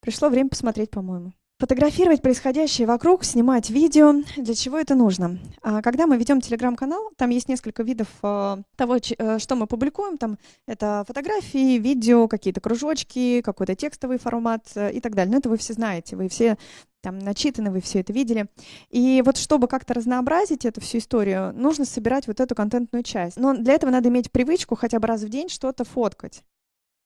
Пришло 0.00 0.28
время 0.28 0.48
посмотреть, 0.48 0.90
по-моему. 0.90 1.32
Фотографировать 1.60 2.22
происходящее 2.22 2.86
вокруг, 2.86 3.22
снимать 3.22 3.68
видео. 3.68 4.14
Для 4.38 4.54
чего 4.54 4.78
это 4.78 4.94
нужно? 4.94 5.38
А, 5.60 5.82
Когда 5.82 6.06
мы 6.06 6.16
ведем 6.16 6.40
телеграм-канал, 6.40 7.10
там 7.18 7.28
есть 7.28 7.50
несколько 7.50 7.82
видов 7.82 8.08
а, 8.22 8.62
того, 8.76 8.96
э, 8.96 9.38
что 9.38 9.56
мы 9.56 9.66
публикуем. 9.66 10.16
Там 10.16 10.38
это 10.66 11.04
фотографии, 11.06 11.76
видео, 11.76 12.28
какие-то 12.28 12.62
кружочки, 12.62 13.42
какой-то 13.42 13.74
текстовый 13.74 14.18
формат 14.18 14.68
э, 14.74 14.90
и 14.92 15.00
так 15.02 15.14
далее. 15.14 15.32
Но 15.32 15.38
это 15.38 15.50
вы 15.50 15.58
все 15.58 15.74
знаете, 15.74 16.16
вы 16.16 16.30
все 16.30 16.56
там 17.02 17.18
начитаны, 17.18 17.70
вы 17.70 17.82
все 17.82 18.00
это 18.00 18.14
видели. 18.14 18.46
И 18.88 19.22
вот 19.22 19.36
чтобы 19.36 19.68
как-то 19.68 19.92
разнообразить 19.92 20.64
эту 20.64 20.80
всю 20.80 20.96
историю, 20.96 21.52
нужно 21.54 21.84
собирать 21.84 22.26
вот 22.26 22.40
эту 22.40 22.54
контентную 22.54 23.02
часть. 23.02 23.36
Но 23.36 23.52
для 23.52 23.74
этого 23.74 23.90
надо 23.90 24.08
иметь 24.08 24.32
привычку 24.32 24.76
хотя 24.76 24.98
бы 24.98 25.06
раз 25.06 25.20
в 25.20 25.28
день 25.28 25.50
что-то 25.50 25.84
фоткать. 25.84 26.42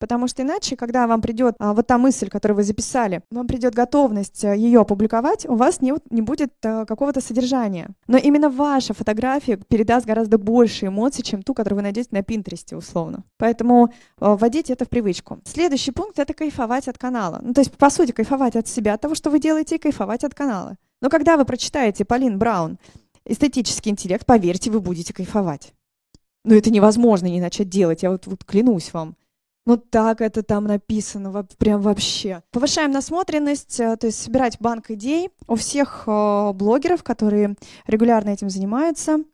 Потому 0.04 0.28
что 0.28 0.42
иначе, 0.42 0.76
когда 0.76 1.06
вам 1.06 1.22
придет 1.22 1.54
а, 1.58 1.72
вот 1.72 1.86
та 1.86 1.96
мысль, 1.96 2.28
которую 2.28 2.58
вы 2.58 2.62
записали, 2.62 3.22
вам 3.30 3.46
придет 3.46 3.74
готовность 3.74 4.42
ее 4.42 4.82
опубликовать, 4.82 5.46
у 5.46 5.54
вас 5.54 5.80
не, 5.80 5.94
не 6.10 6.20
будет 6.20 6.52
а, 6.62 6.84
какого-то 6.84 7.22
содержания. 7.22 7.88
Но 8.06 8.18
именно 8.18 8.50
ваша 8.50 8.92
фотография 8.92 9.56
передаст 9.56 10.04
гораздо 10.04 10.36
больше 10.36 10.88
эмоций, 10.88 11.24
чем 11.24 11.42
ту, 11.42 11.54
которую 11.54 11.78
вы 11.78 11.84
найдете 11.84 12.10
на 12.10 12.22
Пинтересте, 12.22 12.76
условно. 12.76 13.24
Поэтому 13.38 13.94
а, 14.20 14.36
вводите 14.36 14.74
это 14.74 14.84
в 14.84 14.90
привычку. 14.90 15.38
Следующий 15.46 15.90
пункт— 15.90 16.18
это 16.18 16.34
кайфовать 16.34 16.86
от 16.86 16.98
канала. 16.98 17.40
Ну, 17.42 17.54
то 17.54 17.62
есть, 17.62 17.72
по 17.72 17.88
сути, 17.88 18.12
кайфовать 18.12 18.56
от 18.56 18.68
себя, 18.68 18.92
от 18.92 19.00
того, 19.00 19.14
что 19.14 19.30
вы 19.30 19.40
делаете, 19.40 19.76
и 19.76 19.78
кайфовать 19.78 20.22
от 20.22 20.34
канала. 20.34 20.76
Но 21.00 21.08
когда 21.08 21.38
вы 21.38 21.46
прочитаете 21.46 22.04
Полин 22.04 22.38
Браун 22.38 22.76
«Эстетический 23.24 23.90
интеллект», 23.90 24.26
поверьте, 24.26 24.70
вы 24.70 24.80
будете 24.80 25.14
кайфовать. 25.14 25.72
Но 26.44 26.54
это 26.54 26.70
невозможно 26.70 27.24
не 27.24 27.40
начать 27.40 27.70
делать, 27.70 28.02
я 28.02 28.10
вот, 28.10 28.26
вот 28.26 28.44
клянусь 28.44 28.92
вам. 28.92 29.16
Ну 29.66 29.78
так 29.78 30.20
это 30.20 30.42
там 30.42 30.64
написано, 30.64 31.44
прям 31.58 31.80
вообще. 31.80 32.42
Повышаем 32.50 32.90
насмотренность, 32.90 33.80
э, 33.80 33.96
то 33.96 34.06
есть 34.06 34.22
собирать 34.22 34.58
банк 34.60 34.90
идей 34.90 35.30
у 35.46 35.54
всех 35.54 36.04
э, 36.06 36.52
блогеров, 36.52 37.02
которые 37.02 37.56
регулярно 37.86 38.30
этим 38.30 38.50
занимаются. 38.50 39.24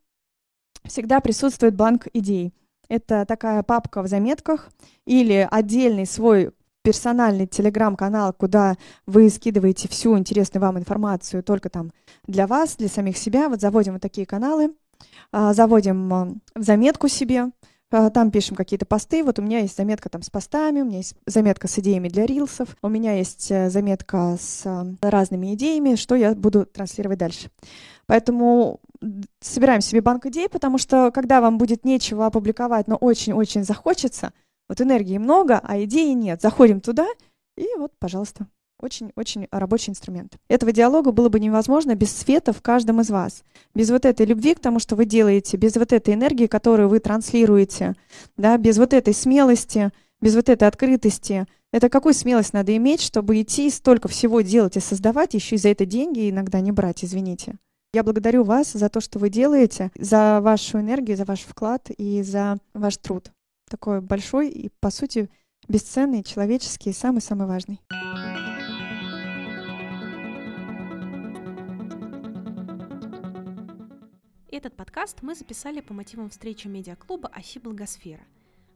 Всегда 0.85 1.19
присутствует 1.19 1.75
банк 1.75 2.07
идей. 2.13 2.53
Это 2.87 3.25
такая 3.25 3.61
папка 3.63 4.01
в 4.01 4.07
заметках 4.07 4.69
или 5.05 5.47
отдельный 5.49 6.05
свой 6.05 6.51
персональный 6.81 7.47
телеграм-канал, 7.47 8.33
куда 8.33 8.75
вы 9.05 9.29
скидываете 9.29 9.87
всю 9.87 10.17
интересную 10.17 10.61
вам 10.61 10.79
информацию 10.79 11.43
только 11.43 11.69
там 11.69 11.91
для 12.25 12.47
вас, 12.47 12.75
для 12.77 12.87
самих 12.87 13.17
себя. 13.17 13.49
Вот 13.49 13.61
заводим 13.61 13.93
вот 13.93 14.01
такие 14.01 14.25
каналы, 14.25 14.73
а, 15.31 15.53
заводим 15.53 16.13
а, 16.13 16.27
в 16.55 16.63
заметку 16.63 17.07
себе, 17.07 17.51
там 17.91 18.31
пишем 18.31 18.55
какие-то 18.55 18.85
посты. 18.85 19.23
Вот 19.23 19.37
у 19.39 19.41
меня 19.41 19.59
есть 19.59 19.75
заметка 19.75 20.09
там 20.09 20.21
с 20.21 20.29
постами, 20.29 20.81
у 20.81 20.85
меня 20.85 20.97
есть 20.97 21.15
заметка 21.25 21.67
с 21.67 21.77
идеями 21.79 22.07
для 22.07 22.25
рилсов, 22.25 22.75
у 22.81 22.87
меня 22.87 23.13
есть 23.17 23.51
э, 23.51 23.69
заметка 23.69 24.37
с 24.39 24.63
а, 24.65 24.85
разными 25.01 25.53
идеями, 25.53 25.95
что 25.95 26.15
я 26.15 26.33
буду 26.33 26.65
транслировать 26.65 27.19
дальше. 27.19 27.49
Поэтому 28.05 28.79
собираем 29.41 29.81
себе 29.81 30.01
банк 30.01 30.25
идей, 30.25 30.47
потому 30.47 30.77
что 30.77 31.11
когда 31.11 31.41
вам 31.41 31.57
будет 31.57 31.85
нечего 31.85 32.25
опубликовать, 32.25 32.87
но 32.87 32.95
очень-очень 32.95 33.63
захочется, 33.63 34.33
вот 34.69 34.79
энергии 34.79 35.17
много, 35.17 35.59
а 35.61 35.81
идеи 35.83 36.13
нет. 36.13 36.41
Заходим 36.41 36.79
туда, 36.79 37.07
и 37.57 37.67
вот, 37.77 37.91
пожалуйста, 37.99 38.47
очень-очень 38.81 39.47
рабочий 39.51 39.91
инструмент. 39.91 40.37
Этого 40.47 40.71
диалога 40.71 41.11
было 41.11 41.29
бы 41.29 41.39
невозможно 41.39 41.95
без 41.95 42.15
света 42.15 42.53
в 42.53 42.61
каждом 42.61 43.01
из 43.01 43.09
вас. 43.09 43.43
Без 43.75 43.89
вот 43.89 44.05
этой 44.05 44.25
любви 44.25 44.55
к 44.55 44.59
тому, 44.59 44.79
что 44.79 44.95
вы 44.95 45.05
делаете, 45.05 45.57
без 45.57 45.75
вот 45.75 45.93
этой 45.93 46.13
энергии, 46.13 46.47
которую 46.47 46.89
вы 46.89 46.99
транслируете, 46.99 47.95
да, 48.37 48.57
без 48.57 48.77
вот 48.77 48.93
этой 48.93 49.13
смелости, 49.13 49.91
без 50.21 50.35
вот 50.35 50.49
этой 50.49 50.67
открытости. 50.67 51.45
Это 51.71 51.89
какую 51.89 52.13
смелость 52.13 52.53
надо 52.53 52.75
иметь, 52.75 53.01
чтобы 53.01 53.41
идти 53.41 53.69
столько 53.69 54.07
всего 54.07 54.41
делать 54.41 54.77
и 54.77 54.81
создавать, 54.81 55.33
еще 55.33 55.55
и 55.55 55.59
за 55.59 55.69
это 55.69 55.85
деньги 55.85 56.29
иногда 56.29 56.59
не 56.59 56.71
брать, 56.71 57.03
извините. 57.03 57.55
Я 57.93 58.03
благодарю 58.03 58.43
вас 58.43 58.71
за 58.71 58.87
то, 58.87 59.01
что 59.01 59.19
вы 59.19 59.29
делаете, 59.29 59.91
за 59.97 60.39
вашу 60.41 60.79
энергию, 60.79 61.17
за 61.17 61.25
ваш 61.25 61.41
вклад 61.41 61.89
и 61.97 62.21
за 62.23 62.57
ваш 62.73 62.97
труд. 62.97 63.31
Такой 63.69 63.99
большой 63.99 64.49
и, 64.49 64.69
по 64.79 64.89
сути, 64.91 65.29
бесценный, 65.67 66.23
человеческий 66.23 66.91
и 66.91 66.93
самый-самый 66.93 67.47
важный. 67.47 67.81
Этот 74.53 74.75
подкаст 74.75 75.21
мы 75.21 75.33
записали 75.33 75.79
по 75.79 75.93
мотивам 75.93 76.29
встречи 76.29 76.67
медиаклуба 76.67 77.29
«Оси 77.29 77.57
Благосфера». 77.57 78.25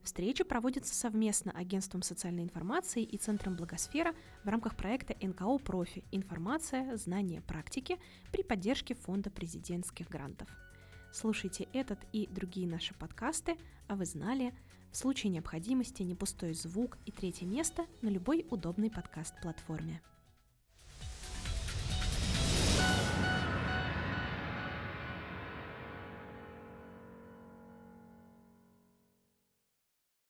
Встреча 0.03 0.45
проводится 0.45 0.95
совместно 0.95 1.51
Агентством 1.51 2.01
социальной 2.01 2.43
информации 2.43 3.03
и 3.03 3.17
Центром 3.17 3.57
Благосфера 3.57 4.15
в 4.45 4.47
рамках 4.47 4.77
проекта 4.77 5.17
НКО 5.21 5.57
«Профи. 5.57 6.05
Информация, 6.13 6.95
знания, 6.95 7.41
практики» 7.41 7.99
при 8.31 8.41
поддержке 8.41 8.95
Фонда 8.95 9.29
президентских 9.29 10.07
грантов. 10.07 10.47
Слушайте 11.11 11.67
этот 11.73 11.99
и 12.13 12.25
другие 12.27 12.69
наши 12.69 12.93
подкасты, 12.93 13.57
а 13.89 13.97
вы 13.97 14.05
знали, 14.05 14.53
в 14.93 14.95
случае 14.95 15.33
необходимости 15.33 16.03
не 16.03 16.15
пустой 16.15 16.53
звук 16.53 16.97
и 17.05 17.11
третье 17.11 17.45
место 17.45 17.85
на 18.01 18.07
любой 18.07 18.47
удобной 18.49 18.89
подкаст-платформе. 18.89 20.01